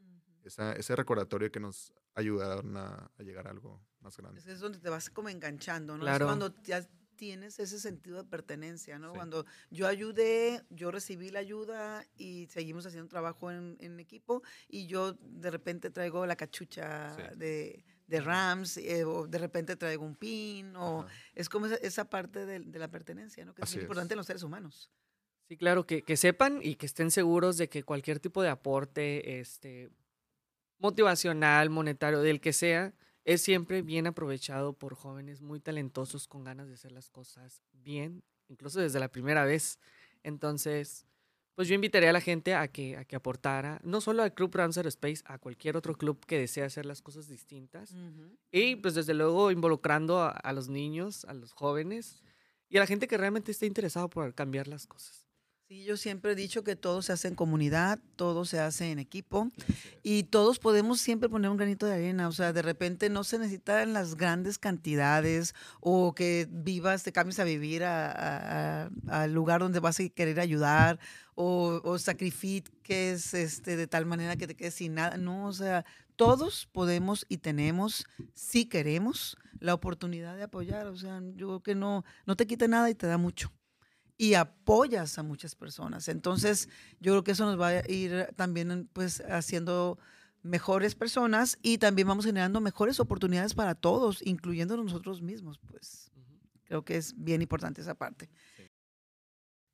Esa- 0.44 0.74
ese 0.74 0.94
recordatorio 0.98 1.50
que 1.54 1.62
nos 1.62 1.94
ayudaron 2.16 2.76
a, 2.76 3.10
a 3.18 3.24
llegar 3.24 3.48
a 3.48 3.52
algo 3.52 3.82
más 4.02 4.18
grande. 4.18 4.42
Es 4.46 4.60
donde 4.60 4.80
te 4.80 4.90
vas 4.90 5.10
como 5.10 5.30
enganchando, 5.30 5.96
¿no? 5.98 6.04
Claro. 6.04 6.26
Es 6.26 6.28
cuando 6.28 6.54
ya 6.64 6.86
tienes 7.20 7.60
ese 7.60 7.80
sentido 7.80 8.16
de 8.24 8.24
pertenencia, 8.30 8.98
¿no? 8.98 9.10
Sí. 9.12 9.16
Cuando 9.18 9.46
yo 9.70 9.88
ayudé, 9.88 10.64
yo 10.70 10.90
recibí 10.90 11.30
la 11.32 11.40
ayuda 11.40 12.06
y 12.16 12.48
seguimos 12.48 12.86
haciendo 12.86 13.10
trabajo 13.10 13.52
en, 13.52 13.76
en 13.82 14.00
equipo 14.00 14.42
y 14.70 14.88
yo 14.88 15.14
de 15.22 15.52
repente 15.52 15.90
traigo 15.90 16.26
la 16.26 16.38
cachucha 16.38 17.14
Sí. 17.16 17.38
de, 17.38 17.84
de 18.08 18.22
Rams 18.22 18.78
eh, 18.78 19.04
o 19.04 19.28
de 19.28 19.38
repente 19.38 19.76
traigo 19.76 20.06
un 20.06 20.16
pin 20.16 20.76
o 20.78 21.02
Ajá. 21.02 21.12
es 21.36 21.50
como 21.50 21.66
esa, 21.66 21.76
esa 21.76 22.10
parte 22.10 22.46
de, 22.46 22.60
de 22.62 22.80
la 22.80 22.88
pertenencia, 22.90 23.44
¿no? 23.44 23.54
Que 23.54 23.62
es 23.64 23.70
Así 23.70 23.78
es. 23.78 23.82
importante 23.84 24.14
en 24.14 24.18
los 24.18 24.26
seres 24.26 24.44
humanos. 24.44 24.90
Sí, 25.50 25.58
claro, 25.58 25.86
que, 25.86 26.04
que 26.04 26.16
sepan 26.16 26.60
y 26.64 26.76
que 26.76 26.86
estén 26.86 27.12
seguros 27.12 27.58
de 27.58 27.68
que 27.68 27.84
cualquier 27.84 28.20
tipo 28.20 28.42
de 28.42 28.50
aporte 28.50 29.40
este, 29.42 29.90
motivacional, 30.78 31.70
monetario, 31.70 32.22
del 32.22 32.40
que 32.40 32.54
sea, 32.54 32.94
es 33.26 33.42
siempre 33.42 33.82
bien 33.82 34.08
aprovechado 34.08 34.74
por 34.74 34.96
jóvenes 34.96 35.42
muy 35.42 35.60
talentosos 35.60 36.28
con 36.28 36.44
ganas 36.44 36.68
de 36.68 36.76
hacer 36.76 36.92
las 36.92 37.10
cosas 37.10 37.62
bien, 37.74 38.24
incluso 38.48 38.80
desde 38.80 39.00
la 39.00 39.10
primera 39.10 39.46
vez. 39.46 39.80
Entonces, 40.24 41.06
pues 41.56 41.68
yo 41.68 41.76
invitaría 41.76 42.10
a 42.10 42.14
la 42.14 42.22
gente 42.22 42.56
a 42.56 42.68
que, 42.70 42.98
a 42.98 43.06
que 43.06 43.16
aportara, 43.16 43.82
no 43.84 44.02
solo 44.02 44.24
al 44.24 44.34
Club 44.34 44.56
Ramsar 44.56 44.88
Space, 44.88 45.24
a 45.26 45.38
cualquier 45.38 45.76
otro 45.76 45.94
club 45.94 46.26
que 46.26 46.40
desee 46.40 46.64
hacer 46.64 46.86
las 46.86 47.02
cosas 47.02 47.28
distintas. 47.28 47.94
Y 48.52 48.78
pues 48.78 48.96
desde 48.96 49.14
luego 49.14 49.52
involucrando 49.52 50.20
a, 50.20 50.30
a, 50.30 50.54
los 50.54 50.70
niños, 50.70 51.26
a 51.26 51.34
los 51.34 51.52
jóvenes 51.52 52.24
y 52.70 52.78
a 52.78 52.80
la 52.80 52.88
gente 52.88 53.08
que 53.08 53.18
realmente 53.18 53.52
esté 53.52 53.66
interesado 53.66 54.10
por 54.10 54.34
cambiar 54.34 54.68
las 54.68 54.88
cosas. 54.88 55.29
Sí, 55.70 55.84
yo 55.84 55.98
siempre 55.98 56.32
he 56.32 56.36
dicho 56.36 56.64
que 56.64 56.76
todo 56.76 57.04
se 57.04 57.14
hace 57.14 57.28
en 57.28 57.36
comunidad, 57.36 58.00
todo 58.16 58.44
se 58.44 58.60
hace 58.60 58.90
en 58.90 58.98
equipo 58.98 59.52
y 60.02 60.24
todos 60.24 60.58
podemos 60.58 61.00
siempre 61.00 61.30
poner 61.30 61.52
un 61.52 61.58
granito 61.58 61.86
de 61.86 61.94
arena. 61.94 62.28
O 62.28 62.32
sea, 62.32 62.54
de 62.54 62.64
repente 62.64 63.08
no 63.12 63.24
se 63.24 63.38
necesitan 63.38 63.94
las 63.94 64.16
grandes 64.16 64.58
cantidades 64.58 65.54
o 65.80 66.16
que 66.16 66.48
vivas, 66.50 67.04
te 67.04 67.12
cambies 67.12 67.38
a 67.38 67.44
vivir 67.44 67.84
al 67.84 69.32
lugar 69.32 69.62
donde 69.62 69.80
vas 69.80 70.00
a 70.00 70.10
querer 70.10 70.40
ayudar 70.40 71.00
o, 71.36 71.80
o 71.84 72.00
sacrifiques 72.00 73.36
este, 73.36 73.78
de 73.78 73.86
tal 73.86 74.08
manera 74.08 74.38
que 74.38 74.48
te 74.48 74.56
quedes 74.56 74.74
sin 74.74 74.96
nada. 74.96 75.18
No, 75.18 75.46
o 75.46 75.54
sea, 75.54 75.86
todos 76.16 76.68
podemos 76.72 77.28
y 77.30 77.38
tenemos, 77.38 78.08
si 78.34 78.66
queremos, 78.66 79.38
la 79.60 79.76
oportunidad 79.76 80.36
de 80.36 80.42
apoyar. 80.42 80.88
O 80.88 80.98
sea, 80.98 81.22
yo 81.36 81.46
creo 81.46 81.62
que 81.62 81.76
no, 81.76 82.06
no 82.26 82.36
te 82.36 82.48
quita 82.48 82.68
nada 82.68 82.90
y 82.90 82.96
te 82.96 83.06
da 83.06 83.20
mucho 83.20 83.52
y 84.20 84.34
apoyas 84.34 85.18
a 85.18 85.24
muchas 85.24 85.56
personas. 85.56 86.10
Entonces, 86.10 86.68
yo 87.00 87.14
creo 87.14 87.24
que 87.24 87.32
eso 87.32 87.46
nos 87.46 87.60
va 87.60 87.70
a 87.70 87.90
ir 87.90 88.28
también 88.36 88.90
pues 88.92 89.22
haciendo 89.22 89.98
mejores 90.44 90.94
personas 90.94 91.58
y 91.62 91.78
también 91.78 92.10
vamos 92.10 92.26
generando 92.26 92.60
mejores 92.60 93.00
oportunidades 93.00 93.54
para 93.54 93.76
todos, 93.76 94.22
incluyendo 94.26 94.76
nosotros 94.76 95.22
mismos, 95.22 95.58
pues. 95.60 96.12
Creo 96.66 96.84
que 96.84 96.98
es 96.98 97.14
bien 97.16 97.42
importante 97.42 97.80
esa 97.80 97.96
parte. 97.96 98.30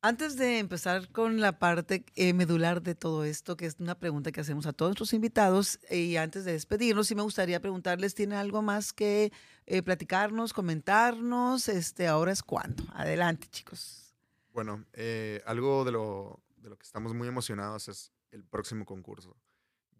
Antes 0.00 0.36
de 0.36 0.60
empezar 0.60 1.10
con 1.10 1.40
la 1.40 1.58
parte 1.58 2.04
eh, 2.14 2.32
medular 2.32 2.80
de 2.80 2.94
todo 2.94 3.24
esto, 3.24 3.56
que 3.56 3.66
es 3.66 3.76
una 3.80 3.98
pregunta 3.98 4.30
que 4.30 4.40
hacemos 4.40 4.66
a 4.66 4.72
todos 4.72 4.90
nuestros 4.90 5.12
invitados, 5.12 5.80
y 5.90 6.16
antes 6.16 6.44
de 6.44 6.52
despedirnos, 6.52 7.08
sí 7.08 7.16
me 7.16 7.22
gustaría 7.22 7.60
preguntarles, 7.60 8.14
¿tiene 8.14 8.36
algo 8.36 8.62
más 8.62 8.92
que 8.92 9.32
eh, 9.66 9.82
platicarnos, 9.82 10.52
comentarnos? 10.52 11.68
Este, 11.68 12.06
ahora 12.06 12.30
es 12.30 12.44
cuando. 12.44 12.84
Adelante, 12.94 13.48
chicos. 13.50 14.05
Bueno, 14.56 14.86
eh, 14.94 15.42
algo 15.44 15.84
de 15.84 15.92
lo, 15.92 16.42
de 16.56 16.70
lo 16.70 16.78
que 16.78 16.84
estamos 16.84 17.12
muy 17.12 17.28
emocionados 17.28 17.88
es 17.88 18.10
el 18.30 18.42
próximo 18.42 18.86
concurso. 18.86 19.36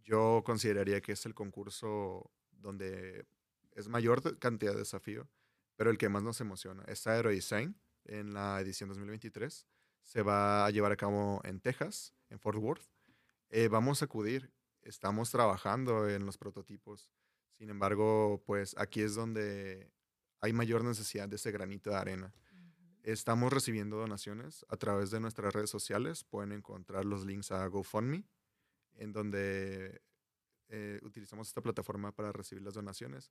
Yo 0.02 0.42
consideraría 0.46 1.02
que 1.02 1.12
es 1.12 1.26
el 1.26 1.34
concurso 1.34 2.32
donde 2.52 3.26
es 3.72 3.88
mayor 3.88 4.38
cantidad 4.38 4.72
de 4.72 4.78
desafío, 4.78 5.28
pero 5.76 5.90
el 5.90 5.98
que 5.98 6.08
más 6.08 6.22
nos 6.22 6.40
emociona. 6.40 6.82
Es 6.86 7.06
Aerodesign 7.06 7.78
en 8.06 8.32
la 8.32 8.58
edición 8.58 8.88
2023. 8.88 9.66
Se 10.02 10.22
va 10.22 10.64
a 10.64 10.70
llevar 10.70 10.90
a 10.90 10.96
cabo 10.96 11.42
en 11.44 11.60
Texas, 11.60 12.14
en 12.30 12.40
Fort 12.40 12.56
Worth. 12.56 12.88
Eh, 13.50 13.68
vamos 13.68 14.00
a 14.00 14.06
acudir. 14.06 14.50
Estamos 14.80 15.30
trabajando 15.30 16.08
en 16.08 16.24
los 16.24 16.38
prototipos. 16.38 17.10
Sin 17.58 17.68
embargo, 17.68 18.42
pues 18.46 18.74
aquí 18.78 19.02
es 19.02 19.14
donde 19.14 19.92
hay 20.40 20.54
mayor 20.54 20.82
necesidad 20.82 21.28
de 21.28 21.36
ese 21.36 21.52
granito 21.52 21.90
de 21.90 21.96
arena. 21.96 22.34
Estamos 23.06 23.52
recibiendo 23.52 23.98
donaciones 23.98 24.66
a 24.68 24.76
través 24.76 25.12
de 25.12 25.20
nuestras 25.20 25.54
redes 25.54 25.70
sociales. 25.70 26.24
Pueden 26.24 26.50
encontrar 26.50 27.04
los 27.04 27.24
links 27.24 27.52
a 27.52 27.64
GoFundMe, 27.68 28.24
en 28.94 29.12
donde 29.12 30.02
eh, 30.68 30.98
utilizamos 31.04 31.46
esta 31.46 31.60
plataforma 31.60 32.10
para 32.10 32.32
recibir 32.32 32.64
las 32.64 32.74
donaciones 32.74 33.30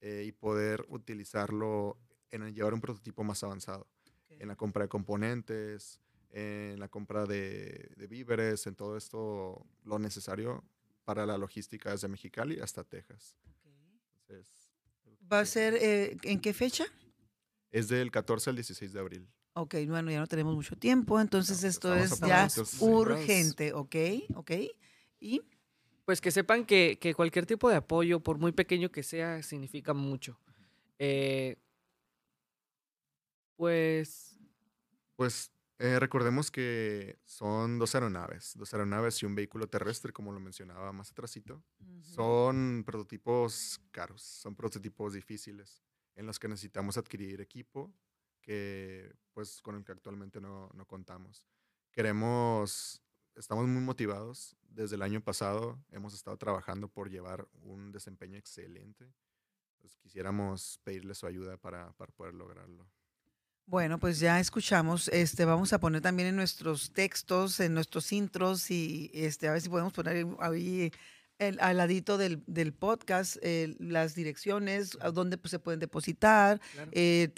eh, 0.00 0.24
y 0.26 0.32
poder 0.32 0.84
utilizarlo 0.88 1.96
en 2.32 2.52
llevar 2.52 2.74
un 2.74 2.80
prototipo 2.80 3.22
más 3.22 3.44
avanzado, 3.44 3.86
en 4.30 4.48
la 4.48 4.56
compra 4.56 4.82
de 4.82 4.88
componentes, 4.88 6.00
en 6.30 6.80
la 6.80 6.88
compra 6.88 7.24
de, 7.24 7.94
víveres, 8.10 8.66
en 8.66 8.74
todo 8.74 8.96
esto 8.96 9.64
lo 9.84 10.00
necesario 10.00 10.64
para 11.04 11.24
la 11.24 11.38
logística 11.38 11.92
desde 11.92 12.08
Mexicali 12.08 12.58
hasta 12.58 12.82
Texas. 12.82 13.36
¿Va 15.32 15.38
a 15.38 15.46
ser 15.46 15.74
eh, 15.74 16.16
en 16.24 16.40
qué 16.40 16.52
fecha? 16.52 16.86
Es 17.74 17.88
del 17.88 18.12
14 18.12 18.50
al 18.50 18.56
16 18.56 18.92
de 18.92 19.00
abril. 19.00 19.28
Ok, 19.54 19.74
bueno, 19.88 20.08
ya 20.08 20.20
no 20.20 20.28
tenemos 20.28 20.54
mucho 20.54 20.76
tiempo, 20.76 21.20
entonces 21.20 21.64
esto 21.64 21.92
es 21.92 22.20
ya 22.20 22.46
urgente, 22.78 23.72
¿ok? 23.72 23.96
¿Ok? 24.36 24.52
Y... 25.18 25.42
Pues 26.04 26.20
que 26.20 26.30
sepan 26.30 26.66
que, 26.66 26.98
que, 27.00 27.14
cualquier 27.14 27.46
tipo 27.46 27.68
de 27.68 27.76
apoyo, 27.76 28.20
por 28.20 28.38
muy 28.38 28.52
pequeño 28.52 28.92
que 28.92 29.02
sea, 29.02 29.42
significa 29.42 29.92
mucho. 29.92 30.38
Eh, 31.00 31.56
pues... 33.56 34.38
Pues 35.16 35.50
eh, 35.80 35.98
recordemos 35.98 36.52
que 36.52 37.18
son 37.24 37.80
dos 37.80 37.96
aeronaves, 37.96 38.52
dos 38.56 38.72
aeronaves 38.72 39.20
y 39.20 39.26
un 39.26 39.34
vehículo 39.34 39.66
terrestre, 39.66 40.12
como 40.12 40.30
lo 40.30 40.38
mencionaba 40.38 40.92
más 40.92 41.10
atrásito. 41.10 41.64
Son 42.02 42.84
prototipos 42.86 43.80
caros, 43.90 44.22
son 44.22 44.54
prototipos 44.54 45.14
difíciles 45.14 45.82
en 46.14 46.26
los 46.26 46.38
que 46.38 46.48
necesitamos 46.48 46.96
adquirir 46.96 47.40
equipo 47.40 47.92
que 48.40 49.14
pues 49.32 49.60
con 49.62 49.74
el 49.74 49.84
que 49.84 49.92
actualmente 49.92 50.40
no, 50.40 50.70
no 50.74 50.86
contamos. 50.86 51.44
Queremos, 51.90 53.02
estamos 53.34 53.66
muy 53.66 53.82
motivados. 53.82 54.56
Desde 54.68 54.96
el 54.96 55.02
año 55.02 55.20
pasado 55.22 55.78
hemos 55.90 56.14
estado 56.14 56.36
trabajando 56.36 56.88
por 56.88 57.10
llevar 57.10 57.48
un 57.62 57.90
desempeño 57.90 58.36
excelente. 58.36 59.12
Pues 59.80 59.96
quisiéramos 59.96 60.80
pedirle 60.84 61.14
su 61.14 61.26
ayuda 61.26 61.56
para, 61.56 61.92
para 61.94 62.12
poder 62.12 62.34
lograrlo. 62.34 62.86
Bueno, 63.66 63.98
pues 63.98 64.20
ya 64.20 64.40
escuchamos. 64.40 65.08
Este, 65.08 65.44
vamos 65.46 65.72
a 65.72 65.80
poner 65.80 66.02
también 66.02 66.28
en 66.28 66.36
nuestros 66.36 66.92
textos, 66.92 67.60
en 67.60 67.72
nuestros 67.72 68.12
intros 68.12 68.70
y 68.70 69.10
este, 69.14 69.48
a 69.48 69.52
ver 69.52 69.62
si 69.62 69.70
podemos 69.70 69.92
poner 69.92 70.26
ahí 70.40 70.92
el, 71.38 71.58
al 71.60 71.76
ladito 71.76 72.18
del, 72.18 72.42
del 72.46 72.72
podcast, 72.72 73.36
eh, 73.42 73.74
las 73.78 74.14
direcciones, 74.14 74.96
a 75.00 75.10
dónde 75.10 75.38
pues, 75.38 75.50
se 75.50 75.58
pueden 75.58 75.80
depositar, 75.80 76.60
eh, 76.92 77.28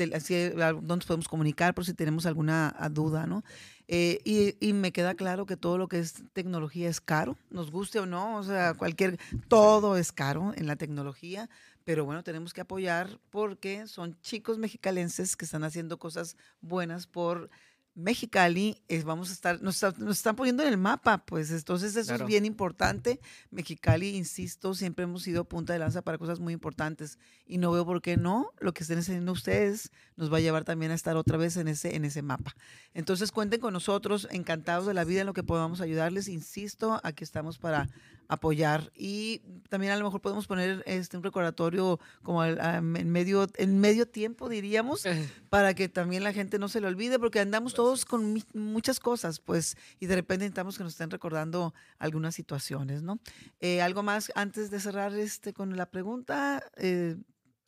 dónde 0.83 1.07
podemos 1.07 1.29
comunicar 1.29 1.75
por 1.75 1.85
si 1.85 1.95
tenemos 1.95 2.27
alguna 2.27 2.75
duda, 2.91 3.27
¿no? 3.27 3.45
Eh, 3.89 4.21
y, 4.25 4.57
y, 4.59 4.73
me 4.73 4.91
queda 4.91 5.15
claro 5.15 5.47
que 5.47 5.57
todo 5.57 5.79
lo 5.79 5.87
que 5.87 6.01
es 6.01 6.15
tecnología 6.33 6.89
es 6.89 7.01
caro, 7.01 7.37
nos 7.51 7.71
guste 7.71 8.01
o 8.01 8.07
no, 8.07 8.37
o 8.37 8.43
sea, 8.43 8.75
cualquier, 8.75 9.17
todo 9.47 9.97
es 9.97 10.11
caro 10.11 10.53
en 10.57 10.67
la 10.67 10.75
tecnología, 10.75 11.49
pero 11.85 12.05
bueno, 12.05 12.25
tenemos 12.25 12.53
que 12.53 12.63
apoyar 12.63 13.21
porque 13.31 13.87
son 13.87 14.21
chicos 14.23 14.59
mexicalenses 14.59 15.37
que 15.37 15.45
están 15.45 15.63
haciendo 15.63 16.01
cosas 16.01 16.37
buenas 16.61 17.07
por 17.07 17.49
Mexicali, 17.97 18.77
vamos 19.07 19.31
a 19.31 19.33
estar, 19.33 19.63
nos, 19.63 19.83
están 19.83 20.37
poniendo 20.37 20.63
en 20.63 20.69
el 20.69 20.77
mapa, 20.77 21.25
pues 21.25 21.51
entonces 21.51 21.97
eso 21.97 22.15
es 22.15 22.27
bien 22.27 22.45
importante. 22.45 23.21
Mexicali, 23.51 24.15
insisto, 24.17 24.75
siempre 24.75 25.05
hemos 25.05 25.23
sido 25.23 25.47
punta 25.47 25.73
de 25.73 25.79
lanza 25.79 26.03
para 26.03 26.19
cosas 26.19 26.39
muy 26.39 26.53
importantes 26.53 27.19
y 27.47 27.57
no 27.57 27.73
veo 27.73 27.87
por 27.87 28.03
qué 28.03 28.19
no, 28.19 28.53
lo 28.61 28.75
que 28.75 28.83
estén 28.83 28.99
haciendo 28.99 29.33
ustedes 29.33 29.93
nos 30.15 30.31
va 30.31 30.37
a 30.37 30.41
llevar 30.41 30.65
también 30.65 30.93
a 30.93 30.95
estar 30.95 31.17
otra 31.17 31.39
vez 31.39 31.57
en 31.57 31.69
ese, 31.69 31.97
en 31.97 32.05
ese 32.05 32.21
mapa. 32.21 32.55
Entonces 32.93 33.33
cuenten 33.33 33.61
con 33.61 33.73
nosotros, 33.73 34.29
encantados 34.31 34.87
de 34.87 34.93
la 34.93 35.05
vida 35.05 35.23
en 35.23 35.27
lo 35.27 35.33
que 35.33 35.43
podamos 35.43 35.81
ayudarles, 35.81 36.29
insisto, 36.29 37.01
aquí 37.03 37.25
estamos 37.25 37.57
para 37.57 37.89
apoyar 38.29 38.93
y 38.95 39.41
también 39.69 39.93
a 39.93 39.97
lo 39.97 40.05
mejor 40.05 40.21
podemos 40.21 40.47
poner 40.47 40.83
este 40.87 41.17
un 41.17 41.23
recordatorio 41.23 42.01
como 42.23 42.45
en 42.45 43.11
medio 43.11 43.47
en 43.57 43.79
medio 43.79 44.07
tiempo 44.07 44.49
diríamos 44.49 45.05
para 45.49 45.75
que 45.75 45.89
también 45.89 46.25
la 46.25 46.33
gente 46.33 46.59
no 46.59 46.69
se 46.69 46.81
le 46.81 46.87
olvide 46.87 47.19
porque 47.19 47.41
andamos 47.41 47.75
todos 47.75 48.05
con 48.05 48.43
muchas 48.55 49.01
cosas 49.01 49.41
pues 49.41 49.77
y 50.01 50.07
de 50.07 50.17
repente 50.17 50.45
necesitamos 50.45 50.77
que 50.77 50.85
nos 50.85 50.93
estén 50.93 51.11
recordando 51.11 51.75
algunas 51.99 52.35
situaciones 52.35 53.03
no 53.03 53.19
eh, 53.61 53.81
algo 53.81 54.03
más 54.03 54.33
antes 54.35 54.71
de 54.71 54.81
cerrar 54.81 55.15
este 55.15 55.53
con 55.53 55.77
la 55.77 55.87
pregunta 55.91 56.63
eh, 56.77 57.17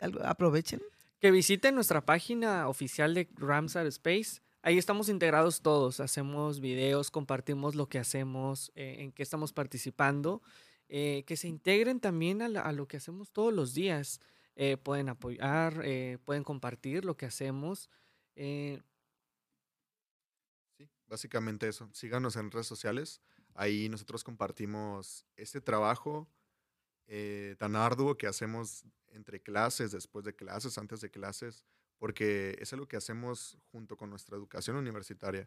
aprovechen. 0.01 0.81
Que 1.21 1.31
visiten 1.31 1.75
nuestra 1.75 2.05
página 2.05 2.69
oficial 2.69 3.15
de 3.15 3.29
Ramsar 3.35 3.87
Space 3.87 4.41
Ahí 4.63 4.77
estamos 4.77 5.09
integrados 5.09 5.63
todos, 5.63 6.01
hacemos 6.01 6.59
videos, 6.61 7.13
compartimos 7.13 7.77
lo 7.77 7.89
que 7.89 7.99
hacemos, 7.99 8.73
eh, 8.75 8.97
en 8.99 9.13
qué 9.13 9.23
estamos 9.23 9.53
participando, 9.53 10.43
eh, 10.89 11.23
que 11.27 11.37
se 11.37 11.47
integren 11.47 12.01
también 12.01 12.43
a, 12.43 12.73
lo 12.73 12.89
que 12.89 12.97
hacemos 12.97 13.31
todos 13.31 13.53
los 13.53 13.73
días. 13.73 14.21
Eh, 14.57 14.77
pueden 14.77 15.09
apoyar, 15.09 15.85
pueden 16.25 16.43
compartir 16.43 17.05
lo 17.05 17.17
que 17.17 17.27
hacemos. 17.27 17.89
Sí, 18.35 18.83
básicamente 21.07 21.69
eso. 21.69 21.89
Síganos 21.93 22.35
en 22.35 22.51
redes 22.51 22.67
sociales. 22.67 23.21
Ahí 23.55 23.89
nosotros 23.89 24.25
compartimos 24.25 25.25
este 25.37 25.61
trabajo 25.61 26.27
tan 27.59 27.77
arduo 27.77 28.19
que 28.19 28.27
hacemos 28.27 28.85
entre 29.13 29.41
clases, 29.41 29.93
después 29.93 30.25
de 30.25 30.35
clases, 30.35 30.77
antes 30.79 31.01
de 31.01 31.11
clases 31.11 31.65
porque 31.99 32.57
es 32.61 32.73
algo 32.73 32.87
que 32.87 32.97
hacemos 32.97 33.59
junto 33.71 33.97
con 33.97 34.11
nuestra 34.11 34.37
educación 34.37 34.77
universitaria, 34.77 35.47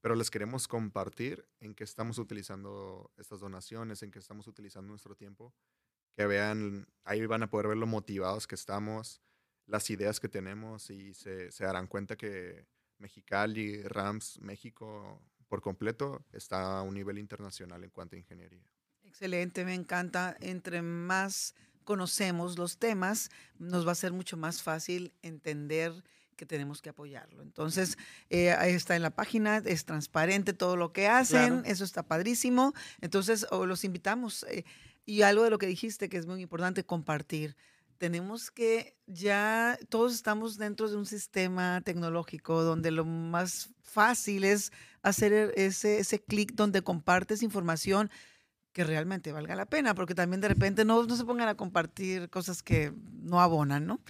pero 0.00 0.14
les 0.14 0.30
queremos 0.30 0.68
compartir 0.68 1.46
en 1.60 1.74
qué 1.74 1.84
estamos 1.84 2.18
utilizando 2.18 3.10
estas 3.16 3.40
donaciones, 3.40 4.02
en 4.02 4.10
qué 4.10 4.18
estamos 4.18 4.46
utilizando 4.46 4.90
nuestro 4.90 5.14
tiempo, 5.14 5.54
que 6.14 6.26
vean, 6.26 6.86
ahí 7.04 7.24
van 7.26 7.42
a 7.42 7.50
poder 7.50 7.68
ver 7.68 7.78
lo 7.78 7.86
motivados 7.86 8.46
que 8.46 8.54
estamos, 8.54 9.22
las 9.66 9.88
ideas 9.90 10.20
que 10.20 10.28
tenemos 10.28 10.90
y 10.90 11.14
se, 11.14 11.50
se 11.50 11.64
darán 11.64 11.86
cuenta 11.86 12.16
que 12.16 12.66
Mexicali, 12.98 13.82
Rams, 13.82 14.38
México, 14.40 15.22
por 15.48 15.60
completo, 15.60 16.24
está 16.32 16.78
a 16.78 16.82
un 16.82 16.94
nivel 16.94 17.18
internacional 17.18 17.82
en 17.82 17.90
cuanto 17.90 18.16
a 18.16 18.18
ingeniería. 18.18 18.64
Excelente, 19.02 19.64
me 19.64 19.74
encanta. 19.74 20.36
Entre 20.40 20.82
más 20.82 21.54
conocemos 21.84 22.58
los 22.58 22.78
temas, 22.78 23.30
nos 23.58 23.86
va 23.86 23.92
a 23.92 23.96
ser 23.96 24.12
mucho 24.12 24.36
más 24.36 24.62
fácil 24.62 25.12
entender 25.22 26.02
que 26.34 26.46
tenemos 26.46 26.82
que 26.82 26.90
apoyarlo. 26.90 27.42
Entonces, 27.42 27.96
eh, 28.30 28.52
ahí 28.52 28.72
está 28.72 28.96
en 28.96 29.02
la 29.02 29.10
página, 29.10 29.58
es 29.64 29.84
transparente 29.84 30.52
todo 30.52 30.76
lo 30.76 30.92
que 30.92 31.06
hacen, 31.06 31.62
eso 31.64 31.84
está 31.84 32.02
padrísimo. 32.02 32.74
Entonces, 33.00 33.46
los 33.50 33.84
invitamos. 33.84 34.44
Eh, 34.48 34.64
y 35.06 35.22
algo 35.22 35.44
de 35.44 35.50
lo 35.50 35.58
que 35.58 35.66
dijiste 35.66 36.08
que 36.08 36.16
es 36.16 36.26
muy 36.26 36.40
importante, 36.40 36.84
compartir. 36.84 37.56
Tenemos 37.98 38.50
que 38.50 38.96
ya, 39.06 39.78
todos 39.88 40.14
estamos 40.14 40.58
dentro 40.58 40.90
de 40.90 40.96
un 40.96 41.06
sistema 41.06 41.80
tecnológico 41.82 42.62
donde 42.62 42.90
lo 42.90 43.04
más 43.04 43.70
fácil 43.82 44.44
es 44.44 44.72
hacer 45.02 45.32
e, 45.32 45.66
ese, 45.66 45.98
ese 45.98 46.20
clic 46.20 46.54
donde 46.54 46.82
compartes 46.82 47.42
información 47.42 48.10
que 48.74 48.82
realmente 48.82 49.30
valga 49.30 49.54
la 49.54 49.66
pena, 49.66 49.94
porque 49.94 50.16
también 50.16 50.40
de 50.40 50.48
repente 50.48 50.84
no, 50.84 51.04
no 51.04 51.16
se 51.16 51.24
pongan 51.24 51.48
a 51.48 51.56
compartir 51.56 52.28
cosas 52.28 52.60
que 52.60 52.92
no 53.22 53.40
abonan, 53.40 53.86
¿no? 53.86 54.00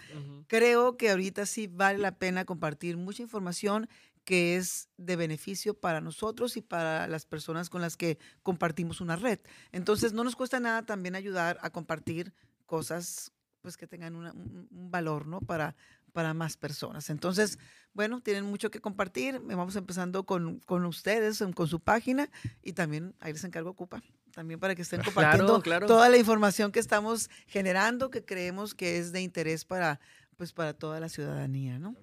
Creo 0.48 0.96
que 0.96 1.10
ahorita 1.10 1.44
sí 1.44 1.66
vale 1.66 1.98
la 1.98 2.16
pena 2.16 2.46
compartir 2.46 2.96
mucha 2.96 3.22
información 3.22 3.88
que 4.24 4.56
es 4.56 4.88
de 4.96 5.16
beneficio 5.16 5.74
para 5.74 6.00
nosotros 6.00 6.56
y 6.56 6.62
para 6.62 7.06
las 7.08 7.26
personas 7.26 7.68
con 7.68 7.82
las 7.82 7.98
que 7.98 8.18
compartimos 8.42 9.02
una 9.02 9.16
red. 9.16 9.38
Entonces, 9.70 10.14
no 10.14 10.24
nos 10.24 10.34
cuesta 10.34 10.58
nada 10.60 10.86
también 10.86 11.14
ayudar 11.14 11.58
a 11.60 11.68
compartir 11.68 12.32
cosas 12.64 13.32
pues 13.60 13.76
que 13.76 13.86
tengan 13.86 14.16
un, 14.16 14.66
valor, 14.70 15.26
¿no? 15.26 15.42
Para, 15.42 15.76
para 16.14 16.32
más 16.32 16.56
personas. 16.56 17.10
Entonces, 17.10 17.58
bueno, 17.92 18.22
tienen 18.22 18.46
mucho 18.46 18.70
que 18.70 18.80
compartir. 18.80 19.40
Vamos 19.40 19.76
empezando 19.76 20.24
con, 20.24 20.60
con 20.60 20.86
ustedes, 20.86 21.44
con 21.54 21.68
su 21.68 21.80
página 21.80 22.30
y 22.62 22.72
también 22.72 23.14
ahí 23.20 23.34
les 23.34 23.44
encargo 23.44 23.70
Ocupa 23.70 24.02
también 24.34 24.58
para 24.60 24.74
que 24.74 24.82
estén 24.82 25.02
compartiendo 25.02 25.62
toda 25.86 26.08
la 26.08 26.16
información 26.16 26.72
que 26.72 26.80
estamos 26.80 27.30
generando, 27.46 28.10
que 28.10 28.24
creemos 28.24 28.74
que 28.74 28.98
es 28.98 29.12
de 29.12 29.20
interés 29.20 29.64
para, 29.64 30.00
pues, 30.36 30.52
para 30.52 30.74
toda 30.74 31.00
la 31.00 31.08
ciudadanía, 31.08 31.78
¿no? 31.78 31.94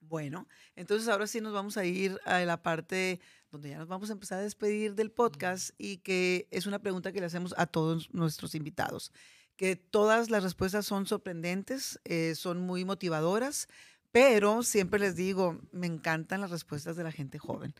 Bueno, 0.00 0.46
entonces 0.76 1.08
ahora 1.08 1.26
sí 1.26 1.40
nos 1.40 1.54
vamos 1.54 1.78
a 1.78 1.86
ir 1.86 2.20
a 2.26 2.40
la 2.40 2.60
parte 2.60 3.20
donde 3.50 3.70
ya 3.70 3.78
nos 3.78 3.88
vamos 3.88 4.10
a 4.10 4.12
empezar 4.12 4.38
a 4.38 4.42
despedir 4.42 4.94
del 4.94 5.10
podcast 5.10 5.70
y 5.78 5.98
que 5.98 6.48
es 6.50 6.66
una 6.66 6.80
pregunta 6.80 7.12
que 7.12 7.20
le 7.20 7.26
hacemos 7.26 7.54
a 7.56 7.66
todos 7.66 8.12
nuestros 8.12 8.54
invitados, 8.54 9.12
que 9.56 9.76
todas 9.76 10.28
las 10.28 10.42
respuestas 10.42 10.84
son 10.84 11.06
sorprendentes, 11.06 11.98
eh, 12.04 12.34
son 12.34 12.60
muy 12.60 12.84
motivadoras, 12.84 13.68
pero 14.10 14.62
siempre 14.62 15.00
les 15.00 15.16
digo, 15.16 15.58
me 15.72 15.86
encantan 15.86 16.42
las 16.42 16.50
respuestas 16.50 16.96
de 16.96 17.04
la 17.04 17.12
gente 17.12 17.38
joven 17.38 17.74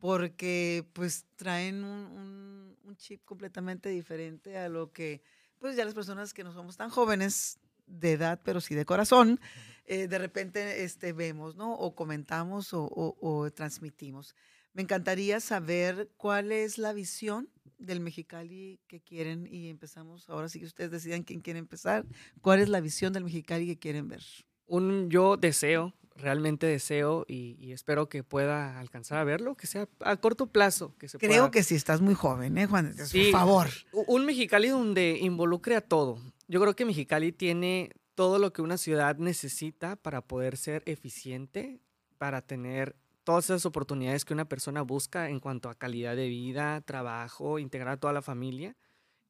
porque 0.00 0.86
pues 0.92 1.26
traen 1.36 1.84
un, 1.84 2.76
chip 2.96 3.24
completamente 3.24 3.88
diferente 3.90 4.58
a 4.58 4.68
lo 4.68 4.90
que 4.90 5.22
pues 5.60 5.76
ya 5.76 5.84
las 5.84 5.94
personas 5.94 6.34
que 6.34 6.42
no 6.42 6.52
somos 6.52 6.76
tan 6.76 6.90
jóvenes 6.90 7.60
de 7.86 8.12
edad, 8.12 8.40
pero 8.42 8.60
sí 8.60 8.74
de 8.74 8.84
corazón, 8.84 9.38
eh, 9.84 10.08
de 10.08 10.18
repente 10.18 10.82
este, 10.82 11.12
vemos, 11.12 11.54
¿no? 11.54 11.74
O 11.74 11.94
comentamos 11.94 12.70
o, 12.72 13.50
transmitimos. 13.54 14.34
Me 14.72 14.82
encantaría 14.82 15.38
saber 15.38 16.10
cuál 16.16 16.50
es 16.50 16.76
la 16.76 16.92
visión 16.92 17.48
del 17.78 18.00
Mexicali 18.00 18.80
que 18.88 19.00
quieren 19.00 19.46
y 19.46 19.68
empezamos, 19.68 20.28
ahora 20.28 20.48
sí 20.48 20.58
que 20.58 20.66
ustedes 20.66 20.90
decidan 20.90 21.22
quién 21.22 21.40
quiere 21.40 21.60
empezar, 21.60 22.04
cuál 22.40 22.58
es 22.58 22.68
la 22.68 22.80
visión 22.80 23.12
del 23.12 23.24
Mexicali 23.24 23.66
que 23.66 23.78
quieren 23.78 24.08
ver. 24.08 24.22
Un 24.66 25.08
yo 25.08 25.36
deseo 25.36 25.94
realmente 26.18 26.66
deseo 26.66 27.24
y, 27.28 27.72
espero 27.72 28.08
que 28.08 28.22
pueda 28.22 28.78
alcanzar 28.78 29.18
a 29.18 29.24
verlo, 29.24 29.56
que 29.56 29.66
sea 29.66 29.88
a 30.00 30.16
corto 30.16 30.46
plazo. 30.46 30.94
Que 30.98 31.08
se 31.08 31.18
Creo 31.18 31.50
que 31.50 31.62
sí, 31.62 31.74
estás 31.74 32.00
muy 32.00 32.14
joven, 32.14 32.58
¿eh, 32.58 32.66
Juan? 32.66 32.94
por 32.96 33.30
favor. 33.30 33.68
Un 33.92 34.26
Mexicali 34.26 34.68
donde 34.68 35.18
involucre 35.20 35.76
a 35.76 35.80
todo. 35.80 36.18
Yo 36.48 36.60
creo 36.60 36.74
que 36.74 36.84
Mexicali 36.84 37.32
tiene 37.32 37.92
todo 38.14 38.38
lo 38.38 38.52
que 38.52 38.62
una 38.62 38.78
ciudad 38.78 39.16
necesita 39.16 39.96
para 39.96 40.22
poder 40.22 40.56
ser 40.56 40.82
eficiente, 40.86 41.80
para 42.18 42.42
tener 42.42 42.96
todas 43.24 43.44
esas 43.44 43.66
oportunidades 43.66 44.24
que 44.24 44.34
una 44.34 44.48
persona 44.48 44.82
busca 44.82 45.28
en 45.28 45.40
cuanto 45.40 45.68
a 45.68 45.74
calidad 45.74 46.16
de 46.16 46.28
vida, 46.28 46.80
trabajo, 46.80 47.58
integrar 47.58 47.94
a 47.94 47.96
toda 48.00 48.12
la 48.12 48.22
familia 48.22 48.76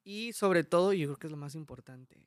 y 0.03 0.33
sobre 0.33 0.63
todo, 0.63 0.93
yo 0.93 1.07
creo 1.07 1.17
que 1.17 1.27
es 1.27 1.31
lo 1.31 1.37
más 1.37 1.53
importante, 1.53 2.25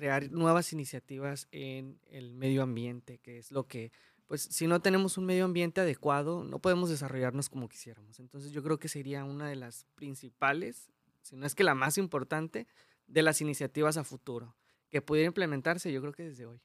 crear 0.00 0.30
nuevas 0.32 0.72
iniciativas 0.72 1.46
en 1.52 2.00
el 2.06 2.32
medio 2.32 2.62
ambiente, 2.62 3.18
que 3.18 3.36
es 3.36 3.52
lo 3.52 3.66
que, 3.66 3.92
pues 4.26 4.40
si 4.40 4.66
no 4.66 4.80
tenemos 4.80 5.18
un 5.18 5.26
medio 5.26 5.44
ambiente 5.44 5.82
adecuado, 5.82 6.42
no 6.42 6.58
podemos 6.58 6.88
desarrollarnos 6.88 7.50
como 7.50 7.68
quisiéramos. 7.68 8.18
Entonces 8.18 8.50
yo 8.52 8.62
creo 8.62 8.78
que 8.78 8.88
sería 8.88 9.24
una 9.24 9.46
de 9.46 9.56
las 9.56 9.84
principales, 9.96 10.90
si 11.20 11.36
no 11.36 11.44
es 11.44 11.54
que 11.54 11.64
la 11.64 11.74
más 11.74 11.98
importante, 11.98 12.66
de 13.08 13.20
las 13.20 13.42
iniciativas 13.42 13.98
a 13.98 14.04
futuro, 14.04 14.56
que 14.88 15.02
pudiera 15.02 15.26
implementarse 15.26 15.92
yo 15.92 16.00
creo 16.00 16.14
que 16.14 16.22
desde 16.22 16.46
hoy. 16.46 16.62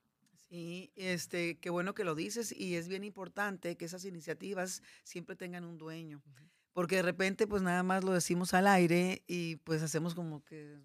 Sí, 0.48 0.94
este, 0.96 1.58
qué 1.58 1.70
bueno 1.70 1.94
que 1.94 2.06
lo 2.06 2.16
dices 2.16 2.58
y 2.58 2.76
es 2.76 2.88
bien 2.88 3.04
importante 3.04 3.76
que 3.76 3.84
esas 3.84 4.06
iniciativas 4.06 4.82
siempre 5.04 5.36
tengan 5.36 5.66
un 5.66 5.78
dueño, 5.78 6.24
porque 6.72 6.96
de 6.96 7.02
repente 7.02 7.48
pues 7.48 7.62
nada 7.64 7.84
más 7.84 8.06
lo 8.06 8.14
decimos 8.14 8.54
al 8.54 8.68
aire 8.68 9.24
y 9.28 9.58
pues 9.58 9.82
hacemos 9.82 10.16
como 10.16 10.42
que 10.46 10.80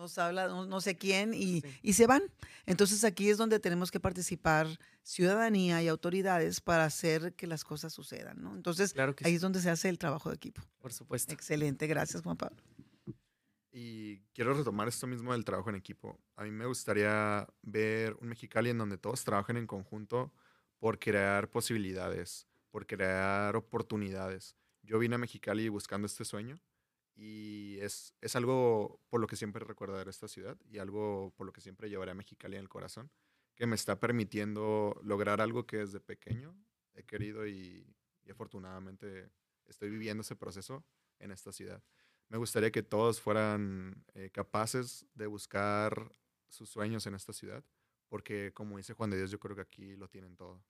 nos 0.00 0.18
habla 0.18 0.48
no, 0.48 0.80
sé 0.80 0.96
quién 0.96 1.32
y, 1.34 1.62
se 1.92 2.06
van. 2.06 2.22
Entonces 2.66 3.04
aquí 3.04 3.28
es 3.28 3.38
donde 3.38 3.60
tenemos 3.60 3.90
que 3.90 4.00
participar 4.00 4.66
ciudadanía 5.02 5.82
y 5.82 5.88
autoridades 5.88 6.60
para 6.60 6.84
hacer 6.84 7.34
que 7.34 7.46
las 7.46 7.64
cosas 7.64 7.92
sucedan, 7.92 8.42
¿no? 8.42 8.54
Entonces 8.54 8.94
ahí 9.22 9.34
es 9.34 9.40
donde 9.40 9.60
se 9.60 9.70
hace 9.70 9.88
el 9.88 9.98
trabajo 9.98 10.30
de 10.30 10.36
equipo. 10.36 10.62
Por 10.78 10.92
supuesto. 10.92 11.32
Excelente, 11.32 11.86
gracias 11.86 12.22
Juan 12.22 12.36
Pablo. 12.36 12.62
Y 13.72 14.18
quiero 14.34 14.54
retomar 14.54 14.88
esto 14.88 15.06
mismo 15.06 15.32
del 15.32 15.44
trabajo 15.44 15.70
en 15.70 15.76
equipo. 15.76 16.18
A 16.34 16.42
mí 16.42 16.50
me 16.50 16.66
gustaría 16.66 17.46
ver 17.62 18.16
un 18.20 18.28
Mexicali 18.28 18.70
en 18.70 18.78
donde 18.78 18.98
todos 18.98 19.22
trabajen 19.22 19.56
en 19.56 19.66
conjunto 19.66 20.32
por 20.78 20.98
crear 20.98 21.48
posibilidades, 21.50 22.48
por 22.70 22.86
crear 22.86 23.54
oportunidades. 23.54 24.56
Yo 24.82 24.98
vine 24.98 25.14
a 25.14 25.18
Mexicali 25.18 25.68
buscando 25.68 26.06
este 26.06 26.24
sueño 26.24 26.58
y 27.22 27.78
es, 27.80 28.14
es 28.22 28.34
algo 28.34 28.98
por 29.10 29.20
lo 29.20 29.26
que 29.26 29.36
siempre 29.36 29.62
recordaré 29.62 30.08
esta 30.08 30.26
ciudad 30.26 30.56
y 30.70 30.78
algo 30.78 31.34
por 31.36 31.46
lo 31.46 31.52
que 31.52 31.60
siempre 31.60 31.90
llevaré 31.90 32.12
a 32.12 32.14
Mexicali 32.14 32.56
en 32.56 32.62
el 32.62 32.70
corazón, 32.70 33.10
que 33.56 33.66
me 33.66 33.74
está 33.74 34.00
permitiendo 34.00 34.98
lograr 35.02 35.42
algo 35.42 35.66
que 35.66 35.76
desde 35.76 36.00
pequeño 36.00 36.56
he 36.94 37.04
querido 37.04 37.46
y, 37.46 37.94
afortunadamente 38.30 39.28
estoy 39.66 39.90
viviendo 39.90 40.20
ese 40.20 40.36
proceso 40.36 40.84
en 41.18 41.32
esta 41.32 41.52
ciudad. 41.52 41.82
Me 42.28 42.38
gustaría 42.38 42.70
que 42.70 42.84
todos 42.84 43.20
fueran 43.20 44.04
eh, 44.14 44.30
capaces 44.30 45.04
de 45.14 45.26
buscar 45.26 46.14
sus 46.48 46.70
sueños 46.70 47.06
en 47.06 47.16
esta 47.16 47.32
ciudad, 47.32 47.64
porque 48.08 48.52
como 48.54 48.78
dice 48.78 48.94
Juan 48.94 49.10
de 49.10 49.18
Dios, 49.18 49.32
yo 49.32 49.40
creo 49.40 49.56
que 49.56 49.62
aquí 49.62 49.96
lo 49.96 50.08
tienen 50.08 50.36
todo. 50.36 50.64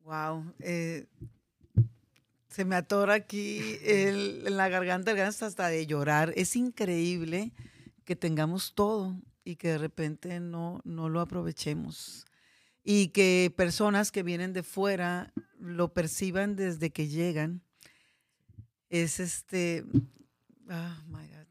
Wow, 0.00 0.52
eh, 0.58 1.06
se 2.54 2.64
me 2.64 2.76
atora 2.76 3.14
aquí 3.14 3.78
en 3.82 4.56
la 4.56 4.68
garganta, 4.68 5.12
ganas 5.12 5.42
hasta 5.42 5.66
de 5.66 5.88
llorar. 5.88 6.32
Es 6.36 6.54
increíble 6.54 7.52
que 8.04 8.14
tengamos 8.14 8.74
todo 8.76 9.20
y 9.42 9.56
que 9.56 9.70
de 9.70 9.78
repente 9.78 10.38
no, 10.38 10.80
no 10.84 11.08
lo 11.08 11.20
aprovechemos. 11.20 12.26
Y 12.84 13.08
que 13.08 13.52
personas 13.56 14.12
que 14.12 14.22
vienen 14.22 14.52
de 14.52 14.62
fuera 14.62 15.32
lo 15.58 15.92
perciban 15.92 16.54
desde 16.54 16.90
que 16.90 17.08
llegan. 17.08 17.60
Es 18.88 19.18
este, 19.18 19.84
oh 20.70 21.02
my 21.08 21.26
God. 21.26 21.48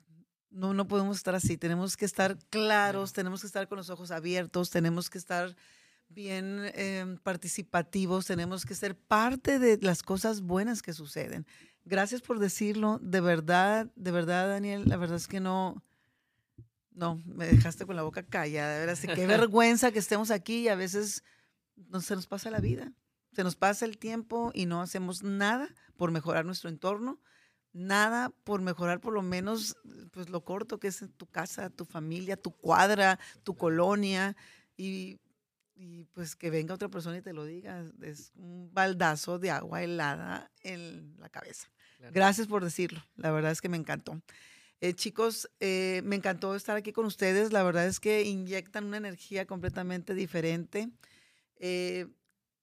No, 0.52 0.74
no 0.74 0.88
podemos 0.88 1.18
estar 1.18 1.36
así. 1.36 1.58
Tenemos 1.58 1.98
que 1.98 2.06
estar 2.06 2.38
claros, 2.50 3.12
tenemos 3.12 3.42
que 3.42 3.48
estar 3.48 3.68
con 3.68 3.78
los 3.78 3.90
ojos 3.90 4.10
abiertos, 4.12 4.70
tenemos 4.70 5.10
que 5.10 5.18
estar 5.18 5.54
bien 6.14 6.72
em, 6.76 7.18
participativos, 7.18 8.26
tenemos 8.26 8.66
que 8.66 8.76
ser 8.76 8.96
parte 8.96 9.60
de 9.60 9.78
las 9.82 10.04
cosas 10.04 10.42
buenas 10.42 10.82
que 10.82 10.94
suceden. 10.94 11.46
Gracias 11.86 12.22
por 12.22 12.40
decirlo, 12.40 13.00
de 13.02 13.22
verdad, 13.22 13.92
de 13.96 14.12
verdad, 14.12 14.48
Daniel, 14.48 14.84
la 14.88 14.98
verdad 14.98 15.18
es 15.18 15.28
que 15.28 15.40
no, 15.40 15.84
no, 16.92 17.22
me 17.26 17.48
dejaste 17.48 17.86
con 17.86 17.96
la 17.96 18.04
boca 18.04 18.24
callada, 18.24 18.80
de 18.80 18.86
verdad, 18.86 19.16
qué 19.16 19.28
vergüenza 19.28 19.92
que 19.92 20.00
estemos 20.00 20.32
aquí 20.32 20.62
y 20.62 20.68
a 20.70 20.76
veces 20.76 21.24
no 21.76 22.02
se 22.02 22.16
nos 22.16 22.28
pasa 22.28 22.50
la 22.52 22.60
vida, 22.60 22.94
se 23.34 23.44
nos 23.44 23.56
pasa 23.56 23.86
el 23.86 23.98
tiempo 23.98 24.52
y 24.54 24.66
no 24.66 24.82
hacemos 24.82 25.24
nada 25.24 25.68
por 25.98 26.12
mejorar 26.12 26.46
nuestro 26.46 26.70
entorno, 26.70 27.20
nada 27.74 28.30
por 28.44 28.62
mejorar 28.62 29.02
por 29.02 29.14
lo 29.14 29.22
menos 29.22 29.76
pues 30.12 30.30
lo 30.30 30.46
corto 30.46 30.80
que 30.80 30.88
es 30.88 31.04
tu 31.18 31.26
casa, 31.26 31.70
tu 31.70 31.86
familia, 31.86 32.38
tu 32.38 32.52
cuadra, 32.52 33.20
tu 33.44 33.58
colonia 33.58 34.38
y 34.78 35.20
y 35.84 36.06
pues 36.14 36.36
que 36.36 36.50
venga 36.50 36.74
otra 36.74 36.90
persona 36.90 37.18
y 37.18 37.22
te 37.22 37.34
lo 37.34 37.46
diga, 37.46 37.84
es 38.02 38.32
un 38.36 38.74
baldazo 38.74 39.38
de 39.38 39.52
agua 39.52 39.84
helada 39.84 40.52
en 40.62 41.16
la 41.20 41.30
cabeza. 41.30 41.70
Gracias 42.12 42.48
por 42.48 42.64
decirlo, 42.64 43.04
la 43.16 43.32
verdad 43.32 43.52
es 43.52 43.62
que 43.62 43.70
me 43.70 43.78
encantó. 43.78 44.22
Eh, 44.82 44.94
chicos, 44.94 45.50
eh, 45.60 46.02
me 46.04 46.16
encantó 46.16 46.56
estar 46.56 46.76
aquí 46.76 46.92
con 46.92 47.06
ustedes, 47.06 47.54
la 47.54 47.64
verdad 47.64 47.86
es 47.86 48.00
que 48.00 48.24
inyectan 48.24 48.86
una 48.86 48.98
energía 48.98 49.46
completamente 49.46 50.14
diferente. 50.14 50.90
Eh, 51.58 52.08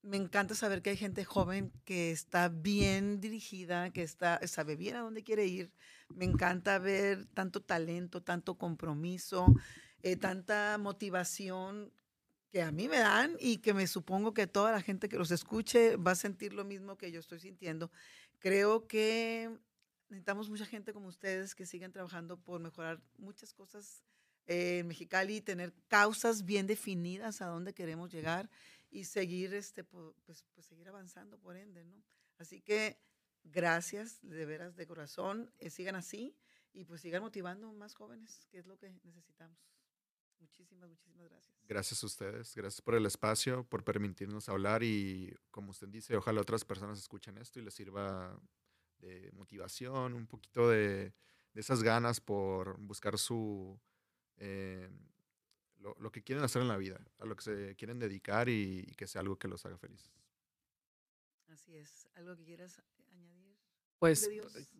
me 0.03 0.17
encanta 0.17 0.55
saber 0.55 0.81
que 0.81 0.91
hay 0.91 0.97
gente 0.97 1.25
joven 1.25 1.71
que 1.85 2.11
está 2.11 2.49
bien 2.49 3.21
dirigida, 3.21 3.91
que 3.91 4.03
está, 4.03 4.39
sabe 4.47 4.75
bien 4.75 4.95
a 4.95 5.01
dónde 5.01 5.23
quiere 5.23 5.45
ir. 5.45 5.71
Me 6.09 6.25
encanta 6.25 6.79
ver 6.79 7.25
tanto 7.33 7.61
talento, 7.61 8.21
tanto 8.21 8.57
compromiso, 8.57 9.45
eh, 10.03 10.15
tanta 10.15 10.77
motivación 10.79 11.91
que 12.51 12.61
a 12.61 12.71
mí 12.71 12.89
me 12.89 12.99
dan 12.99 13.37
y 13.39 13.57
que 13.57 13.73
me 13.73 13.87
supongo 13.87 14.33
que 14.33 14.45
toda 14.45 14.71
la 14.71 14.81
gente 14.81 15.07
que 15.07 15.17
los 15.17 15.31
escuche 15.31 15.95
va 15.95 16.11
a 16.11 16.15
sentir 16.15 16.53
lo 16.53 16.65
mismo 16.65 16.97
que 16.97 17.11
yo 17.11 17.19
estoy 17.19 17.39
sintiendo. 17.39 17.91
Creo 18.39 18.87
que 18.87 19.49
necesitamos 20.09 20.49
mucha 20.49 20.65
gente 20.65 20.93
como 20.93 21.07
ustedes 21.07 21.55
que 21.55 21.65
sigan 21.65 21.93
trabajando 21.93 22.37
por 22.37 22.59
mejorar 22.59 23.01
muchas 23.17 23.53
cosas 23.53 24.03
en 24.47 24.87
Mexicali, 24.87 25.39
tener 25.39 25.73
causas 25.87 26.43
bien 26.43 26.67
definidas 26.67 27.41
a 27.41 27.45
dónde 27.45 27.73
queremos 27.73 28.11
llegar 28.11 28.49
y 28.89 29.05
seguir, 29.05 29.53
este, 29.53 29.85
pues, 29.85 30.43
pues 30.53 30.65
seguir 30.65 30.89
avanzando 30.89 31.39
por 31.39 31.55
ende, 31.55 31.85
¿no? 31.85 32.03
Así 32.37 32.59
que 32.59 32.99
gracias 33.43 34.19
de 34.21 34.45
veras 34.45 34.75
de 34.75 34.85
corazón, 34.85 35.53
eh, 35.59 35.69
sigan 35.69 35.95
así 35.95 36.35
y 36.73 36.83
pues 36.83 37.01
sigan 37.01 37.21
motivando 37.21 37.71
más 37.71 37.95
jóvenes, 37.95 38.45
que 38.49 38.57
es 38.57 38.65
lo 38.65 38.77
que 38.77 38.91
necesitamos. 39.03 39.57
Muchísimas, 40.41 40.89
muchísimas 40.89 41.29
gracias. 41.29 41.55
Gracias 41.67 42.03
a 42.03 42.05
ustedes, 42.05 42.55
gracias 42.55 42.81
por 42.81 42.95
el 42.95 43.05
espacio, 43.05 43.63
por 43.63 43.83
permitirnos 43.83 44.49
hablar 44.49 44.83
y 44.83 45.33
como 45.51 45.71
usted 45.71 45.87
dice, 45.87 46.17
ojalá 46.17 46.41
otras 46.41 46.65
personas 46.65 46.99
escuchen 46.99 47.37
esto 47.37 47.59
y 47.59 47.63
les 47.63 47.73
sirva 47.73 48.37
de 48.99 49.31
motivación, 49.31 50.13
un 50.13 50.27
poquito 50.27 50.69
de, 50.69 51.13
de 51.53 51.61
esas 51.61 51.81
ganas 51.83 52.19
por 52.19 52.77
buscar 52.79 53.17
su, 53.17 53.79
eh, 54.37 54.89
lo, 55.77 56.11
que 56.11 56.23
quieren 56.23 56.43
hacer 56.43 56.61
en 56.61 56.67
la 56.67 56.77
vida, 56.77 56.99
a 57.19 57.25
lo 57.25 57.35
que 57.35 57.43
se 57.43 57.75
quieren 57.75 57.99
dedicar 57.99 58.49
y, 58.49 58.93
que 58.97 59.07
sea 59.07 59.21
algo 59.21 59.37
que 59.37 59.47
los 59.47 59.65
haga 59.65 59.77
felices. 59.77 60.11
Así 61.47 61.75
es. 61.75 62.07
¿Algo 62.13 62.35
que 62.35 62.45
quieras 62.45 62.81
añadir? 63.11 63.40
Pues, 64.01 64.27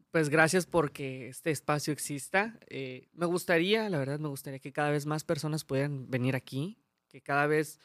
pues 0.09 0.29
gracias 0.29 0.65
porque 0.65 1.29
este 1.29 1.51
espacio 1.51 1.93
exista. 1.93 2.57
Eh, 2.71 3.07
me 3.13 3.27
gustaría, 3.27 3.87
la 3.87 3.99
verdad, 3.99 4.17
me 4.17 4.29
gustaría 4.29 4.57
que 4.57 4.73
cada 4.73 4.89
vez 4.89 5.05
más 5.05 5.23
personas 5.23 5.63
puedan 5.63 6.09
venir 6.09 6.35
aquí, 6.35 6.79
que 7.07 7.21
cada 7.21 7.45
vez 7.45 7.77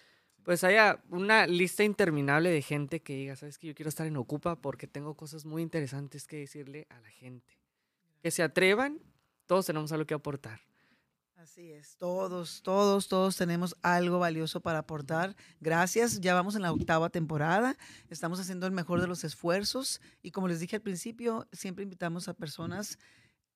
pues 0.45 0.65
haya 0.65 1.03
una 1.11 1.47
lista 1.47 1.85
interminable 1.85 2.49
de 2.49 2.63
gente 2.63 3.03
que 3.03 3.17
diga, 3.17 3.37
sabes 3.37 3.59
que 3.59 3.67
yo 3.67 3.75
quiero 3.75 3.91
estar 3.91 4.07
en 4.07 4.17
Ocupa 4.17 4.57
porque 4.57 4.87
tengo 4.87 5.15
cosas 5.15 5.45
muy 5.45 5.61
interesantes 5.61 6.27
que 6.27 6.39
decirle 6.39 6.87
a 6.89 6.99
la 7.01 7.11
gente. 7.11 7.59
Que 8.23 8.31
se 8.31 8.43
atrevan, 8.43 8.99
todos 9.45 9.67
tenemos 9.67 9.93
algo 9.93 10.07
que 10.07 10.15
aportar. 10.15 10.63
Así 11.47 11.71
es, 11.71 11.97
todos, 11.97 12.61
todos, 12.65 13.07
todos 13.07 13.37
tenemos 13.37 13.77
algo 13.81 14.19
valioso 14.19 14.61
para 14.61 14.81
aportar. 14.81 15.37
Gracias, 15.61 16.21
ya 16.21 16.35
vamos 16.35 16.57
en 16.57 16.63
la 16.63 16.73
octava 16.73 17.09
temporada, 17.09 17.79
estamos 18.11 18.41
haciendo 18.41 18.67
el 18.67 18.73
mejor 18.73 19.01
de 19.01 19.07
los 19.07 19.23
esfuerzos 19.23 20.01
y 20.25 20.33
como 20.33 20.49
les 20.49 20.59
dije 20.59 20.75
al 20.75 20.83
principio, 20.83 21.47
siempre 21.53 21.85
invitamos 21.85 22.27
a 22.27 22.35
personas 22.35 22.99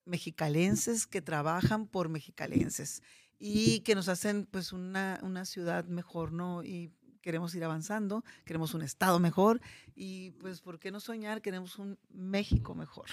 mexicalenses 0.04 1.08
que 1.08 1.20
trabajan 1.20 1.88
por 1.88 2.08
mexicalenses 2.08 3.02
y 3.40 3.80
que 3.80 3.96
nos 3.96 4.08
hacen 4.08 4.46
pues 4.46 4.72
una, 4.72 5.18
una 5.24 5.44
ciudad 5.44 5.84
mejor, 5.86 6.30
¿no? 6.30 6.62
Y 6.62 6.92
queremos 7.22 7.56
ir 7.56 7.64
avanzando, 7.64 8.24
queremos 8.44 8.72
un 8.72 8.82
Estado 8.82 9.18
mejor 9.18 9.60
y 9.96 10.30
pues, 10.38 10.60
¿por 10.60 10.78
qué 10.78 10.92
no 10.92 11.00
soñar? 11.00 11.42
Queremos 11.42 11.76
un 11.76 11.98
México 12.08 12.76
mejor 12.76 13.08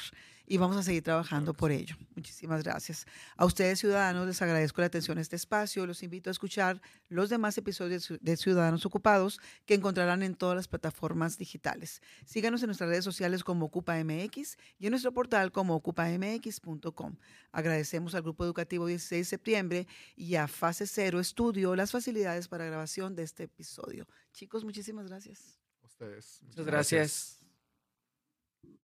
y 0.49 0.57
vamos 0.57 0.77
a 0.77 0.83
seguir 0.83 1.03
trabajando 1.03 1.53
por 1.53 1.71
ello. 1.71 1.95
Muchísimas 2.15 2.63
gracias. 2.63 3.05
A 3.35 3.45
ustedes, 3.45 3.79
ciudadanos, 3.79 4.25
les 4.25 4.41
agradezco 4.41 4.79
la 4.79 4.87
atención 4.87 5.17
a 5.17 5.21
este 5.21 5.35
espacio. 5.35 5.85
Los 5.85 6.03
invito 6.03 6.29
a 6.29 6.31
escuchar 6.31 6.81
los 7.09 7.29
demás 7.29 7.57
episodios 7.57 8.13
de 8.21 8.37
Ciudadanos 8.37 8.85
Ocupados 8.85 9.41
que 9.65 9.73
encontrarán 9.73 10.23
en 10.23 10.35
todas 10.35 10.55
las 10.55 10.69
plataformas 10.69 11.37
digitales. 11.37 12.01
Síganos 12.25 12.63
en 12.63 12.67
nuestras 12.67 12.89
redes 12.89 13.03
sociales 13.03 13.43
como 13.43 13.65
OcupaMX 13.65 14.57
y 14.79 14.85
en 14.85 14.91
nuestro 14.91 15.13
portal 15.13 15.51
como 15.51 15.75
ocupamx.com. 15.75 17.17
Agradecemos 17.51 18.15
al 18.15 18.21
Grupo 18.21 18.45
Educativo 18.45 18.87
16 18.87 19.19
de 19.19 19.29
septiembre 19.29 19.87
y 20.15 20.35
a 20.35 20.47
Fase 20.47 20.87
Cero 20.87 21.19
Estudio 21.19 21.75
las 21.75 21.91
facilidades 21.91 22.47
para 22.47 22.65
grabación 22.65 23.15
de 23.15 23.23
este 23.23 23.43
episodio. 23.43 24.07
Chicos, 24.31 24.63
muchísimas 24.63 25.07
gracias. 25.07 25.59
ustedes. 25.83 26.39
Muchas 26.43 26.65
gracias. 26.65 27.36